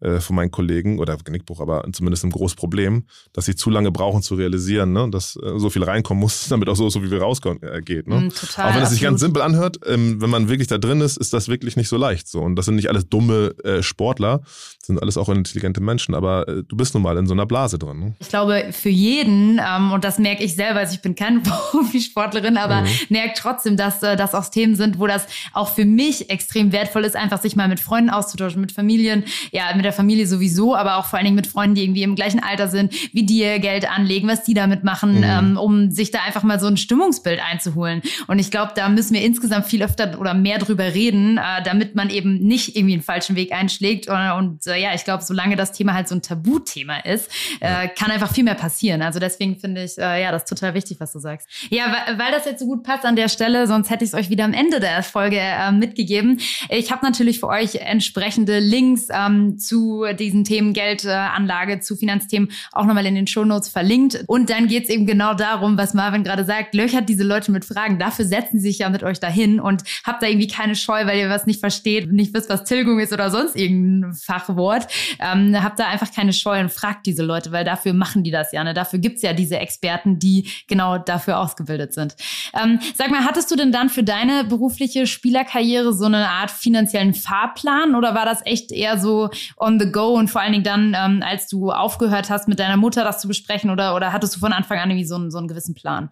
äh, 0.00 0.20
von 0.20 0.36
meinen 0.36 0.50
Kollegen 0.50 0.98
oder 0.98 1.16
Genickbruch, 1.18 1.60
aber 1.60 1.84
zumindest 1.92 2.24
ein 2.24 2.30
großes 2.30 2.56
Problem, 2.56 3.04
dass 3.34 3.44
sie 3.44 3.54
zu 3.54 3.68
lange 3.68 3.90
brauchen 3.90 4.22
zu 4.22 4.34
realisieren, 4.34 4.92
ne? 4.92 5.08
dass 5.10 5.36
äh, 5.36 5.58
so 5.58 5.68
viel 5.68 5.84
reinkommen 5.84 6.20
muss, 6.20 6.46
damit 6.48 6.68
auch 6.70 6.76
so, 6.76 6.88
so 6.88 7.02
wie 7.02 7.10
wir 7.10 7.20
rausgeht. 7.20 7.62
Äh, 7.62 8.02
ne? 8.06 8.20
Mm, 8.20 8.28
total, 8.30 8.70
auch 8.70 8.74
wenn 8.76 8.82
es 8.82 8.90
sich 8.90 9.02
ganz 9.02 9.20
simpel 9.20 9.42
anhört, 9.42 9.78
ähm, 9.86 10.20
wenn 10.22 10.30
man 10.30 10.48
wirklich 10.48 10.68
da 10.68 10.78
drin 10.78 11.02
ist, 11.02 11.18
ist 11.18 11.34
das 11.34 11.48
wirklich 11.48 11.76
nicht 11.76 11.88
so 11.88 11.98
leicht. 11.98 12.28
So. 12.28 12.40
Und 12.40 12.56
das 12.56 12.64
sind 12.64 12.76
nicht 12.76 12.88
alles 12.88 13.08
dumme 13.08 13.54
äh, 13.62 13.82
Sportler, 13.82 14.40
sind 14.82 15.00
alles 15.02 15.18
auch 15.18 15.28
intelligente 15.28 15.82
Menschen, 15.82 16.14
aber 16.14 16.48
äh, 16.48 16.62
du 16.66 16.76
bist 16.76 16.94
nun 16.94 17.02
mal 17.02 17.18
in 17.18 17.26
so 17.26 17.34
einer 17.34 17.44
Blase 17.44 17.78
drin. 17.78 18.00
Ne? 18.00 18.14
Ich 18.20 18.28
glaube, 18.28 18.70
für 18.72 18.88
jeden, 18.88 19.60
ähm, 19.62 19.92
und 19.92 20.04
das 20.04 20.18
merke 20.18 20.42
ich 20.42 20.54
selber, 20.54 20.80
also 20.80 20.94
ich 20.94 21.02
bin 21.02 21.14
keine 21.14 21.40
Profisportlerin, 21.70 22.56
aber 22.56 22.82
mhm. 22.82 22.88
merke 23.10 23.34
trotzdem, 23.36 23.49
dass 23.76 24.02
äh, 24.02 24.16
das 24.16 24.34
auch 24.34 24.48
Themen 24.48 24.74
sind, 24.74 24.98
wo 24.98 25.06
das 25.06 25.26
auch 25.52 25.68
für 25.68 25.84
mich 25.84 26.30
extrem 26.30 26.72
wertvoll 26.72 27.04
ist, 27.04 27.16
einfach 27.16 27.40
sich 27.40 27.56
mal 27.56 27.68
mit 27.68 27.80
Freunden 27.80 28.10
auszutauschen, 28.10 28.60
mit 28.60 28.72
Familien, 28.72 29.24
ja, 29.52 29.74
mit 29.74 29.84
der 29.84 29.92
Familie 29.92 30.26
sowieso, 30.26 30.74
aber 30.76 30.96
auch 30.96 31.06
vor 31.06 31.18
allen 31.18 31.24
Dingen 31.24 31.36
mit 31.36 31.46
Freunden, 31.46 31.74
die 31.74 31.84
irgendwie 31.84 32.02
im 32.02 32.14
gleichen 32.14 32.42
Alter 32.42 32.68
sind, 32.68 32.92
wie 33.12 33.24
die 33.24 33.38
ihr 33.38 33.58
Geld 33.58 33.90
anlegen, 33.90 34.28
was 34.28 34.44
die 34.44 34.54
damit 34.54 34.84
machen, 34.84 35.18
mhm. 35.18 35.24
ähm, 35.24 35.56
um 35.56 35.90
sich 35.90 36.10
da 36.10 36.20
einfach 36.26 36.42
mal 36.42 36.60
so 36.60 36.66
ein 36.66 36.76
Stimmungsbild 36.76 37.40
einzuholen. 37.40 38.02
Und 38.26 38.38
ich 38.38 38.50
glaube, 38.50 38.72
da 38.74 38.88
müssen 38.88 39.14
wir 39.14 39.22
insgesamt 39.22 39.66
viel 39.66 39.82
öfter 39.82 40.18
oder 40.18 40.34
mehr 40.34 40.58
drüber 40.58 40.94
reden, 40.94 41.38
äh, 41.38 41.62
damit 41.64 41.94
man 41.94 42.10
eben 42.10 42.38
nicht 42.38 42.76
irgendwie 42.76 42.94
einen 42.94 43.02
falschen 43.02 43.36
Weg 43.36 43.52
einschlägt. 43.52 44.08
Und, 44.08 44.30
und 44.32 44.66
äh, 44.66 44.80
ja, 44.80 44.94
ich 44.94 45.04
glaube, 45.04 45.22
solange 45.22 45.56
das 45.56 45.72
Thema 45.72 45.94
halt 45.94 46.08
so 46.08 46.14
ein 46.14 46.22
Tabuthema 46.22 46.98
ist, 46.98 47.30
äh, 47.60 47.88
kann 47.88 48.10
einfach 48.10 48.32
viel 48.32 48.44
mehr 48.44 48.54
passieren. 48.54 49.02
Also 49.02 49.18
deswegen 49.18 49.58
finde 49.58 49.84
ich, 49.84 49.98
äh, 49.98 50.22
ja, 50.22 50.32
das 50.32 50.44
total 50.44 50.74
wichtig, 50.74 50.98
was 51.00 51.12
du 51.12 51.18
sagst. 51.18 51.48
Ja, 51.70 51.84
weil, 51.86 52.18
weil 52.18 52.32
das 52.32 52.44
jetzt 52.44 52.60
so 52.60 52.66
gut 52.66 52.82
passt 52.82 53.04
an 53.04 53.16
der 53.16 53.28
Stelle, 53.30 53.66
sonst 53.66 53.88
hätte 53.88 54.04
ich 54.04 54.10
es 54.10 54.14
euch 54.14 54.28
wieder 54.28 54.44
am 54.44 54.52
Ende 54.52 54.80
der 54.80 55.02
Folge 55.02 55.38
äh, 55.38 55.72
mitgegeben. 55.72 56.38
Ich 56.68 56.92
habe 56.92 57.04
natürlich 57.04 57.40
für 57.40 57.48
euch 57.48 57.76
entsprechende 57.76 58.58
Links 58.58 59.08
ähm, 59.10 59.58
zu 59.58 60.04
diesen 60.18 60.44
Themen 60.44 60.74
Geldanlage, 60.74 61.80
zu 61.80 61.96
Finanzthemen 61.96 62.50
auch 62.72 62.84
nochmal 62.84 63.06
in 63.06 63.14
den 63.14 63.26
Shownotes 63.26 63.68
verlinkt. 63.68 64.24
Und 64.26 64.50
dann 64.50 64.68
geht 64.68 64.84
es 64.84 64.90
eben 64.90 65.06
genau 65.06 65.34
darum, 65.34 65.78
was 65.78 65.94
Marvin 65.94 66.24
gerade 66.24 66.44
sagt, 66.44 66.74
löchert 66.74 67.08
diese 67.08 67.24
Leute 67.24 67.52
mit 67.52 67.64
Fragen. 67.64 67.98
Dafür 67.98 68.24
setzen 68.24 68.58
sie 68.60 68.68
sich 68.68 68.78
ja 68.80 68.90
mit 68.90 69.02
euch 69.02 69.20
dahin 69.20 69.60
und 69.60 69.84
habt 70.04 70.22
da 70.22 70.26
irgendwie 70.26 70.48
keine 70.48 70.76
Scheu, 70.76 71.06
weil 71.06 71.18
ihr 71.18 71.30
was 71.30 71.46
nicht 71.46 71.60
versteht, 71.60 72.12
nicht 72.12 72.34
wisst, 72.34 72.50
was 72.50 72.64
Tilgung 72.64 73.00
ist 73.00 73.12
oder 73.12 73.30
sonst 73.30 73.56
irgendein 73.56 74.14
Fachwort. 74.14 74.86
Ähm, 75.18 75.56
habt 75.62 75.78
da 75.78 75.88
einfach 75.88 76.12
keine 76.12 76.32
Scheu 76.32 76.60
und 76.60 76.70
fragt 76.70 77.06
diese 77.06 77.22
Leute, 77.22 77.52
weil 77.52 77.64
dafür 77.64 77.92
machen 77.92 78.22
die 78.24 78.30
das 78.30 78.52
ja. 78.52 78.64
Ne? 78.64 78.74
Dafür 78.74 78.98
gibt's 78.98 79.22
ja 79.22 79.32
diese 79.32 79.58
Experten, 79.58 80.18
die 80.18 80.48
genau 80.66 80.98
dafür 80.98 81.38
ausgebildet 81.38 81.94
sind. 81.94 82.16
Ähm, 82.60 82.80
sag 82.94 83.10
mal, 83.10 83.19
hattest 83.24 83.50
du 83.50 83.56
denn 83.56 83.72
dann 83.72 83.88
für 83.88 84.02
deine 84.02 84.44
berufliche 84.44 85.06
Spielerkarriere 85.06 85.92
so 85.92 86.04
eine 86.04 86.28
Art 86.28 86.50
finanziellen 86.50 87.14
Fahrplan 87.14 87.94
oder 87.94 88.14
war 88.14 88.24
das 88.24 88.44
echt 88.44 88.72
eher 88.72 88.98
so 88.98 89.30
on 89.56 89.80
the 89.80 89.90
go 89.90 90.14
und 90.14 90.28
vor 90.28 90.40
allen 90.40 90.52
Dingen 90.52 90.64
dann, 90.64 90.96
ähm, 90.96 91.22
als 91.22 91.48
du 91.48 91.70
aufgehört 91.70 92.30
hast, 92.30 92.48
mit 92.48 92.58
deiner 92.58 92.76
Mutter 92.76 93.04
das 93.04 93.20
zu 93.20 93.28
besprechen 93.28 93.70
oder, 93.70 93.94
oder 93.94 94.12
hattest 94.12 94.36
du 94.36 94.40
von 94.40 94.52
Anfang 94.52 94.78
an 94.78 94.90
irgendwie 94.90 95.06
so, 95.06 95.16
einen, 95.16 95.30
so 95.30 95.38
einen 95.38 95.48
gewissen 95.48 95.74
Plan? 95.74 96.10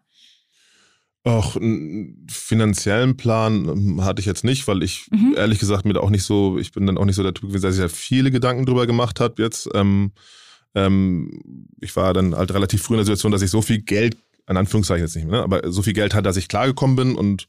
Auch 1.25 1.57
einen 1.57 2.27
finanziellen 2.31 3.17
Plan 3.17 3.69
ähm, 3.69 4.05
hatte 4.05 4.21
ich 4.21 4.27
jetzt 4.27 4.45
nicht, 4.45 4.67
weil 4.69 4.83
ich 4.83 5.09
mhm. 5.11 5.35
ehrlich 5.37 5.59
gesagt 5.59 5.85
mir 5.85 5.93
da 5.93 6.01
auch 6.01 6.11
nicht 6.11 6.23
so, 6.23 6.59
ich 6.59 6.73
bin 6.73 6.87
dann 6.87 6.97
auch 6.97 7.05
nicht 7.05 7.17
so 7.17 7.23
der 7.23 7.35
Typ 7.35 7.49
gewesen, 7.49 7.63
der 7.63 7.73
sich 7.73 7.83
ja 7.83 7.89
viele 7.89 8.31
Gedanken 8.31 8.67
drüber 8.67 8.87
gemacht 8.87 9.21
hat 9.21 9.39
jetzt. 9.39 9.69
Ähm, 9.75 10.13
ähm, 10.75 11.67
ich 11.81 11.95
war 11.97 12.15
dann 12.15 12.35
halt 12.35 12.53
relativ 12.55 12.83
früh 12.83 12.95
in 12.95 12.99
der 12.99 13.05
Situation, 13.05 13.33
dass 13.33 13.43
ich 13.43 13.51
so 13.51 13.63
viel 13.63 13.83
Geld, 13.83 14.17
in 14.49 14.57
Anführungszeichen 14.57 15.05
jetzt 15.05 15.15
nicht 15.17 15.27
mehr, 15.27 15.39
ne, 15.39 15.45
aber 15.45 15.71
so 15.71 15.83
viel 15.83 15.93
Geld 15.93 16.15
hatte, 16.15 16.25
dass 16.25 16.37
ich 16.37 16.49
klargekommen 16.49 16.97
bin 16.97 17.15
und 17.15 17.49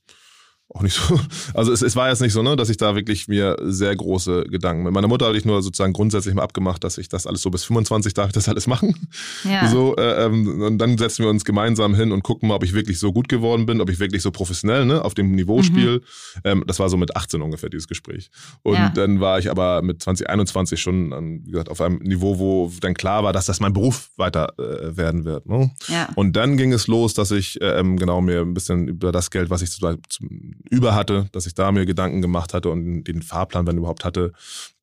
auch 0.72 0.84
nicht 0.84 0.94
so. 0.94 1.20
Also 1.54 1.74
es, 1.74 1.82
es 1.82 1.96
war 1.96 2.10
jetzt 2.10 2.22
nicht 2.22 2.34
so, 2.34 2.44
ne, 2.44 2.56
dass 2.56 2.70
ich 2.70 2.78
da 2.78 2.96
wirklich 2.96 3.28
mir 3.28 3.58
sehr 3.62 3.96
große 3.96 4.44
Gedanken. 4.44 4.84
Mit 4.84 4.94
meiner 4.94 5.08
Mutter 5.08 5.26
hatte 5.26 5.38
ich 5.38 5.46
nur 5.46 5.62
sozusagen 5.64 5.94
grundsätzlich 5.94 6.36
mal 6.36 6.44
abgemacht, 6.44 6.84
dass 6.84 6.98
ich 6.98 7.10
das 7.10 7.26
alles 7.26 7.42
so 7.42 7.50
bis 7.50 7.64
25 7.64 8.14
darf 8.14 8.28
ich 8.28 8.34
das 8.34 8.48
alles 8.48 8.68
machen. 8.68 8.96
Ja. 9.44 9.68
So, 9.68 9.96
äh, 9.96 10.26
ähm, 10.26 10.62
und 10.62 10.78
dann 10.78 10.98
setzen 10.98 11.24
wir 11.24 11.30
uns 11.30 11.44
gemeinsam 11.44 11.96
hin 11.96 12.12
und 12.12 12.24
gucken 12.24 12.50
mal, 12.50 12.56
ob 12.56 12.64
ich 12.64 12.74
wirklich 12.74 13.00
so 13.00 13.12
gut 13.12 13.30
geworden 13.30 13.66
bin, 13.66 13.82
ob 13.82 13.90
ich 13.90 14.00
wirklich 14.00 14.22
so 14.22 14.32
professionell, 14.32 14.86
ne, 14.86 15.04
auf 15.04 15.14
dem 15.14 15.32
Niveau 15.32 15.58
mhm. 15.58 15.64
spiele. 15.64 16.02
Ähm, 16.44 16.64
das 16.68 16.80
war 16.80 16.90
so 16.90 16.98
mit 16.98 17.16
18 17.16 17.42
ungefähr, 17.42 17.70
dieses 17.70 17.88
Gespräch. 17.88 18.30
Und 18.62 18.76
ja. 18.76 18.90
dann 18.90 19.20
war 19.20 19.40
ich 19.40 19.50
aber 19.50 19.82
mit 19.82 20.04
2021 20.04 20.80
schon, 20.80 21.44
wie 21.46 21.52
gesagt, 21.52 21.70
auf 21.70 21.82
einem 21.82 21.98
Niveau, 21.98 22.38
wo 22.38 22.72
dann 22.80 22.94
klar 22.94 23.24
war, 23.24 23.34
dass 23.34 23.46
das 23.48 23.60
mein 23.60 23.74
Beruf 23.74 24.12
weiter 24.18 24.54
äh, 24.60 24.96
werden 24.96 25.26
wird. 25.26 25.48
Ne? 25.48 25.72
Ja. 25.88 26.10
Und 26.16 26.36
dann 26.36 26.58
ging 26.58 26.74
es 26.74 26.88
los, 26.88 27.14
dass 27.14 27.32
ich 27.32 27.60
äh, 27.62 27.80
ähm, 27.80 27.98
genau 27.98 28.22
mir 28.22 28.42
ein 28.42 28.54
bisschen 28.54 28.88
über 28.88 29.12
das 29.12 29.32
Geld, 29.32 29.50
was 29.50 29.62
ich 29.62 29.72
zu, 29.72 29.80
zu 30.10 30.26
über 30.70 30.96
hatte, 30.96 31.28
dass 31.32 31.46
ich 31.46 31.54
da 31.54 31.72
mir 31.72 31.86
Gedanken 31.86 32.22
gemacht 32.22 32.54
hatte 32.54 32.70
und 32.70 33.04
den 33.04 33.22
Fahrplan, 33.22 33.68
wenn 33.68 33.78
überhaupt 33.78 34.06
hatte, 34.06 34.34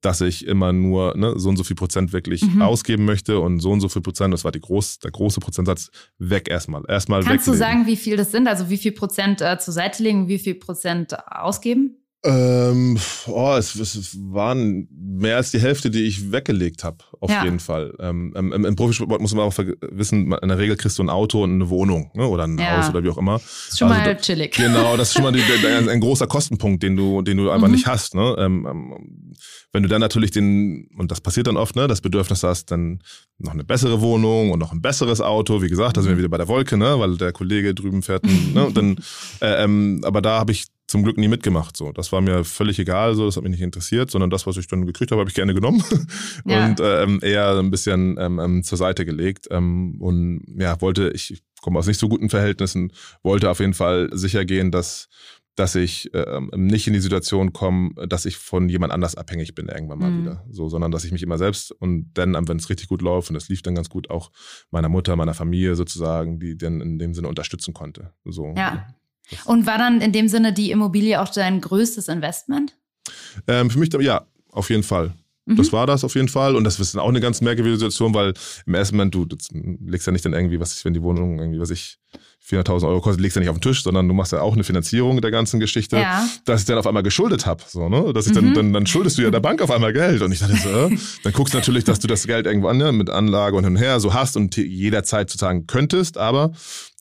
dass 0.01 0.21
ich 0.21 0.47
immer 0.47 0.73
nur 0.73 1.17
ne, 1.17 1.35
so 1.37 1.49
und 1.49 1.57
so 1.57 1.65
viel 1.65 1.77
Prozent 1.77 2.13
wirklich 2.13 2.43
mhm. 2.43 2.63
ausgeben 2.63 3.05
möchte 3.05 3.41
und 3.41 3.61
so 3.61 3.73
und 3.73 3.81
so 3.81 3.89
viel 3.89 4.03
Prozent, 4.03 4.33
das 4.33 4.45
war 4.45 4.53
die 4.53 4.61
groß, 4.61 5.01
der 5.01 5.11
große 5.11 5.41
Prozentsatz, 5.41 5.91
weg 6.19 6.49
erstmal. 6.49 6.83
Erstmal 6.89 7.23
Kannst 7.23 7.47
weglegen. 7.47 7.53
du 7.53 7.59
sagen, 7.59 7.87
wie 7.87 7.97
viel 7.97 8.17
das 8.17 8.31
sind? 8.31 8.49
Also 8.49 8.71
wie 8.71 8.79
viel 8.79 8.93
Prozent 8.93 9.41
äh, 9.41 9.59
zur 9.59 9.75
Seite 9.75 10.03
legen 10.03 10.23
und 10.23 10.29
wie 10.29 10.39
viel 10.39 10.55
Prozent 10.55 11.17
ausgeben? 11.31 11.97
Ähm, 12.27 12.99
oh, 13.29 13.55
es, 13.57 13.77
es, 13.77 14.19
waren 14.33 14.89
mehr 14.91 15.37
als 15.37 15.53
die 15.53 15.61
Hälfte, 15.61 15.91
die 15.91 16.03
ich 16.03 16.33
weggelegt 16.33 16.83
habe, 16.83 16.99
auf 17.21 17.31
ja. 17.31 17.45
jeden 17.45 17.61
Fall. 17.61 17.95
Ähm, 18.01 18.35
im, 18.37 18.65
im, 18.65 18.75
Profisport 18.75 19.21
muss 19.21 19.33
man 19.33 19.45
auch 19.45 19.57
wissen, 19.57 20.33
in 20.33 20.49
der 20.49 20.59
Regel 20.59 20.77
kriegst 20.77 20.99
du 20.99 21.05
ein 21.05 21.09
Auto 21.09 21.45
und 21.45 21.53
eine 21.53 21.69
Wohnung 21.69 22.11
ne? 22.15 22.27
oder 22.27 22.45
ein 22.45 22.59
ja. 22.59 22.79
Haus 22.79 22.91
oder 22.91 23.05
wie 23.05 23.11
auch 23.11 23.19
immer. 23.19 23.35
Das 23.35 23.69
ist 23.69 23.79
schon 23.79 23.93
also, 23.93 24.03
mal 24.03 24.17
chillig. 24.17 24.57
Genau, 24.57 24.97
das 24.97 25.09
ist 25.09 25.15
schon 25.15 25.23
mal 25.23 25.31
die, 25.31 25.43
ein, 25.67 25.89
ein, 25.89 26.01
großer 26.01 26.27
Kostenpunkt, 26.27 26.83
den 26.83 26.97
du, 26.97 27.23
den 27.23 27.37
du 27.37 27.51
einfach 27.51 27.69
mhm. 27.69 27.75
nicht 27.75 27.87
hast. 27.87 28.17
Ne? 28.17 28.35
Ähm, 28.39 28.67
ähm, 28.69 29.35
wenn 29.73 29.85
du 29.85 29.89
dann 29.89 30.01
natürlich 30.01 30.33
den, 30.33 30.89
und 30.99 31.13
das 31.13 31.21
passiert 31.21 31.47
dann 31.47 31.57
oft, 31.57 31.77
ne, 31.77 31.87
das 31.87 32.01
Bedürfnis 32.01 32.43
hast, 32.43 32.73
dann 32.73 33.01
noch 33.39 33.53
eine 33.53 33.63
bessere 33.63 34.01
Wohnung 34.01 34.51
und 34.51 34.59
noch 34.59 34.73
ein 34.73 34.81
besseres 34.81 35.21
Auto, 35.21 35.63
wie 35.63 35.69
gesagt, 35.69 35.97
da 35.97 36.03
sind 36.03 36.11
wir 36.11 36.15
mhm. 36.17 36.21
wieder 36.21 36.29
bei 36.29 36.39
der 36.39 36.49
Wolke, 36.49 36.77
ne, 36.77 36.99
weil 36.99 37.17
der 37.19 37.33
Kollege 37.33 37.75
drüben 37.75 38.03
fährt, 38.03 38.25
ne, 38.25 38.67
und 38.67 38.77
dann, 38.77 38.97
äh, 39.41 39.63
ähm, 39.63 40.01
aber 40.05 40.23
da 40.23 40.41
habe 40.41 40.53
ich 40.53 40.65
zum 40.87 41.03
Glück 41.03 41.19
nie 41.19 41.29
mitgemacht. 41.29 41.77
So, 41.77 41.93
das 41.93 42.13
war 42.13 42.21
mir 42.21 42.45
völlig 42.45 42.79
egal, 42.79 43.15
so, 43.15 43.27
das 43.27 43.37
hat 43.37 43.43
mich 43.43 43.53
nicht 43.53 43.63
interessiert, 43.63 44.11
sondern 44.11 44.31
das, 44.31 44.47
was 44.47 44.57
ich 44.57 44.67
dann 44.69 44.87
gekriegt 44.87 45.11
habe, 45.11 45.21
habe 45.21 45.31
ich 45.31 45.35
gerne 45.35 45.55
genommen 45.55 45.83
ja. 46.45 46.67
und 46.67 46.81
ähm, 46.81 47.21
eher 47.23 47.59
ein 47.59 47.71
bisschen 47.71 48.17
ähm, 48.19 48.39
ähm, 48.39 48.63
zur 48.63 48.79
Seite 48.79 49.05
gelegt. 49.05 49.49
Ähm, 49.51 50.01
und 50.01 50.43
ja, 50.59 50.81
wollte, 50.81 51.11
ich 51.11 51.43
komme 51.61 51.79
aus 51.79 51.87
nicht 51.87 51.99
so 51.99 52.09
guten 52.09 52.31
Verhältnissen, 52.31 52.93
wollte 53.23 53.51
auf 53.51 53.61
jeden 53.61 53.75
Fall 53.75 54.11
sicher 54.13 54.45
gehen, 54.45 54.71
dass 54.71 55.09
dass 55.57 55.75
ich 55.75 56.11
ähm, 56.13 56.51
nicht 56.55 56.87
in 56.87 56.93
die 56.93 57.01
Situation 57.01 57.55
komme, 57.55 57.95
dass 58.07 58.27
ich 58.27 58.37
von 58.37 58.69
jemand 58.69 58.93
anders 58.93 59.15
abhängig 59.15 59.55
bin 59.55 59.69
irgendwann 59.69 59.99
mal 59.99 60.11
mhm. 60.11 60.21
wieder. 60.21 60.45
So, 60.51 60.69
sondern 60.69 60.93
dass 60.93 61.05
ich 61.05 61.13
mich 61.13 61.23
immer 61.23 61.39
selbst 61.39 61.73
und 61.73 62.11
dann, 62.13 62.35
wenn 62.47 62.59
es 62.59 62.69
richtig 62.69 62.89
gut 62.89 63.01
läuft 63.01 63.31
und 63.31 63.37
es 63.37 63.49
lief 63.49 63.63
dann 63.63 63.75
ganz 63.75 63.89
gut, 63.89 64.11
auch 64.11 64.31
meiner 64.71 64.91
Mutter, 64.91 65.17
meiner 65.17 65.33
Familie 65.33 65.75
sozusagen, 65.75 66.39
die 66.39 66.59
dann 66.59 66.83
in 66.83 66.99
dem 66.99 67.15
Sinne 67.15 67.29
unterstützen 67.29 67.73
konnte. 67.73 68.13
So. 68.27 68.53
Ja. 68.55 68.87
Und 69.45 69.67
war 69.67 69.79
dann 69.79 70.01
in 70.01 70.13
dem 70.13 70.29
Sinne 70.29 70.53
die 70.53 70.71
Immobilie 70.71 71.21
auch 71.21 71.29
dein 71.29 71.61
größtes 71.61 72.09
Investment? 72.09 72.77
Ähm, 73.47 73.71
für 73.71 73.79
mich, 73.79 73.93
ja, 73.93 74.27
auf 74.51 74.71
jeden 74.71 74.83
Fall. 74.83 75.15
Mhm. 75.47 75.57
Das 75.57 75.73
war 75.73 75.87
das 75.87 76.05
auf 76.05 76.15
jeden 76.15 76.29
Fall. 76.29 76.57
Und 76.57 76.65
das 76.65 76.79
ist 76.79 76.95
dann 76.95 77.03
auch 77.03 77.09
eine 77.09 77.21
ganz 77.21 77.41
merkwürdige 77.41 77.77
Situation, 77.77 78.15
weil 78.15 78.35
im 78.67 78.75
ersten 78.75 78.97
Moment, 78.97 79.15
du 79.15 79.27
legst 79.85 80.07
ja 80.07 80.13
nicht 80.13 80.25
dann 80.25 80.33
irgendwie, 80.33 80.61
was 80.61 80.77
ich, 80.77 80.85
wenn 80.85 80.95
die 80.95 81.03
Wohnung 81.03 81.39
irgendwie, 81.39 81.61
was 81.61 81.71
ich, 81.71 81.99
400.000 82.49 82.87
Euro 82.87 83.01
kostet, 83.01 83.21
legst 83.21 83.37
ja 83.37 83.41
nicht 83.41 83.49
auf 83.49 83.57
den 83.57 83.63
Tisch, 83.63 83.83
sondern 83.83 84.07
du 84.07 84.15
machst 84.15 84.33
ja 84.33 84.41
auch 84.41 84.55
eine 84.55 84.63
Finanzierung 84.63 85.21
der 85.21 85.31
ganzen 85.31 85.59
Geschichte, 85.59 85.97
ja. 85.97 86.27
dass 86.45 86.61
ich 86.61 86.67
dann 86.67 86.79
auf 86.79 86.87
einmal 86.87 87.03
geschuldet 87.03 87.45
habe. 87.45 87.65
So, 87.67 87.89
ne? 87.89 88.13
Dass 88.13 88.27
ich 88.27 88.33
mhm. 88.33 88.37
dann, 88.37 88.55
dann, 88.55 88.73
dann 88.73 88.87
schuldest 88.87 89.19
du 89.19 89.23
ja 89.23 89.31
der 89.31 89.41
Bank 89.41 89.61
auf 89.63 89.71
einmal 89.71 89.93
Geld. 89.93 90.23
Und 90.23 90.31
ich 90.31 90.39
dachte 90.39 90.57
so, 90.57 90.69
äh, 90.69 90.97
dann 91.25 91.33
guckst 91.33 91.55
du 91.55 91.59
natürlich, 91.59 91.85
dass 91.85 91.99
du 91.99 92.07
das 92.07 92.27
Geld 92.27 92.47
irgendwo 92.47 92.69
an, 92.69 92.77
ne, 92.77 92.93
mit 92.93 93.11
Anlage 93.11 93.57
und 93.57 93.65
hin 93.65 93.75
und 93.75 93.83
her 93.83 93.99
so 93.99 94.15
hast 94.15 94.37
und 94.37 94.57
jederzeit 94.57 95.29
sozusagen 95.29 95.67
könntest, 95.67 96.19
aber 96.19 96.53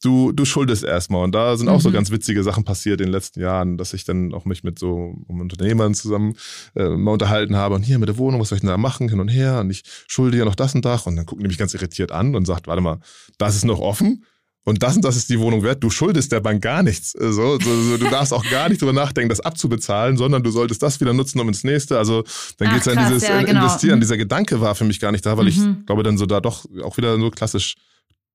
du, 0.05 0.31
du 0.31 0.45
schuldest 0.45 0.83
erstmal. 0.83 1.23
Und 1.23 1.33
da 1.33 1.57
sind 1.57 1.67
auch 1.67 1.77
mhm. 1.77 1.81
so 1.81 1.91
ganz 1.91 2.11
witzige 2.11 2.43
Sachen 2.43 2.63
passiert 2.63 2.99
in 3.01 3.07
den 3.07 3.13
letzten 3.13 3.39
Jahren, 3.39 3.77
dass 3.77 3.93
ich 3.93 4.03
dann 4.03 4.33
auch 4.33 4.45
mich 4.45 4.63
mit 4.63 4.79
so 4.79 5.15
Unternehmern 5.27 5.93
zusammen 5.93 6.35
äh, 6.75 6.89
mal 6.89 7.11
unterhalten 7.11 7.55
habe. 7.55 7.75
Und 7.75 7.83
hier 7.83 7.99
mit 7.99 8.09
der 8.09 8.17
Wohnung, 8.17 8.39
was 8.39 8.49
soll 8.49 8.57
ich 8.57 8.61
denn 8.61 8.69
da 8.69 8.77
machen, 8.77 9.09
hin 9.09 9.19
und 9.19 9.27
her? 9.27 9.59
Und 9.59 9.69
ich 9.69 9.83
schulde 10.07 10.37
ja 10.37 10.45
noch 10.45 10.55
das 10.55 10.75
und 10.75 10.85
das. 10.85 11.05
Und 11.07 11.15
dann 11.15 11.25
gucken 11.25 11.43
die 11.43 11.49
mich 11.49 11.57
ganz 11.57 11.73
irritiert 11.73 12.11
an 12.11 12.35
und 12.35 12.45
sagt, 12.45 12.67
warte 12.67 12.81
mal, 12.81 12.99
das 13.37 13.55
ist 13.55 13.65
noch 13.65 13.79
offen? 13.79 14.23
Und 14.65 14.81
das 14.81 14.95
und 14.95 15.05
das 15.05 15.15
ist 15.15 15.29
die 15.29 15.39
Wohnung 15.39 15.61
wert, 15.61 15.83
du 15.83 15.91
schuldest 15.91 16.31
der 16.31 16.39
Bank 16.39 16.61
gar 16.61 16.81
nichts. 16.81 17.11
So, 17.11 17.31
so, 17.31 17.59
so, 17.59 17.97
du 17.97 18.09
darfst 18.09 18.33
auch 18.33 18.43
gar 18.49 18.67
nicht 18.67 18.81
drüber 18.81 18.93
nachdenken, 18.93 19.29
das 19.29 19.39
abzubezahlen, 19.39 20.17
sondern 20.17 20.41
du 20.41 20.49
solltest 20.49 20.81
das 20.81 20.99
wieder 20.99 21.13
nutzen, 21.13 21.39
um 21.39 21.47
ins 21.47 21.63
nächste. 21.63 21.99
Also 21.99 22.23
dann 22.57 22.71
geht 22.71 22.79
es 22.79 22.85
ja 22.85 22.93
in 22.93 23.07
dieses 23.07 23.27
ja, 23.27 23.41
genau. 23.43 23.61
Investieren. 23.61 23.97
Mhm. 23.97 24.01
Dieser 24.01 24.17
Gedanke 24.17 24.59
war 24.61 24.73
für 24.73 24.83
mich 24.83 24.99
gar 24.99 25.11
nicht 25.11 25.23
da, 25.25 25.37
weil 25.37 25.45
mhm. 25.45 25.49
ich 25.49 25.85
glaube 25.85 26.01
dann 26.01 26.17
so 26.17 26.25
da 26.25 26.41
doch 26.41 26.65
auch 26.83 26.97
wieder 26.97 27.17
so 27.19 27.29
klassisch 27.29 27.75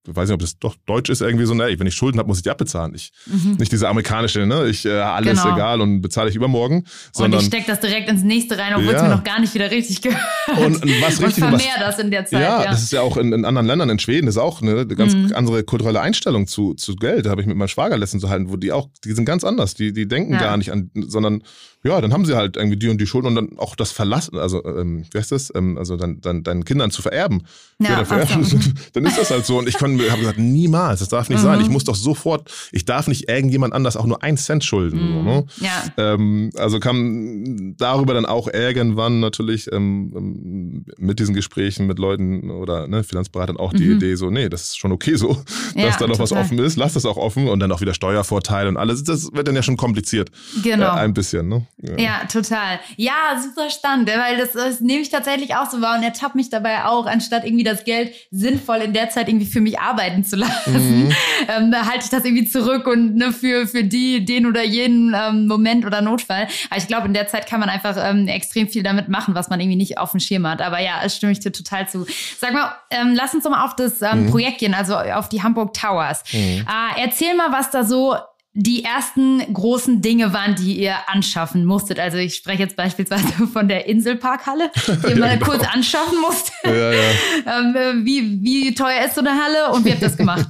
weiß 0.07 0.29
nicht, 0.29 0.35
ob 0.35 0.41
das 0.41 0.59
doch 0.59 0.77
deutsch 0.87 1.11
ist, 1.11 1.21
irgendwie 1.21 1.45
so, 1.45 1.55
ne, 1.55 1.75
wenn 1.79 1.87
ich 1.87 1.95
Schulden 1.95 2.19
habe, 2.19 2.27
muss 2.27 2.39
ich 2.39 2.43
die 2.43 2.51
abbezahlen. 2.51 2.95
Ich, 2.95 3.13
mhm. 3.27 3.57
Nicht 3.59 3.71
diese 3.71 3.89
amerikanische, 3.89 4.47
ne, 4.47 4.67
ich, 4.67 4.87
äh, 4.87 4.93
alles 4.93 5.43
genau. 5.43 5.55
egal 5.55 5.81
und 5.81 6.01
bezahle 6.01 6.31
ich 6.31 6.37
übermorgen. 6.37 6.85
Sondern, 7.13 7.39
und 7.39 7.43
ich 7.43 7.49
stecke 7.49 7.67
das 7.67 7.81
direkt 7.81 8.09
ins 8.09 8.23
nächste 8.23 8.57
rein, 8.57 8.75
obwohl 8.75 8.93
ja. 8.93 8.97
es 8.97 9.03
mir 9.03 9.11
noch 9.11 9.25
gar 9.25 9.41
nicht 9.41 9.55
wieder 9.55 9.71
richtig 9.71 10.01
gehört. 10.01 10.21
Und, 10.57 10.83
und 10.83 11.03
was 11.03 11.21
richtig 11.21 11.45
und 11.45 11.51
vermehr 11.51 11.79
das 11.79 11.99
in 11.99 12.11
der 12.11 12.25
Zeit. 12.25 12.41
Ja, 12.41 12.63
ja, 12.65 12.71
das 12.71 12.83
ist 12.83 12.93
ja 12.93 13.03
auch 13.03 13.17
in, 13.17 13.33
in, 13.33 13.45
anderen 13.45 13.67
Ländern, 13.67 13.91
in 13.91 13.99
Schweden 13.99 14.27
ist 14.27 14.39
auch 14.39 14.63
eine 14.63 14.87
ganz 14.87 15.15
mhm. 15.15 15.33
andere 15.35 15.65
kulturelle 15.65 16.01
Einstellung 16.01 16.47
zu, 16.47 16.75
zu 16.75 16.97
Geld. 16.97 17.27
Da 17.27 17.31
habe 17.31 17.43
ich 17.43 17.47
mit 17.47 17.57
meinem 17.57 17.69
Schwager 17.69 17.99
letztens 17.99 18.23
zu 18.23 18.31
halten, 18.31 18.51
wo 18.51 18.57
die 18.57 18.73
auch, 18.73 18.89
die 19.05 19.13
sind 19.13 19.27
ganz 19.27 19.45
anders. 19.45 19.75
Die, 19.75 19.93
die 19.93 20.09
denken 20.09 20.33
ja. 20.33 20.41
gar 20.41 20.57
nicht 20.57 20.73
an, 20.73 20.91
sondern 20.95 21.43
ja, 21.83 21.99
dann 22.01 22.13
haben 22.13 22.27
sie 22.27 22.37
halt 22.37 22.57
irgendwie 22.57 22.77
die 22.77 22.89
und 22.89 23.01
die 23.01 23.07
Schulden 23.07 23.29
und 23.29 23.35
dann 23.37 23.59
auch 23.59 23.75
das 23.75 23.91
Verlassen, 23.91 24.37
also 24.39 24.63
ähm, 24.65 25.05
wie 25.11 25.19
heißt 25.19 25.33
das? 25.33 25.51
Ähm, 25.55 25.79
also 25.79 25.97
dann, 25.97 26.21
dann 26.21 26.43
deinen 26.43 26.65
Kindern 26.65 26.91
zu 26.91 27.01
vererben. 27.01 27.43
Ja, 27.79 28.05
vererben 28.05 28.47
dann 28.93 29.07
ist 29.07 29.19
das 29.19 29.31
halt 29.31 29.47
so. 29.47 29.59
Und 29.59 29.67
ich 29.67 29.81
habe 29.81 29.97
gesagt, 29.97 30.39
niemals, 30.39 31.01
das 31.01 31.09
darf 31.09 31.31
nicht 31.31 31.39
mhm. 31.39 31.45
sein. 31.45 31.61
Ich 31.63 31.71
muss 31.71 31.85
doch 31.85 31.95
sofort, 31.95 32.51
ich 32.73 32.85
darf 32.85 33.09
nicht 33.09 33.31
irgendjemand 33.31 33.73
anders 33.73 33.97
auch 33.97 34.05
nur 34.05 34.23
einen 34.23 34.37
Cent 34.37 34.63
schulden. 34.63 35.01
Mhm. 35.01 35.15
So, 35.15 35.23
ne? 35.23 35.47
ja. 35.61 35.85
Ähm, 35.97 36.51
also 36.57 36.81
kam 36.81 37.75
darüber 37.79 38.13
dann 38.13 38.27
auch 38.27 38.49
irgendwann 38.53 39.21
natürlich 39.21 39.73
ähm, 39.73 40.13
ähm, 40.15 40.85
mit 40.99 41.19
diesen 41.19 41.35
Gesprächen 41.35 41.87
mit 41.87 41.99
Leuten 41.99 42.51
oder 42.51 42.89
ne, 42.89 43.05
Finanzberatern 43.05 43.57
auch 43.57 43.73
die 43.73 43.87
mhm. 43.87 43.97
Idee 43.97 44.17
so, 44.17 44.29
nee, 44.29 44.51
das 44.51 44.63
ist 44.65 44.79
schon 44.79 44.93
okay 44.93 45.15
so, 45.15 45.29
dass 45.75 45.75
ja, 45.75 45.97
da 45.99 46.07
noch 46.07 46.19
total. 46.19 46.19
was 46.19 46.33
offen 46.33 46.59
ist, 46.59 46.77
lass 46.77 46.93
das 46.93 47.07
auch 47.07 47.17
offen 47.17 47.49
und 47.49 47.61
dann 47.61 47.73
auch 47.73 47.81
wieder 47.81 47.95
Steuervorteile 47.95 48.69
und 48.69 48.77
alles. 48.77 49.03
Das 49.03 49.33
wird 49.33 49.49
dann 49.49 49.57
ja 49.57 49.63
schon 49.63 49.79
kompliziert. 49.79 50.31
Genau. 50.63 50.85
Äh, 50.85 51.01
ein 51.01 51.15
bisschen, 51.15 51.49
ne? 51.49 51.67
Ja. 51.83 51.97
ja, 51.97 52.21
total. 52.31 52.79
Ja, 52.97 53.41
super 53.43 53.71
spannend, 53.71 54.11
weil 54.15 54.37
das, 54.37 54.53
das 54.53 54.81
nehme 54.81 55.01
ich 55.01 55.09
tatsächlich 55.09 55.55
auch 55.55 55.71
so 55.71 55.81
wahr 55.81 55.97
und 55.97 56.03
ertappt 56.03 56.35
mich 56.35 56.51
dabei 56.51 56.85
auch, 56.85 57.07
anstatt 57.07 57.45
irgendwie 57.45 57.65
das 57.65 57.85
Geld 57.85 58.15
sinnvoll 58.31 58.79
in 58.79 58.93
der 58.93 59.09
Zeit 59.09 59.29
irgendwie 59.29 59.47
für 59.47 59.61
mich 59.61 59.79
arbeiten 59.81 60.23
zu 60.23 60.37
lassen, 60.41 61.05
mhm. 61.07 61.15
ähm, 61.49 61.71
da 61.73 61.87
halte 61.87 62.05
ich 62.05 62.11
das 62.11 62.25
irgendwie 62.25 62.47
zurück 62.47 62.87
und 62.87 63.17
ne, 63.17 63.33
für, 63.33 63.67
für 63.67 63.83
die, 63.83 64.25
den 64.25 64.47
oder 64.47 64.63
jenen 64.63 65.15
ähm, 65.15 65.47
Moment 65.47 65.87
oder 65.87 66.03
Notfall. 66.03 66.49
Aber 66.69 66.79
ich 66.79 66.87
glaube, 66.87 67.07
in 67.07 67.15
der 67.15 67.29
Zeit 67.29 67.47
kann 67.47 67.61
man 67.61 67.71
einfach 67.71 67.97
ähm, 67.99 68.29
extrem 68.29 68.69
viel 68.69 68.83
damit 68.83 69.09
machen, 69.09 69.35
was 69.35 69.49
man 69.49 69.59
irgendwie 69.59 69.77
nicht 69.77 69.99
auf 69.99 70.11
dem 70.11 70.21
Schirm 70.21 70.47
hat. 70.47 70.61
Aber 70.61 70.81
ja, 70.81 71.01
es 71.03 71.17
stimme 71.17 71.33
ich 71.33 71.41
dir 71.41 71.53
total 71.53 71.89
zu. 71.89 72.05
Sag 72.39 72.53
mal, 72.53 72.75
ähm, 72.91 73.15
lass 73.15 73.35
uns 73.35 73.45
doch 73.45 73.51
mal 73.51 73.65
auf 73.65 73.75
das 73.77 74.03
ähm, 74.03 74.27
mhm. 74.27 74.31
Projekt 74.31 74.59
gehen, 74.59 74.75
also 74.75 74.97
auf 74.97 75.31
die 75.31 75.43
Hamburg 75.43 75.73
Towers. 75.73 76.25
Mhm. 76.33 76.39
Äh, 76.39 77.03
erzähl 77.03 77.35
mal, 77.35 77.53
was 77.53 77.71
da 77.71 77.85
so 77.85 78.17
die 78.53 78.83
ersten 78.83 79.41
großen 79.53 80.03
Dinge 80.03 80.33
waren, 80.33 80.57
die 80.57 80.81
ihr 80.81 80.97
anschaffen 81.09 81.65
musstet. 81.65 82.01
Also 82.01 82.19
ich 82.19 82.35
spreche 82.35 82.63
jetzt 82.63 82.77
beispielsweise 82.77 83.47
von 83.53 83.69
der 83.69 83.87
Inselparkhalle, 83.87 84.71
die 84.87 85.11
ihr 85.11 85.17
mal 85.19 85.39
genau. 85.39 85.51
kurz 85.51 85.63
anschaffen 85.63 86.21
musstet. 86.21 86.55
Ja, 86.65 86.93
ja. 86.93 87.01
ähm, 87.47 87.77
äh, 87.77 88.05
wie, 88.05 88.43
wie 88.43 88.75
teuer 88.75 89.05
ist 89.07 89.15
so 89.15 89.21
eine 89.21 89.31
Halle 89.31 89.73
und 89.73 89.85
wie 89.85 89.93
habt 89.93 90.03
ihr 90.03 90.09
das 90.09 90.17
gemacht? 90.17 90.49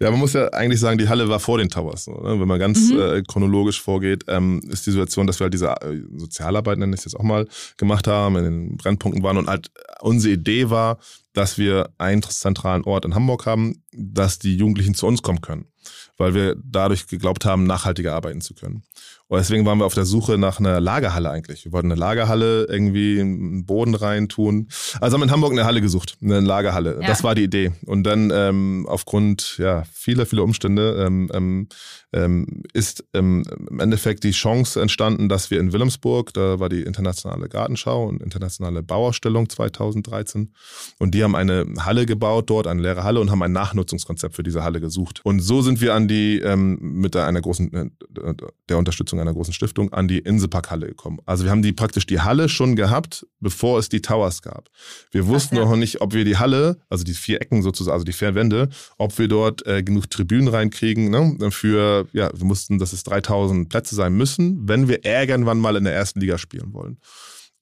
Ja, 0.00 0.10
man 0.10 0.18
muss 0.18 0.32
ja 0.32 0.48
eigentlich 0.48 0.80
sagen, 0.80 0.98
die 0.98 1.08
Halle 1.08 1.28
war 1.28 1.38
vor 1.38 1.58
den 1.58 1.68
Towers. 1.68 2.08
Ne? 2.08 2.16
Wenn 2.22 2.48
man 2.48 2.58
ganz 2.58 2.90
mhm. 2.90 2.98
äh, 3.00 3.22
chronologisch 3.22 3.80
vorgeht, 3.80 4.24
ähm, 4.26 4.60
ist 4.68 4.86
die 4.86 4.90
Situation, 4.90 5.28
dass 5.28 5.38
wir 5.38 5.44
halt 5.44 5.54
diese 5.54 5.68
äh, 5.68 6.02
Sozialarbeit, 6.16 6.78
nenne 6.78 6.94
ich 6.94 6.98
es 6.98 7.04
jetzt 7.04 7.14
auch 7.14 7.22
mal, 7.22 7.46
gemacht 7.76 8.08
haben, 8.08 8.36
in 8.36 8.44
den 8.44 8.76
Brennpunkten 8.76 9.22
waren 9.22 9.36
und 9.36 9.48
halt 9.48 9.70
unsere 10.00 10.34
Idee 10.34 10.70
war, 10.70 10.98
dass 11.32 11.58
wir 11.58 11.90
einen 11.98 12.22
zentralen 12.22 12.82
Ort 12.84 13.04
in 13.04 13.14
Hamburg 13.14 13.46
haben, 13.46 13.82
dass 13.92 14.40
die 14.40 14.56
Jugendlichen 14.56 14.94
zu 14.94 15.06
uns 15.06 15.22
kommen 15.22 15.40
können 15.40 15.68
weil 16.16 16.34
wir 16.34 16.56
dadurch 16.62 17.06
geglaubt 17.06 17.44
haben, 17.44 17.64
nachhaltiger 17.64 18.14
arbeiten 18.14 18.40
zu 18.40 18.54
können. 18.54 18.82
Und 19.28 19.38
deswegen 19.38 19.64
waren 19.64 19.78
wir 19.78 19.86
auf 19.86 19.94
der 19.94 20.04
Suche 20.04 20.36
nach 20.36 20.60
einer 20.60 20.80
Lagerhalle 20.80 21.30
eigentlich. 21.30 21.64
Wir 21.64 21.72
wollten 21.72 21.90
eine 21.90 21.98
Lagerhalle 21.98 22.66
irgendwie 22.68 23.20
einen 23.20 23.64
Boden 23.64 23.94
reintun. 23.94 24.68
Also 25.00 25.14
haben 25.14 25.22
wir 25.22 25.24
in 25.24 25.30
Hamburg 25.30 25.52
eine 25.52 25.64
Halle 25.64 25.80
gesucht, 25.80 26.18
eine 26.22 26.40
Lagerhalle. 26.40 26.98
Ja. 27.00 27.06
Das 27.06 27.24
war 27.24 27.34
die 27.34 27.44
Idee. 27.44 27.72
Und 27.86 28.04
dann 28.04 28.30
ähm, 28.34 28.86
aufgrund 28.86 29.56
ja, 29.58 29.84
vieler, 29.90 30.26
vieler 30.26 30.44
Umstände 30.44 31.04
ähm, 31.06 31.30
ähm, 31.32 31.68
ähm 32.12 32.62
ist 32.74 33.04
ähm, 33.14 33.44
im 33.70 33.80
Endeffekt 33.80 34.24
die 34.24 34.32
Chance 34.32 34.80
entstanden, 34.80 35.30
dass 35.30 35.50
wir 35.50 35.58
in 35.58 35.72
Wilhelmsburg, 35.72 36.34
da 36.34 36.60
war 36.60 36.68
die 36.68 36.82
internationale 36.82 37.48
Gartenschau 37.48 38.06
und 38.06 38.22
internationale 38.22 38.82
Bauausstellung 38.82 39.48
2013. 39.48 40.52
Und 40.98 41.14
die 41.14 41.24
haben 41.24 41.34
eine 41.34 41.64
Halle 41.80 42.04
gebaut 42.04 42.50
dort, 42.50 42.66
eine 42.66 42.82
leere 42.82 43.04
Halle 43.04 43.20
und 43.20 43.30
haben 43.30 43.42
ein 43.42 43.52
Nachnutzungskonzept 43.52 44.36
für 44.36 44.42
diese 44.42 44.62
Halle 44.62 44.82
gesucht. 44.82 45.22
Und 45.24 45.40
so 45.40 45.62
sind 45.62 45.80
wir 45.80 45.94
an 45.94 46.08
die 46.08 46.40
ähm, 46.40 46.78
mit 46.80 47.16
einer 47.16 47.40
großen 47.40 47.72
äh, 47.72 48.34
der 48.68 48.78
Unterstützung 48.78 49.13
einer 49.20 49.32
großen 49.32 49.52
Stiftung 49.52 49.92
an 49.92 50.08
die 50.08 50.18
Inselparkhalle 50.18 50.86
gekommen. 50.88 51.18
Also 51.26 51.44
wir 51.44 51.50
haben 51.50 51.62
die 51.62 51.72
praktisch 51.72 52.06
die 52.06 52.20
Halle 52.20 52.48
schon 52.48 52.76
gehabt, 52.76 53.26
bevor 53.40 53.78
es 53.78 53.88
die 53.88 54.00
Towers 54.00 54.42
gab. 54.42 54.68
Wir 55.10 55.26
wussten 55.26 55.56
Ach, 55.56 55.62
ja. 55.62 55.68
noch 55.68 55.76
nicht, 55.76 56.00
ob 56.00 56.14
wir 56.14 56.24
die 56.24 56.36
Halle, 56.36 56.78
also 56.88 57.04
die 57.04 57.14
vier 57.14 57.40
Ecken 57.40 57.62
sozusagen, 57.62 57.94
also 57.94 58.04
die 58.04 58.12
vier 58.12 58.34
Wände, 58.34 58.68
ob 58.98 59.18
wir 59.18 59.28
dort 59.28 59.66
äh, 59.66 59.82
genug 59.82 60.10
Tribünen 60.10 60.48
reinkriegen. 60.48 61.10
Ne? 61.10 61.50
Für, 61.50 62.06
ja, 62.12 62.30
wir 62.34 62.46
mussten, 62.46 62.78
dass 62.78 62.92
es 62.92 63.02
3000 63.04 63.68
Plätze 63.68 63.94
sein 63.94 64.14
müssen, 64.14 64.68
wenn 64.68 64.88
wir 64.88 65.04
irgendwann 65.04 65.58
mal 65.58 65.76
in 65.76 65.84
der 65.84 65.94
ersten 65.94 66.20
Liga 66.20 66.38
spielen 66.38 66.72
wollen. 66.72 66.98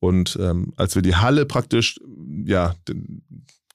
Und 0.01 0.37
ähm, 0.41 0.73
als 0.77 0.97
wir 0.97 1.03
die 1.03 1.15
Halle 1.15 1.47
praktisch, 1.47 2.01
ja, 2.45 2.75
den, 2.89 3.23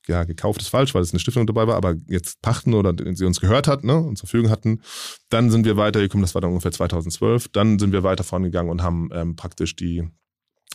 ja, 0.08 0.24
gekauft 0.24 0.62
ist 0.62 0.70
falsch, 0.70 0.94
weil 0.94 1.02
es 1.02 1.12
eine 1.12 1.20
Stiftung 1.20 1.48
dabei 1.48 1.68
war, 1.68 1.76
aber 1.76 1.96
jetzt 2.08 2.42
pachten 2.42 2.74
oder 2.74 2.94
sie 3.16 3.26
uns 3.26 3.40
gehört 3.40 3.68
hat 3.68 3.84
ne, 3.84 3.96
und 3.98 4.18
zur 4.18 4.28
Verfügung 4.28 4.52
hatten. 4.52 4.82
Dann 5.30 5.50
sind 5.50 5.66
wir 5.66 5.78
weitergekommen, 5.78 6.24
das 6.24 6.36
war 6.36 6.42
dann 6.42 6.52
ungefähr 6.52 6.72
2012. 6.72 7.50
Dann 7.50 7.80
sind 7.80 7.92
wir 7.92 8.04
weiter 8.04 8.24
vorangegangen 8.24 8.72
und 8.72 8.84
haben 8.84 9.10
ähm, 9.14 9.36
praktisch 9.36 9.76
die 9.76 10.08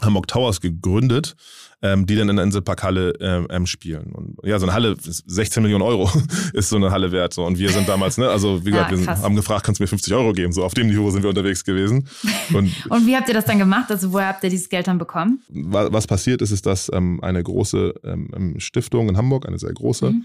Hamburg 0.00 0.26
Towers 0.26 0.60
gegründet, 0.60 1.36
ähm, 1.82 2.06
die 2.06 2.16
dann 2.16 2.28
in 2.28 2.36
der 2.36 2.44
Inselparkhalle 2.44 3.12
ähm, 3.20 3.46
ähm 3.50 3.66
spielen. 3.66 4.12
Und 4.12 4.36
ja, 4.42 4.58
so 4.58 4.66
eine 4.66 4.72
Halle, 4.72 4.96
16 4.98 5.62
Millionen 5.62 5.82
Euro 5.82 6.10
ist 6.52 6.70
so 6.70 6.76
eine 6.76 6.90
Halle 6.90 7.12
wert. 7.12 7.34
So. 7.34 7.44
Und 7.44 7.58
wir 7.58 7.70
sind 7.70 7.88
damals, 7.88 8.18
ne, 8.18 8.28
also 8.28 8.64
wie 8.64 8.70
gesagt, 8.70 8.90
ja, 8.90 8.98
wir 8.98 9.04
sind, 9.04 9.22
haben 9.22 9.36
gefragt, 9.36 9.66
kannst 9.66 9.80
du 9.80 9.84
mir 9.84 9.88
50 9.88 10.14
Euro 10.14 10.32
geben? 10.32 10.52
So 10.52 10.64
auf 10.64 10.74
dem 10.74 10.86
Niveau 10.86 11.10
sind 11.10 11.22
wir 11.22 11.30
unterwegs 11.30 11.64
gewesen. 11.64 12.08
Und, 12.54 12.72
und 12.88 13.06
wie 13.06 13.16
habt 13.16 13.28
ihr 13.28 13.34
das 13.34 13.44
dann 13.44 13.58
gemacht? 13.58 13.90
Also 13.90 14.12
woher 14.12 14.28
habt 14.28 14.42
ihr 14.44 14.50
dieses 14.50 14.68
Geld 14.68 14.86
dann 14.86 14.98
bekommen? 14.98 15.42
Was 15.48 16.06
passiert 16.06 16.42
ist, 16.42 16.52
ist, 16.52 16.66
dass 16.66 16.90
ähm, 16.92 17.22
eine 17.22 17.42
große 17.42 17.94
ähm, 18.04 18.54
Stiftung 18.58 19.08
in 19.08 19.16
Hamburg, 19.16 19.46
eine 19.46 19.58
sehr 19.58 19.72
große, 19.72 20.10
mhm 20.10 20.24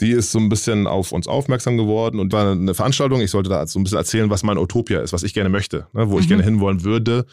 die 0.00 0.12
ist 0.12 0.30
so 0.30 0.38
ein 0.38 0.48
bisschen 0.48 0.86
auf 0.86 1.12
uns 1.12 1.26
aufmerksam 1.26 1.76
geworden 1.76 2.20
und 2.20 2.32
war 2.32 2.52
eine 2.52 2.74
Veranstaltung. 2.74 3.20
Ich 3.20 3.32
sollte 3.32 3.50
da 3.50 3.66
so 3.66 3.80
ein 3.80 3.82
bisschen 3.82 3.98
erzählen, 3.98 4.30
was 4.30 4.44
mein 4.44 4.58
Utopia 4.58 5.00
ist, 5.00 5.12
was 5.12 5.24
ich 5.24 5.34
gerne 5.34 5.48
möchte, 5.48 5.88
ne, 5.92 6.08
wo 6.08 6.14
mhm. 6.14 6.20
ich 6.20 6.28
gerne 6.28 6.44
hinwollen 6.44 6.84
würde. 6.84 7.26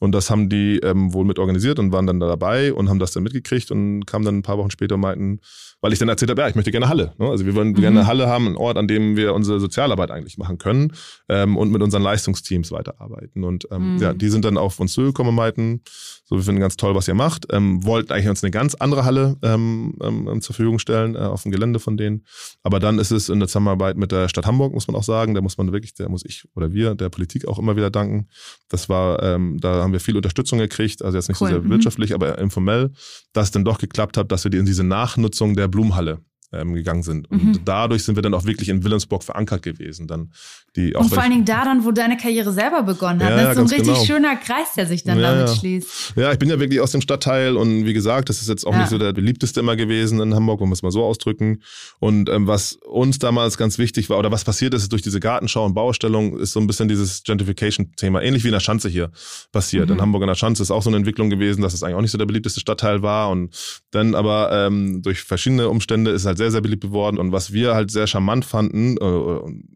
Und 0.00 0.12
das 0.12 0.30
haben 0.30 0.48
die 0.48 0.78
ähm, 0.78 1.12
wohl 1.12 1.24
mit 1.24 1.38
organisiert 1.38 1.78
und 1.78 1.92
waren 1.92 2.06
dann 2.06 2.20
da 2.20 2.28
dabei 2.28 2.72
und 2.72 2.88
haben 2.88 2.98
das 2.98 3.12
dann 3.12 3.22
mitgekriegt 3.22 3.70
und 3.70 4.04
kamen 4.06 4.24
dann 4.24 4.38
ein 4.38 4.42
paar 4.42 4.58
Wochen 4.58 4.70
später 4.70 4.94
und 4.94 5.00
meinten, 5.00 5.40
weil 5.80 5.92
ich 5.92 5.98
dann 5.98 6.08
erzählt 6.08 6.30
habe, 6.30 6.42
ja, 6.42 6.48
ich 6.48 6.54
möchte 6.54 6.70
gerne 6.70 6.88
Halle. 6.88 7.14
Ne? 7.18 7.28
Also 7.28 7.46
wir 7.46 7.54
wollen 7.54 7.70
mhm. 7.70 7.74
gerne 7.74 8.00
eine 8.00 8.06
Halle 8.06 8.26
haben, 8.28 8.46
einen 8.46 8.56
Ort, 8.56 8.76
an 8.76 8.88
dem 8.88 9.16
wir 9.16 9.34
unsere 9.34 9.60
Sozialarbeit 9.60 10.10
eigentlich 10.10 10.38
machen 10.38 10.58
können 10.58 10.92
ähm, 11.28 11.56
und 11.56 11.70
mit 11.70 11.82
unseren 11.82 12.02
Leistungsteams 12.02 12.70
weiterarbeiten. 12.70 13.44
Und 13.44 13.68
ähm, 13.70 13.94
mhm. 13.94 13.98
ja, 14.00 14.14
die 14.14 14.28
sind 14.28 14.44
dann 14.44 14.56
auf 14.56 14.78
uns 14.80 14.92
zugekommen 14.92 15.30
und 15.30 15.36
meinten, 15.36 15.82
so, 16.24 16.36
wir 16.36 16.42
finden 16.42 16.60
ganz 16.60 16.76
toll, 16.76 16.94
was 16.94 17.08
ihr 17.08 17.14
macht, 17.14 17.46
ähm, 17.50 17.84
wollten 17.84 18.12
eigentlich 18.12 18.28
uns 18.28 18.44
eine 18.44 18.50
ganz 18.50 18.74
andere 18.74 19.04
Halle 19.04 19.36
ähm, 19.42 19.94
ähm, 20.02 20.40
zur 20.40 20.54
Verfügung 20.54 20.78
stellen 20.78 21.14
äh, 21.14 21.20
auf 21.20 21.42
dem 21.42 21.52
Gelände 21.52 21.80
von 21.80 21.96
denen. 21.96 22.24
Aber 22.62 22.80
dann 22.80 22.98
ist 22.98 23.10
es 23.10 23.28
in 23.28 23.38
der 23.38 23.48
Zusammenarbeit 23.48 23.96
mit 23.96 24.12
der 24.12 24.28
Stadt 24.28 24.46
Hamburg, 24.46 24.74
muss 24.74 24.86
man 24.88 24.96
auch 24.96 25.02
sagen, 25.02 25.34
da 25.34 25.40
muss 25.40 25.58
man 25.58 25.72
wirklich, 25.72 25.94
da 25.94 26.08
muss 26.08 26.24
ich 26.24 26.44
oder 26.54 26.72
wir 26.72 26.94
der 26.94 27.08
Politik 27.08 27.48
auch 27.48 27.58
immer 27.58 27.76
wieder 27.76 27.90
danken. 27.90 28.28
Das 28.68 28.88
war, 28.88 29.22
ähm, 29.22 29.58
da 29.58 29.87
haben 29.88 29.92
wir 29.92 30.00
viel 30.00 30.16
Unterstützung 30.16 30.58
gekriegt, 30.58 31.02
also 31.02 31.16
jetzt 31.16 31.28
nicht 31.28 31.40
cool. 31.40 31.48
so 31.48 31.54
sehr 31.54 31.62
mhm. 31.62 31.70
wirtschaftlich, 31.70 32.14
aber 32.14 32.38
informell, 32.38 32.92
dass 33.32 33.46
es 33.48 33.50
dann 33.52 33.64
doch 33.64 33.78
geklappt 33.78 34.16
hat, 34.16 34.30
dass 34.30 34.44
wir 34.44 34.50
die 34.50 34.58
in 34.58 34.66
diese 34.66 34.84
Nachnutzung 34.84 35.56
der 35.56 35.68
Blumenhalle 35.68 36.20
ähm, 36.52 36.74
gegangen 36.74 37.02
sind. 37.02 37.30
Und 37.30 37.44
mhm. 37.44 37.60
dadurch 37.64 38.04
sind 38.04 38.16
wir 38.16 38.22
dann 38.22 38.34
auch 38.34 38.44
wirklich 38.44 38.68
in 38.68 38.82
Wilhelmsburg 38.82 39.22
verankert 39.22 39.62
gewesen. 39.62 40.06
Dann 40.06 40.32
die 40.76 40.96
auch 40.96 41.02
und 41.02 41.08
vor 41.08 41.22
allen 41.22 41.32
Dingen 41.32 41.44
da 41.44 41.64
dann, 41.64 41.84
wo 41.84 41.92
deine 41.92 42.16
Karriere 42.16 42.52
selber 42.52 42.82
begonnen 42.82 43.22
hat. 43.22 43.30
Ja, 43.30 43.36
das 43.36 43.48
ist 43.50 43.56
so 43.56 43.60
ein 43.62 43.66
richtig 43.68 43.94
genau. 43.94 44.04
schöner 44.04 44.36
Kreis, 44.36 44.74
der 44.76 44.86
sich 44.86 45.04
dann 45.04 45.18
ja, 45.18 45.32
damit 45.32 45.48
ja. 45.48 45.54
schließt. 45.54 46.14
Ja, 46.16 46.32
ich 46.32 46.38
bin 46.38 46.48
ja 46.48 46.58
wirklich 46.58 46.80
aus 46.80 46.92
dem 46.92 47.00
Stadtteil 47.00 47.56
und 47.56 47.84
wie 47.84 47.92
gesagt, 47.92 48.28
das 48.28 48.40
ist 48.40 48.48
jetzt 48.48 48.66
auch 48.66 48.76
nicht 48.76 48.88
so 48.88 48.98
der 48.98 49.12
beliebteste 49.12 49.60
immer 49.60 49.76
gewesen 49.76 50.20
in 50.20 50.34
Hamburg, 50.34 50.60
um 50.60 50.72
es 50.72 50.82
mal 50.82 50.90
so 50.90 51.04
ausdrücken. 51.04 51.62
Und 51.98 52.28
ähm, 52.28 52.46
was 52.46 52.74
uns 52.74 53.18
damals 53.18 53.58
ganz 53.58 53.78
wichtig 53.78 54.08
war, 54.08 54.18
oder 54.18 54.30
was 54.30 54.44
passiert 54.44 54.74
ist, 54.74 54.82
ist 54.82 54.92
durch 54.92 55.02
diese 55.02 55.20
Gartenschau 55.20 55.64
und 55.64 55.74
Bauerstellung, 55.74 56.38
ist 56.38 56.52
so 56.52 56.60
ein 56.60 56.66
bisschen 56.66 56.88
dieses 56.88 57.22
Gentrification-Thema, 57.24 58.22
ähnlich 58.22 58.44
wie 58.44 58.48
in 58.48 58.52
der 58.52 58.60
Schanze 58.60 58.88
hier 58.88 59.10
passiert. 59.52 59.88
Mhm. 59.88 59.96
In 59.96 60.00
Hamburg 60.00 60.22
in 60.22 60.28
der 60.28 60.34
Schanze 60.34 60.62
ist 60.62 60.70
auch 60.70 60.82
so 60.82 60.90
eine 60.90 60.96
Entwicklung 60.96 61.28
gewesen, 61.28 61.62
dass 61.62 61.74
es 61.74 61.82
eigentlich 61.82 61.96
auch 61.96 62.02
nicht 62.02 62.12
so 62.12 62.18
der 62.18 62.26
beliebteste 62.26 62.60
Stadtteil 62.60 63.02
war. 63.02 63.30
Und 63.30 63.54
dann 63.90 64.14
aber 64.14 64.50
ähm, 64.52 65.02
durch 65.02 65.22
verschiedene 65.22 65.68
Umstände 65.68 66.10
ist 66.10 66.24
halt 66.24 66.37
sehr, 66.38 66.50
sehr 66.50 66.62
beliebt 66.62 66.82
geworden. 66.82 67.18
Und 67.18 67.32
was 67.32 67.52
wir 67.52 67.74
halt 67.74 67.90
sehr 67.90 68.06
charmant 68.06 68.46
fanden, 68.46 68.96
äh, 68.96 69.02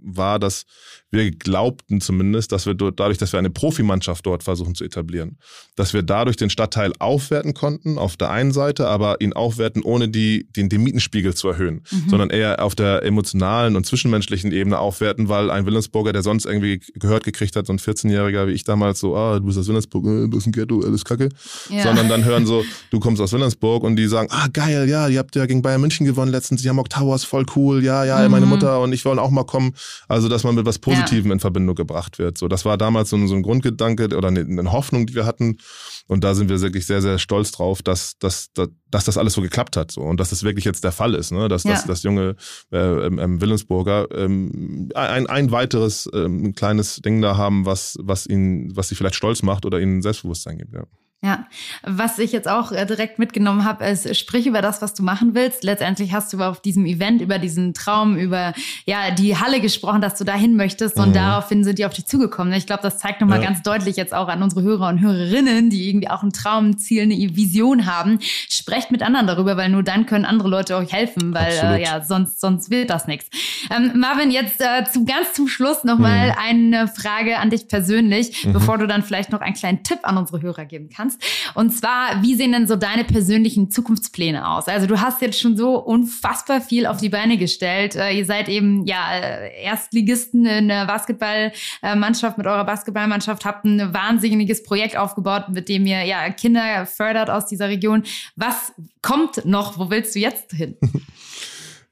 war, 0.02 0.38
dass 0.38 0.64
wir 1.12 1.30
glaubten 1.30 2.00
zumindest, 2.00 2.52
dass 2.52 2.64
wir 2.64 2.72
dort, 2.72 2.98
dadurch, 2.98 3.18
dass 3.18 3.32
wir 3.32 3.38
eine 3.38 3.50
Profimannschaft 3.50 4.24
dort 4.24 4.42
versuchen 4.42 4.74
zu 4.74 4.82
etablieren, 4.82 5.36
dass 5.76 5.92
wir 5.92 6.02
dadurch 6.02 6.36
den 6.36 6.48
Stadtteil 6.48 6.92
aufwerten 6.98 7.52
konnten, 7.52 7.98
auf 7.98 8.16
der 8.16 8.30
einen 8.30 8.52
Seite, 8.52 8.88
aber 8.88 9.20
ihn 9.20 9.34
aufwerten, 9.34 9.82
ohne 9.82 10.08
die, 10.08 10.48
den, 10.56 10.70
den 10.70 10.82
Mietenspiegel 10.82 11.34
zu 11.34 11.48
erhöhen, 11.48 11.82
mhm. 11.90 12.08
sondern 12.08 12.30
eher 12.30 12.64
auf 12.64 12.74
der 12.74 13.02
emotionalen 13.02 13.76
und 13.76 13.84
zwischenmenschlichen 13.84 14.52
Ebene 14.52 14.78
aufwerten, 14.78 15.28
weil 15.28 15.50
ein 15.50 15.66
Willensburger, 15.66 16.14
der 16.14 16.22
sonst 16.22 16.46
irgendwie 16.46 16.80
gehört 16.94 17.24
gekriegt 17.24 17.56
hat, 17.56 17.66
so 17.66 17.74
ein 17.74 17.78
14-Jähriger 17.78 18.46
wie 18.46 18.52
ich 18.52 18.64
damals, 18.64 18.98
so, 19.00 19.14
ah, 19.14 19.38
du 19.38 19.44
bist 19.44 19.58
aus 19.58 19.68
Willensburg, 19.68 20.06
äh, 20.06 20.22
du 20.22 20.30
bist 20.30 20.46
ein 20.46 20.52
Ghetto, 20.52 20.80
alles 20.80 21.04
Kacke, 21.04 21.28
ja. 21.68 21.82
sondern 21.82 22.08
dann 22.08 22.24
hören 22.24 22.46
so, 22.46 22.64
du 22.90 23.00
kommst 23.00 23.20
aus 23.20 23.32
Willensburg 23.32 23.84
und 23.84 23.96
die 23.96 24.06
sagen, 24.06 24.28
ah, 24.30 24.48
geil, 24.50 24.88
ja, 24.88 25.08
ihr 25.08 25.18
habt 25.18 25.36
ja 25.36 25.44
gegen 25.44 25.60
Bayern 25.60 25.82
München 25.82 26.06
gewonnen 26.06 26.32
letztens, 26.32 26.62
die 26.62 26.70
Hamburg 26.70 26.88
Towers, 26.88 27.24
voll 27.24 27.44
cool, 27.54 27.84
ja, 27.84 28.02
ja, 28.06 28.24
mhm. 28.24 28.30
meine 28.30 28.46
Mutter 28.46 28.80
und 28.80 28.94
ich 28.94 29.04
wollen 29.04 29.18
auch 29.18 29.30
mal 29.30 29.44
kommen. 29.44 29.74
Also, 30.08 30.30
dass 30.30 30.42
man 30.44 30.54
mit 30.54 30.64
was 30.64 30.78
Positives 30.78 31.01
Positiven 31.03 31.30
ja. 31.30 31.34
in 31.34 31.40
Verbindung 31.40 31.74
gebracht 31.74 32.18
wird. 32.18 32.38
So, 32.38 32.48
das 32.48 32.64
war 32.64 32.78
damals 32.78 33.11
so, 33.11 33.26
so 33.26 33.34
ein 33.34 33.42
Grundgedanke 33.42 34.16
oder 34.16 34.28
eine, 34.28 34.40
eine, 34.40 34.72
Hoffnung, 34.72 35.07
die 35.07 35.14
wir 35.14 35.26
hatten. 35.26 35.59
Und 36.07 36.24
da 36.24 36.34
sind 36.34 36.48
wir 36.48 36.61
wirklich 36.61 36.86
sehr, 36.86 37.03
sehr 37.03 37.18
stolz 37.18 37.53
drauf, 37.53 37.82
dass, 37.82 38.18
dass, 38.18 38.53
dass, 38.55 38.68
dass 38.90 39.05
das 39.05 39.18
alles 39.18 39.34
so 39.34 39.42
geklappt 39.42 39.76
hat. 39.76 39.90
So. 39.90 40.03
Und 40.03 40.18
dass 40.18 40.30
das 40.30 40.42
wirklich 40.42 40.64
jetzt 40.64 40.84
der 40.84 40.92
Fall 40.92 41.14
ist, 41.14 41.32
ne? 41.32 41.48
dass, 41.48 41.64
ja. 41.64 41.72
dass 41.72 41.84
das 41.86 42.03
junge 42.03 42.36
äh, 42.72 42.78
ähm, 42.78 43.40
Willensburger 43.40 44.09
ähm, 44.14 44.90
ein, 44.94 45.26
ein 45.26 45.50
weiteres 45.50 46.09
ähm, 46.12 46.55
kleines 46.55 46.96
Ding 46.96 47.20
da 47.22 47.36
haben, 47.36 47.66
was, 47.66 47.96
was 48.00 48.26
ihn, 48.26 48.74
was 48.74 48.88
sie 48.88 48.94
vielleicht 48.94 49.16
stolz 49.16 49.42
macht 49.42 49.64
oder 49.66 49.80
ihnen 49.80 50.03
Selbstbewusstsein 50.03 50.59
gibt. 50.59 50.74
Ja. 50.74 50.84
Ja, 51.25 51.47
was 51.85 52.18
ich 52.18 52.33
jetzt 52.33 52.49
auch 52.49 52.73
äh, 52.73 52.85
direkt 52.85 53.20
mitgenommen 53.20 53.64
habe, 53.64 53.85
ist, 53.85 54.16
sprich 54.16 54.45
über 54.49 54.61
das, 54.61 54.83
was 54.83 54.93
du 54.93 55.05
machen 55.05 55.37
willst. 55.37 55.62
Letztendlich 55.62 56.12
hast 56.12 56.33
du 56.33 56.41
auf 56.41 56.61
diesem 56.61 56.85
Event 56.85 57.20
über 57.20 57.39
diesen 57.39 57.75
Traum, 57.75 58.16
über 58.16 58.55
ja 58.87 59.12
die 59.12 59.37
Halle 59.37 59.61
gesprochen, 59.61 60.01
dass 60.01 60.16
du 60.18 60.25
dahin 60.25 60.57
möchtest 60.57 60.97
und 60.97 61.11
mhm. 61.11 61.14
daraufhin 61.14 61.62
sind 61.62 61.79
die 61.79 61.87
auf 61.87 61.95
dich 61.95 62.07
zugekommen. 62.07 62.53
Ich 62.55 62.66
glaube, 62.66 62.83
das 62.83 62.99
zeigt 62.99 63.20
nochmal 63.20 63.41
ja. 63.41 63.47
ganz 63.47 63.62
deutlich 63.62 63.95
jetzt 63.95 64.12
auch 64.12 64.27
an 64.27 64.43
unsere 64.43 64.62
Hörer 64.62 64.89
und 64.89 65.01
Hörerinnen, 65.01 65.70
die 65.70 65.89
irgendwie 65.89 66.09
auch 66.09 66.25
ein 66.25 66.33
Traum, 66.33 66.70
ein 66.70 66.79
Ziel, 66.79 67.03
eine 67.03 67.14
Vision 67.14 67.87
haben. 67.87 68.18
Sprecht 68.20 68.91
mit 68.91 69.05
anderen 69.05 69.29
darüber, 69.29 69.57
weil 69.57 69.68
nur 69.68 69.85
dann 69.85 70.07
können 70.07 70.25
andere 70.25 70.49
Leute 70.49 70.75
euch 70.75 70.93
helfen, 70.93 71.33
weil 71.33 71.53
äh, 71.53 71.85
ja 71.85 72.05
sonst 72.05 72.41
sonst 72.41 72.68
wird 72.68 72.91
das 72.91 73.07
nichts. 73.07 73.31
Ähm, 73.70 73.93
Marvin, 73.95 74.33
jetzt 74.33 74.61
äh, 74.61 74.91
zu 74.91 75.05
ganz 75.05 75.35
zum 75.35 75.47
Schluss 75.47 75.85
nochmal 75.85 76.31
mhm. 76.31 76.37
eine 76.37 76.89
Frage 76.89 77.39
an 77.39 77.51
dich 77.51 77.68
persönlich, 77.68 78.45
mhm. 78.45 78.55
bevor 78.55 78.77
du 78.77 78.89
dann 78.89 79.05
vielleicht 79.05 79.31
noch 79.31 79.41
einen 79.41 79.55
kleinen 79.55 79.85
Tipp 79.85 80.01
an 80.03 80.18
unsere 80.18 80.43
Hörer 80.43 80.64
geben 80.64 80.89
kannst 80.93 81.11
kannst. 81.12 81.56
Und 81.56 81.70
zwar, 81.70 82.22
wie 82.22 82.34
sehen 82.34 82.52
denn 82.52 82.66
so 82.66 82.76
deine 82.76 83.04
persönlichen 83.04 83.70
Zukunftspläne 83.70 84.48
aus? 84.48 84.68
Also 84.68 84.86
du 84.86 85.00
hast 85.00 85.22
jetzt 85.22 85.40
schon 85.40 85.56
so 85.56 85.78
unfassbar 85.78 86.60
viel 86.60 86.86
auf 86.86 86.98
die 86.98 87.08
Beine 87.08 87.36
gestellt. 87.36 87.96
Äh, 87.96 88.12
ihr 88.12 88.24
seid 88.24 88.48
eben 88.48 88.86
ja 88.86 89.12
äh, 89.12 89.62
Erstligisten 89.62 90.46
in 90.46 90.68
der 90.68 90.86
Basketballmannschaft 90.86 92.38
mit 92.38 92.46
eurer 92.46 92.64
Basketballmannschaft, 92.64 93.44
habt 93.44 93.64
ein 93.64 93.92
wahnsinniges 93.92 94.62
Projekt 94.62 94.96
aufgebaut, 94.96 95.48
mit 95.50 95.68
dem 95.68 95.86
ihr 95.86 96.02
ja 96.04 96.30
Kinder 96.30 96.86
fördert 96.86 97.30
aus 97.30 97.46
dieser 97.46 97.68
Region. 97.68 98.04
Was 98.36 98.72
kommt 99.02 99.44
noch? 99.44 99.78
Wo 99.78 99.90
willst 99.90 100.14
du 100.14 100.20
jetzt 100.20 100.52
hin? 100.52 100.76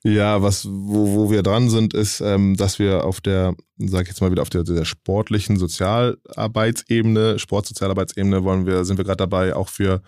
Ja, 0.02 0.40
was, 0.40 0.66
wo, 0.66 1.14
wo 1.14 1.30
wir 1.30 1.42
dran 1.42 1.68
sind, 1.68 1.92
ist, 1.92 2.22
ähm, 2.22 2.56
dass 2.56 2.78
wir 2.78 3.04
auf 3.04 3.20
der, 3.20 3.54
sag 3.76 4.02
ich 4.02 4.08
jetzt 4.08 4.22
mal 4.22 4.30
wieder, 4.30 4.40
auf 4.40 4.48
der, 4.48 4.64
der 4.64 4.86
sportlichen 4.86 5.58
Sozialarbeitsebene, 5.58 7.38
Sportsozialarbeitsebene 7.38 8.42
wollen 8.42 8.64
wir, 8.64 8.86
sind 8.86 8.96
wir 8.96 9.04
gerade 9.04 9.18
dabei, 9.18 9.54
auch 9.54 9.68
für 9.68 10.00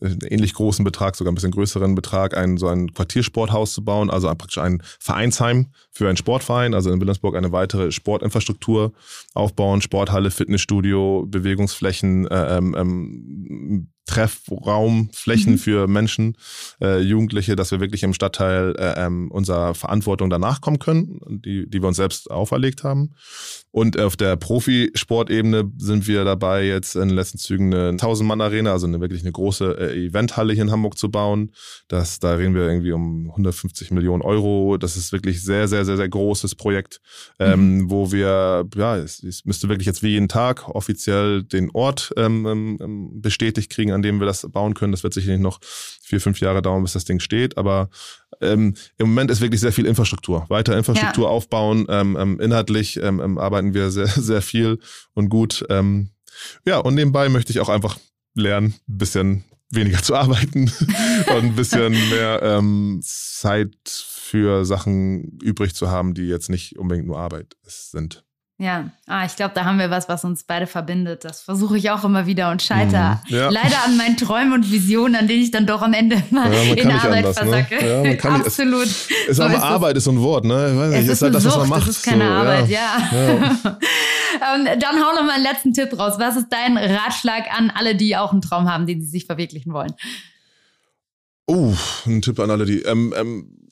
einen 0.00 0.20
ähnlich 0.22 0.54
großen 0.54 0.82
Betrag, 0.82 1.14
sogar 1.14 1.30
ein 1.30 1.34
bisschen 1.34 1.50
größeren 1.50 1.94
Betrag, 1.94 2.34
ein, 2.34 2.56
so 2.56 2.68
ein 2.68 2.94
Quartiersporthaus 2.94 3.74
zu 3.74 3.84
bauen, 3.84 4.08
also 4.08 4.28
praktisch 4.28 4.56
ein 4.56 4.82
Vereinsheim 4.98 5.66
für 5.90 6.08
einen 6.08 6.16
Sportverein, 6.16 6.72
also 6.72 6.90
in 6.90 6.98
Wilhelmsburg 6.98 7.36
eine 7.36 7.52
weitere 7.52 7.92
Sportinfrastruktur 7.92 8.94
aufbauen, 9.34 9.82
Sporthalle, 9.82 10.30
Fitnessstudio, 10.30 11.26
Bewegungsflächen, 11.28 12.26
äh, 12.28 12.56
ähm, 12.56 12.74
ähm 12.78 13.88
Treffraum, 14.06 15.08
Flächen 15.12 15.52
mhm. 15.52 15.58
für 15.58 15.86
Menschen, 15.86 16.36
äh, 16.80 17.00
Jugendliche, 17.00 17.56
dass 17.56 17.70
wir 17.70 17.80
wirklich 17.80 18.02
im 18.02 18.12
Stadtteil 18.12 18.74
äh, 18.78 19.04
ähm, 19.04 19.30
unserer 19.30 19.74
Verantwortung 19.74 20.30
danach 20.30 20.60
kommen 20.60 20.78
können, 20.78 21.20
die, 21.26 21.68
die 21.68 21.82
wir 21.82 21.88
uns 21.88 21.96
selbst 21.96 22.30
auferlegt 22.30 22.84
haben. 22.84 23.14
Und 23.74 23.98
auf 23.98 24.16
der 24.16 24.36
Profisportebene 24.36 25.72
sind 25.78 26.06
wir 26.06 26.24
dabei, 26.24 26.64
jetzt 26.64 26.94
in 26.94 27.08
den 27.08 27.16
letzten 27.16 27.38
Zügen 27.38 27.74
eine 27.74 27.96
1000-Mann-Arena, 27.96 28.70
also 28.70 28.86
eine 28.86 29.00
wirklich 29.00 29.22
eine 29.22 29.32
große 29.32 29.76
äh, 29.78 30.06
Eventhalle 30.06 30.52
hier 30.52 30.62
in 30.62 30.70
Hamburg 30.70 30.96
zu 30.96 31.10
bauen. 31.10 31.50
Das, 31.88 32.20
da 32.20 32.34
reden 32.34 32.54
wir 32.54 32.62
irgendwie 32.62 32.92
um 32.92 33.30
150 33.30 33.90
Millionen 33.90 34.22
Euro. 34.22 34.76
Das 34.76 34.96
ist 34.96 35.10
wirklich 35.10 35.42
sehr, 35.42 35.66
sehr, 35.66 35.84
sehr, 35.84 35.96
sehr 35.96 36.08
großes 36.08 36.54
Projekt, 36.54 37.00
ähm, 37.40 37.78
mhm. 37.78 37.90
wo 37.90 38.12
wir, 38.12 38.64
ja, 38.76 38.96
es, 38.96 39.22
es, 39.24 39.44
müsste 39.44 39.68
wirklich 39.68 39.86
jetzt 39.86 40.04
wie 40.04 40.10
jeden 40.10 40.28
Tag 40.28 40.68
offiziell 40.68 41.42
den 41.42 41.70
Ort 41.72 42.12
ähm, 42.16 42.78
ähm, 42.80 43.20
bestätigt 43.22 43.70
kriegen, 43.70 43.90
an 43.94 44.02
dem 44.02 44.20
wir 44.20 44.26
das 44.26 44.46
bauen 44.50 44.74
können. 44.74 44.92
Das 44.92 45.02
wird 45.02 45.14
sicherlich 45.14 45.40
noch 45.40 45.60
vier, 45.62 46.20
fünf 46.20 46.40
Jahre 46.40 46.62
dauern, 46.62 46.82
bis 46.82 46.92
das 46.92 47.04
Ding 47.04 47.20
steht. 47.20 47.56
Aber 47.56 47.88
ähm, 48.40 48.74
im 48.98 49.08
Moment 49.08 49.30
ist 49.30 49.40
wirklich 49.40 49.60
sehr 49.60 49.72
viel 49.72 49.86
Infrastruktur. 49.86 50.46
Weiter 50.48 50.76
Infrastruktur 50.76 51.24
ja. 51.24 51.30
aufbauen. 51.30 51.86
Ähm, 51.88 52.16
ähm, 52.18 52.40
inhaltlich 52.40 52.98
ähm, 53.00 53.20
ähm, 53.20 53.38
arbeiten 53.38 53.74
wir 53.74 53.90
sehr, 53.90 54.06
sehr 54.08 54.42
viel 54.42 54.78
und 55.14 55.28
gut. 55.28 55.64
Ähm, 55.70 56.10
ja, 56.66 56.78
und 56.78 56.94
nebenbei 56.94 57.28
möchte 57.28 57.52
ich 57.52 57.60
auch 57.60 57.68
einfach 57.68 57.98
lernen, 58.34 58.74
ein 58.88 58.98
bisschen 58.98 59.44
weniger 59.70 60.02
zu 60.02 60.14
arbeiten 60.14 60.70
und 61.28 61.44
ein 61.44 61.54
bisschen 61.54 61.92
mehr 62.10 62.40
ähm, 62.42 63.00
Zeit 63.02 63.74
für 63.86 64.64
Sachen 64.64 65.38
übrig 65.42 65.74
zu 65.74 65.90
haben, 65.90 66.14
die 66.14 66.26
jetzt 66.26 66.50
nicht 66.50 66.78
unbedingt 66.78 67.06
nur 67.06 67.18
Arbeit 67.18 67.56
sind. 67.62 68.24
Ja, 68.64 68.88
ah, 69.06 69.26
ich 69.26 69.36
glaube, 69.36 69.52
da 69.54 69.66
haben 69.66 69.78
wir 69.78 69.90
was, 69.90 70.08
was 70.08 70.24
uns 70.24 70.44
beide 70.44 70.66
verbindet. 70.66 71.22
Das 71.26 71.42
versuche 71.42 71.76
ich 71.76 71.90
auch 71.90 72.02
immer 72.02 72.24
wieder 72.24 72.50
und 72.50 72.62
scheitere 72.62 73.20
mhm, 73.28 73.36
ja. 73.36 73.50
leider 73.50 73.84
an 73.84 73.98
meinen 73.98 74.16
Träumen 74.16 74.54
und 74.54 74.72
Visionen, 74.72 75.16
an 75.16 75.28
denen 75.28 75.42
ich 75.42 75.50
dann 75.50 75.66
doch 75.66 75.82
am 75.82 75.92
Ende 75.92 76.22
mal 76.30 76.50
ja, 76.50 76.72
in 76.72 76.90
Arbeit 76.90 77.26
anders, 77.26 77.44
ne? 77.44 77.50
versacke. 77.50 77.84
Ne? 77.84 78.16
Ja, 78.16 78.30
Absolut. 78.30 78.86
Nicht, 78.86 79.10
es, 79.10 79.28
ist 79.28 79.36
so 79.36 79.42
aber 79.42 79.54
ist 79.56 79.62
Arbeit 79.62 79.96
ist 79.98 80.04
so 80.04 80.12
ein 80.12 80.20
Wort, 80.22 80.46
ne? 80.46 80.70
Ich 80.70 80.78
weiß 80.78 80.88
nicht, 80.88 80.98
es 80.98 81.04
ist, 81.04 81.12
ist 81.12 81.22
halt 81.22 81.34
das, 81.34 81.44
was 81.44 81.56
man 81.58 81.68
macht. 81.68 81.82
Das 81.82 81.96
ist 81.98 82.04
keine 82.04 82.24
so, 82.26 82.32
Arbeit, 82.32 82.68
ja. 82.70 82.96
ähm, 83.12 84.64
dann 84.80 84.96
hau 84.96 85.14
noch 85.14 85.24
mal 85.24 85.34
einen 85.34 85.44
letzten 85.44 85.74
Tipp 85.74 85.98
raus. 85.98 86.14
Was 86.16 86.36
ist 86.36 86.46
dein 86.48 86.78
Ratschlag 86.78 87.54
an 87.54 87.70
alle, 87.74 87.94
die 87.94 88.16
auch 88.16 88.32
einen 88.32 88.40
Traum 88.40 88.72
haben, 88.72 88.86
den 88.86 89.02
sie 89.02 89.08
sich 89.08 89.26
verwirklichen 89.26 89.74
wollen? 89.74 89.92
Oh, 91.46 91.74
ein 92.06 92.22
Tipp 92.22 92.40
an 92.40 92.50
alle, 92.50 92.64
die. 92.64 92.80
Ähm, 92.80 93.12
ähm, 93.14 93.63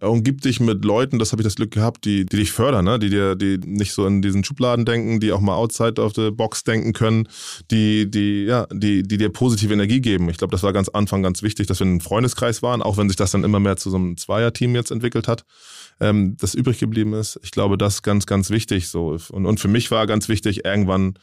umgib 0.00 0.40
dich 0.40 0.60
mit 0.60 0.84
Leuten, 0.84 1.18
das 1.18 1.32
habe 1.32 1.42
ich 1.42 1.44
das 1.44 1.56
Glück 1.56 1.72
gehabt, 1.72 2.04
die, 2.04 2.24
die 2.24 2.36
dich 2.36 2.52
fördern, 2.52 2.84
ne? 2.84 2.98
die 2.98 3.10
dir, 3.10 3.34
die 3.34 3.58
nicht 3.58 3.92
so 3.92 4.06
in 4.06 4.22
diesen 4.22 4.44
Schubladen 4.44 4.84
denken, 4.84 5.20
die 5.20 5.32
auch 5.32 5.40
mal 5.40 5.54
outside 5.54 6.00
of 6.00 6.14
the 6.14 6.30
box 6.30 6.64
denken 6.64 6.92
können, 6.92 7.28
die, 7.70 8.10
die, 8.10 8.44
ja, 8.44 8.66
die, 8.72 9.02
die 9.02 9.18
dir 9.18 9.28
positive 9.30 9.72
Energie 9.72 10.00
geben. 10.00 10.28
Ich 10.30 10.38
glaube, 10.38 10.52
das 10.52 10.62
war 10.62 10.72
ganz 10.72 10.88
Anfang 10.88 11.22
ganz 11.22 11.42
wichtig, 11.42 11.66
dass 11.66 11.80
wir 11.80 11.86
ein 11.86 12.00
Freundeskreis 12.00 12.62
waren, 12.62 12.80
auch 12.80 12.96
wenn 12.96 13.08
sich 13.08 13.16
das 13.16 13.32
dann 13.32 13.44
immer 13.44 13.60
mehr 13.60 13.76
zu 13.76 13.90
so 13.90 13.96
einem 13.96 14.16
Zweierteam 14.16 14.74
jetzt 14.74 14.90
entwickelt 14.90 15.28
hat, 15.28 15.44
ähm, 16.00 16.36
das 16.40 16.54
übrig 16.54 16.78
geblieben 16.78 17.12
ist. 17.12 17.38
Ich 17.42 17.50
glaube, 17.50 17.76
das 17.76 17.96
ist 17.96 18.02
ganz, 18.02 18.26
ganz 18.26 18.48
wichtig. 18.48 18.88
So. 18.88 19.18
Und, 19.30 19.44
und 19.44 19.60
für 19.60 19.68
mich 19.68 19.90
war 19.90 20.06
ganz 20.06 20.28
wichtig, 20.28 20.64
irgendwann 20.64 21.14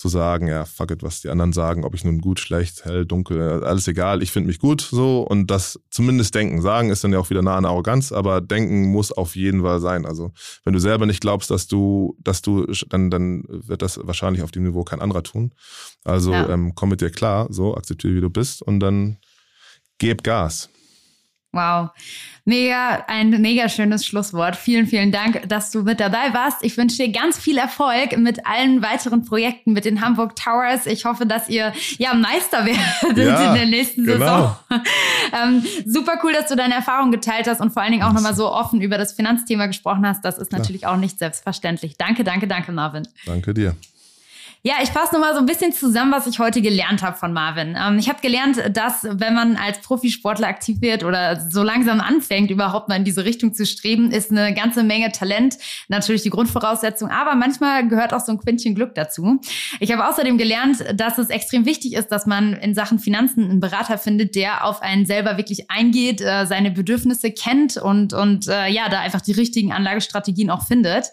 zu 0.00 0.08
sagen, 0.08 0.48
ja, 0.48 0.64
fuck 0.64 0.92
it, 0.92 1.02
was 1.02 1.20
die 1.20 1.28
anderen 1.28 1.52
sagen, 1.52 1.84
ob 1.84 1.94
ich 1.94 2.04
nun 2.04 2.22
gut, 2.22 2.40
schlecht, 2.40 2.86
hell, 2.86 3.04
dunkel, 3.04 3.62
alles 3.62 3.86
egal, 3.86 4.22
ich 4.22 4.32
finde 4.32 4.46
mich 4.46 4.58
gut 4.58 4.80
so 4.80 5.20
und 5.20 5.50
das 5.50 5.78
zumindest 5.90 6.34
denken. 6.34 6.62
Sagen 6.62 6.88
ist 6.88 7.04
dann 7.04 7.12
ja 7.12 7.18
auch 7.18 7.28
wieder 7.28 7.42
nah 7.42 7.58
an 7.58 7.66
Arroganz, 7.66 8.10
aber 8.10 8.40
denken 8.40 8.90
muss 8.92 9.12
auf 9.12 9.36
jeden 9.36 9.60
Fall 9.60 9.78
sein. 9.78 10.06
Also 10.06 10.32
wenn 10.64 10.72
du 10.72 10.78
selber 10.78 11.04
nicht 11.04 11.20
glaubst, 11.20 11.50
dass 11.50 11.66
du, 11.66 12.16
dass 12.18 12.40
du, 12.40 12.64
dann, 12.88 13.10
dann 13.10 13.44
wird 13.46 13.82
das 13.82 14.00
wahrscheinlich 14.02 14.42
auf 14.42 14.50
dem 14.50 14.62
Niveau 14.62 14.84
kein 14.84 15.02
anderer 15.02 15.22
tun. 15.22 15.52
Also 16.02 16.32
ja. 16.32 16.48
ähm, 16.48 16.72
komm 16.74 16.88
mit 16.88 17.02
dir 17.02 17.10
klar, 17.10 17.48
so, 17.50 17.76
akzeptiere, 17.76 18.14
wie 18.14 18.22
du 18.22 18.30
bist 18.30 18.62
und 18.62 18.80
dann 18.80 19.18
geb 19.98 20.22
Gas. 20.22 20.70
Wow. 21.52 21.90
Mega, 22.44 23.04
ein 23.08 23.30
mega 23.40 23.68
schönes 23.68 24.06
Schlusswort. 24.06 24.54
Vielen, 24.54 24.86
vielen 24.86 25.10
Dank, 25.10 25.48
dass 25.48 25.72
du 25.72 25.82
mit 25.82 25.98
dabei 25.98 26.32
warst. 26.32 26.64
Ich 26.64 26.76
wünsche 26.76 26.96
dir 26.96 27.10
ganz 27.10 27.38
viel 27.38 27.58
Erfolg 27.58 28.16
mit 28.18 28.46
allen 28.46 28.82
weiteren 28.82 29.24
Projekten, 29.24 29.72
mit 29.72 29.84
den 29.84 30.00
Hamburg 30.00 30.36
Towers. 30.36 30.86
Ich 30.86 31.04
hoffe, 31.04 31.26
dass 31.26 31.48
ihr 31.48 31.72
ja 31.98 32.14
Meister 32.14 32.64
werdet 33.02 33.26
ja, 33.26 33.48
in 33.48 33.54
der 33.54 33.66
nächsten 33.66 34.04
genau. 34.04 34.56
Saison. 34.68 34.84
ähm, 35.44 35.66
super 35.86 36.20
cool, 36.22 36.32
dass 36.32 36.46
du 36.46 36.54
deine 36.54 36.74
Erfahrungen 36.74 37.10
geteilt 37.10 37.48
hast 37.48 37.60
und 37.60 37.72
vor 37.72 37.82
allen 37.82 37.92
Dingen 37.92 38.04
auch 38.04 38.12
nochmal 38.12 38.34
so 38.34 38.50
offen 38.50 38.80
über 38.80 38.96
das 38.96 39.12
Finanzthema 39.12 39.66
gesprochen 39.66 40.06
hast. 40.06 40.24
Das 40.24 40.38
ist 40.38 40.50
Klar. 40.50 40.60
natürlich 40.60 40.86
auch 40.86 40.96
nicht 40.96 41.18
selbstverständlich. 41.18 41.96
Danke, 41.98 42.22
danke, 42.22 42.46
danke, 42.46 42.70
Marvin. 42.70 43.08
Danke 43.26 43.54
dir. 43.54 43.74
Ja, 44.62 44.74
ich 44.82 44.90
fasse 44.90 45.14
nochmal 45.14 45.32
so 45.32 45.40
ein 45.40 45.46
bisschen 45.46 45.72
zusammen, 45.72 46.12
was 46.12 46.26
ich 46.26 46.38
heute 46.38 46.60
gelernt 46.60 47.02
habe 47.02 47.16
von 47.16 47.32
Marvin. 47.32 47.78
Ähm, 47.82 47.98
ich 47.98 48.10
habe 48.10 48.20
gelernt, 48.20 48.62
dass 48.76 49.06
wenn 49.08 49.32
man 49.32 49.56
als 49.56 49.80
Profisportler 49.80 50.48
aktiv 50.48 50.82
wird 50.82 51.02
oder 51.02 51.40
so 51.50 51.62
langsam 51.62 51.98
anfängt, 51.98 52.50
überhaupt 52.50 52.90
mal 52.90 52.96
in 52.96 53.04
diese 53.04 53.24
Richtung 53.24 53.54
zu 53.54 53.64
streben, 53.64 54.10
ist 54.10 54.30
eine 54.30 54.52
ganze 54.52 54.82
Menge 54.82 55.12
Talent 55.12 55.56
natürlich 55.88 56.20
die 56.20 56.28
Grundvoraussetzung, 56.28 57.08
aber 57.08 57.36
manchmal 57.36 57.88
gehört 57.88 58.12
auch 58.12 58.20
so 58.20 58.32
ein 58.32 58.38
Quintchen 58.38 58.74
Glück 58.74 58.94
dazu. 58.94 59.40
Ich 59.78 59.92
habe 59.92 60.06
außerdem 60.06 60.36
gelernt, 60.36 60.84
dass 60.94 61.16
es 61.16 61.30
extrem 61.30 61.64
wichtig 61.64 61.94
ist, 61.94 62.08
dass 62.08 62.26
man 62.26 62.52
in 62.52 62.74
Sachen 62.74 62.98
Finanzen 62.98 63.44
einen 63.44 63.60
Berater 63.60 63.96
findet, 63.96 64.34
der 64.34 64.66
auf 64.66 64.82
einen 64.82 65.06
selber 65.06 65.38
wirklich 65.38 65.70
eingeht, 65.70 66.20
äh, 66.20 66.44
seine 66.44 66.70
Bedürfnisse 66.70 67.32
kennt 67.32 67.78
und, 67.78 68.12
und 68.12 68.46
äh, 68.46 68.68
ja, 68.68 68.90
da 68.90 69.00
einfach 69.00 69.22
die 69.22 69.32
richtigen 69.32 69.72
Anlagestrategien 69.72 70.50
auch 70.50 70.66
findet. 70.66 71.06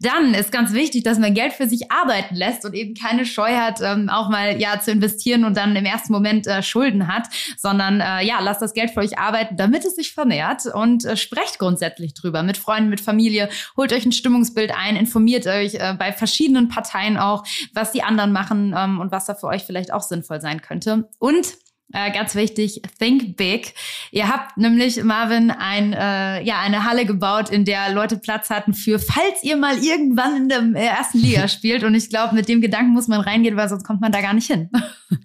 Dann 0.00 0.34
ist 0.34 0.50
ganz 0.50 0.72
wichtig, 0.72 1.04
dass 1.04 1.20
man 1.20 1.32
Geld 1.32 1.52
für 1.52 1.68
sich 1.68 1.92
arbeiten 1.92 2.34
lässt 2.34 2.64
und 2.64 2.74
eben 2.74 2.87
eben 2.88 2.94
keine 2.94 3.26
Scheu 3.26 3.54
hat, 3.56 3.80
ähm, 3.82 4.08
auch 4.08 4.28
mal 4.28 4.60
ja 4.60 4.80
zu 4.80 4.90
investieren 4.90 5.44
und 5.44 5.56
dann 5.56 5.76
im 5.76 5.84
ersten 5.84 6.12
Moment 6.12 6.46
äh, 6.46 6.62
Schulden 6.62 7.06
hat, 7.08 7.28
sondern 7.56 8.00
äh, 8.00 8.24
ja, 8.24 8.40
lasst 8.40 8.62
das 8.62 8.72
Geld 8.72 8.90
für 8.90 9.00
euch 9.00 9.18
arbeiten, 9.18 9.56
damit 9.56 9.84
es 9.84 9.96
sich 9.96 10.12
vermehrt 10.12 10.66
und 10.66 11.04
äh, 11.04 11.16
sprecht 11.16 11.58
grundsätzlich 11.58 12.14
drüber 12.14 12.42
mit 12.42 12.56
Freunden, 12.56 12.90
mit 12.90 13.00
Familie, 13.00 13.48
holt 13.76 13.92
euch 13.92 14.04
ein 14.04 14.12
Stimmungsbild 14.12 14.72
ein, 14.76 14.96
informiert 14.96 15.46
euch 15.46 15.74
äh, 15.74 15.94
bei 15.98 16.12
verschiedenen 16.12 16.68
Parteien 16.68 17.16
auch, 17.18 17.44
was 17.74 17.92
die 17.92 18.02
anderen 18.02 18.32
machen 18.32 18.74
ähm, 18.76 19.00
und 19.00 19.12
was 19.12 19.26
da 19.26 19.34
für 19.34 19.46
euch 19.46 19.64
vielleicht 19.64 19.92
auch 19.92 20.02
sinnvoll 20.02 20.40
sein 20.40 20.62
könnte. 20.62 21.08
Und 21.18 21.58
äh, 21.92 22.12
ganz 22.12 22.34
wichtig, 22.34 22.82
think 22.98 23.36
big. 23.36 23.74
Ihr 24.10 24.28
habt 24.28 24.58
nämlich, 24.58 25.02
Marvin, 25.02 25.50
ein, 25.50 25.92
äh, 25.92 26.42
ja, 26.42 26.60
eine 26.60 26.84
Halle 26.84 27.06
gebaut, 27.06 27.48
in 27.48 27.64
der 27.64 27.92
Leute 27.92 28.18
Platz 28.18 28.50
hatten 28.50 28.74
für, 28.74 28.98
falls 28.98 29.42
ihr 29.42 29.56
mal 29.56 29.82
irgendwann 29.82 30.36
in 30.36 30.48
der 30.48 30.62
äh, 30.74 30.86
ersten 30.86 31.18
Liga 31.18 31.48
spielt. 31.48 31.84
Und 31.84 31.94
ich 31.94 32.10
glaube, 32.10 32.34
mit 32.34 32.48
dem 32.48 32.60
Gedanken 32.60 32.92
muss 32.92 33.08
man 33.08 33.20
reingehen, 33.20 33.56
weil 33.56 33.68
sonst 33.68 33.84
kommt 33.84 34.00
man 34.00 34.12
da 34.12 34.20
gar 34.20 34.34
nicht 34.34 34.46
hin. 34.46 34.70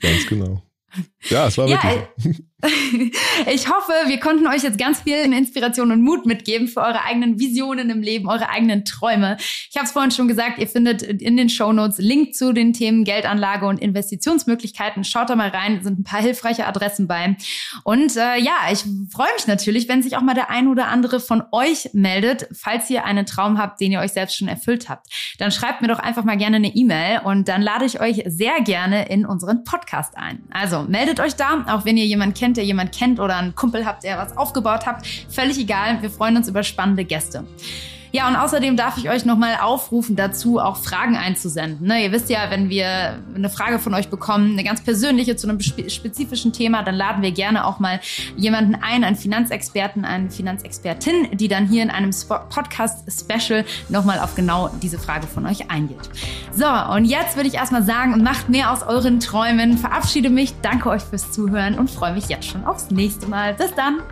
Ganz 0.01 0.26
genau. 0.28 0.61
Ja, 1.30 1.47
es 1.47 1.57
war 1.57 1.67
wirklich. 1.67 1.93
Ja, 1.93 2.49
ich 3.51 3.69
hoffe, 3.69 3.91
wir 4.05 4.19
konnten 4.19 4.47
euch 4.47 4.63
jetzt 4.63 4.78
ganz 4.78 5.01
viel 5.01 5.15
Inspiration 5.15 5.91
und 5.91 6.01
Mut 6.01 6.26
mitgeben 6.26 6.67
für 6.67 6.80
eure 6.80 7.03
eigenen 7.03 7.39
Visionen 7.39 7.89
im 7.89 8.01
Leben, 8.01 8.30
eure 8.30 8.49
eigenen 8.49 8.86
Träume. 8.86 9.38
Ich 9.69 9.76
habe 9.76 9.86
es 9.86 9.91
vorhin 9.91 10.11
schon 10.11 10.28
gesagt, 10.28 10.59
ihr 10.59 10.67
findet 10.67 11.01
in 11.01 11.36
den 11.36 11.49
Show 11.49 11.74
Notes 11.74 11.97
Link 11.97 12.36
zu 12.36 12.53
den 12.53 12.71
Themen 12.74 13.03
Geldanlage 13.03 13.65
und 13.65 13.82
Investitionsmöglichkeiten. 13.82 15.03
Schaut 15.03 15.30
da 15.30 15.36
mal 15.36 15.49
rein, 15.49 15.84
sind 15.84 15.99
ein 15.99 16.03
paar 16.03 16.21
hilfreiche 16.21 16.65
Adressen 16.65 17.07
bei. 17.07 17.36
Und 17.84 18.15
äh, 18.15 18.38
ja, 18.39 18.53
ich 18.71 18.86
freue 19.11 19.34
mich 19.36 19.47
natürlich, 19.47 19.89
wenn 19.89 20.01
sich 20.01 20.15
auch 20.15 20.21
mal 20.21 20.34
der 20.34 20.49
ein 20.49 20.67
oder 20.67 20.88
andere 20.88 21.19
von 21.19 21.43
euch 21.51 21.89
meldet, 21.93 22.47
falls 22.53 22.89
ihr 22.89 23.03
einen 23.03 23.26
Traum 23.26 23.57
habt, 23.57 23.82
den 23.82 23.91
ihr 23.91 23.99
euch 23.99 24.13
selbst 24.13 24.38
schon 24.38 24.47
erfüllt 24.47 24.88
habt. 24.88 25.07
Dann 25.38 25.51
schreibt 25.51 25.82
mir 25.82 25.89
doch 25.89 25.99
einfach 25.99 26.24
mal 26.24 26.38
gerne 26.38 26.57
eine 26.57 26.74
E-Mail 26.74 27.21
und 27.26 27.49
dann 27.49 27.61
lade 27.61 27.86
ich 27.86 27.99
euch 27.99 28.24
sehr 28.26 28.61
gerne 28.61 29.09
in 29.09 29.26
unseren 29.26 29.63
Podcast 29.65 30.15
ein. 30.15 30.43
Also 30.51 30.84
meldet 30.84 31.12
euch 31.20 31.36
da, 31.36 31.66
auch 31.68 31.86
wenn 31.86 31.97
ihr 31.97 32.05
jemanden 32.05 32.34
kennt, 32.34 32.57
der 32.57 32.66
jemand 32.66 32.95
kennt 32.95 33.20
oder 33.20 33.38
einen 33.38 33.55
Kumpel 33.55 33.86
habt, 33.86 34.03
der 34.03 34.18
was 34.18 34.38
aufgebaut 34.38 34.86
habt. 34.86 35.07
Völlig 35.30 35.57
egal. 35.57 36.01
Wir 36.01 36.09
freuen 36.09 36.38
uns 36.38 36.47
über 36.47 36.64
spannende 36.64 37.05
Gäste. 37.05 37.45
Ja, 38.16 38.28
und 38.28 38.36
außerdem 38.36 38.78
darf 38.78 38.99
ich 38.99 39.09
euch 39.09 39.26
nochmal 39.26 39.57
aufrufen 39.59 40.16
dazu, 40.16 40.59
auch 40.59 40.78
Fragen 40.78 41.18
einzusenden. 41.18 41.88
Ne, 41.88 42.03
ihr 42.03 42.11
wisst 42.11 42.30
ja, 42.30 42.51
wenn 42.51 42.70
wir 42.70 43.18
eine 43.36 43.49
Frage 43.49 43.80
von 43.80 43.95
euch 43.95 44.09
bekommen, 44.09 44.51
eine 44.51 44.64
ganz 44.64 44.84
persönliche 44.84 45.36
zu 45.36 45.49
einem 45.49 45.59
spezifischen 45.59 46.53
Thema, 46.53 46.84
dann 46.84 46.93
laden 46.93 47.24
wir 47.24 47.32
gerne 47.32 47.66
auch 47.66 47.80
mal 47.80 47.99
jemanden 48.38 48.76
ein, 48.76 49.03
einen 49.03 49.16
Finanzexperten, 49.16 50.05
eine 50.05 50.30
Finanzexpertin, 50.30 51.36
die 51.38 51.47
dann 51.47 51.66
hier 51.68 51.82
in 51.82 51.89
einem 51.89 52.11
Podcast-Special 52.11 53.66
nochmal 53.89 54.20
auf 54.20 54.36
genau 54.36 54.70
diese 54.84 54.99
Frage 54.99 55.26
von 55.26 55.47
euch 55.47 55.72
eingeht. 55.72 56.07
So, 56.53 56.68
und 56.68 57.05
jetzt 57.05 57.36
würde 57.36 57.47
ich 57.47 57.55
erstmal 57.55 57.82
sagen, 57.82 58.22
macht 58.22 58.47
mehr 58.47 58.72
aus 58.72 58.84
euren 58.84 59.22
Träumen, 59.22 59.80
verabschiede 59.80 60.30
mich, 60.30 60.53
danke 60.61 60.91
euch 60.91 61.01
fürs 61.01 61.32
Zuhören 61.32 61.80
und 61.80 61.89
freue 61.89 62.14
mich 62.14 62.28
jetzt 62.28 62.45
schon 62.45 62.64
aufs 62.64 62.91
nächste 62.91 63.26
Mal. 63.26 63.55
Bis 63.55 63.74
dann! 63.74 64.03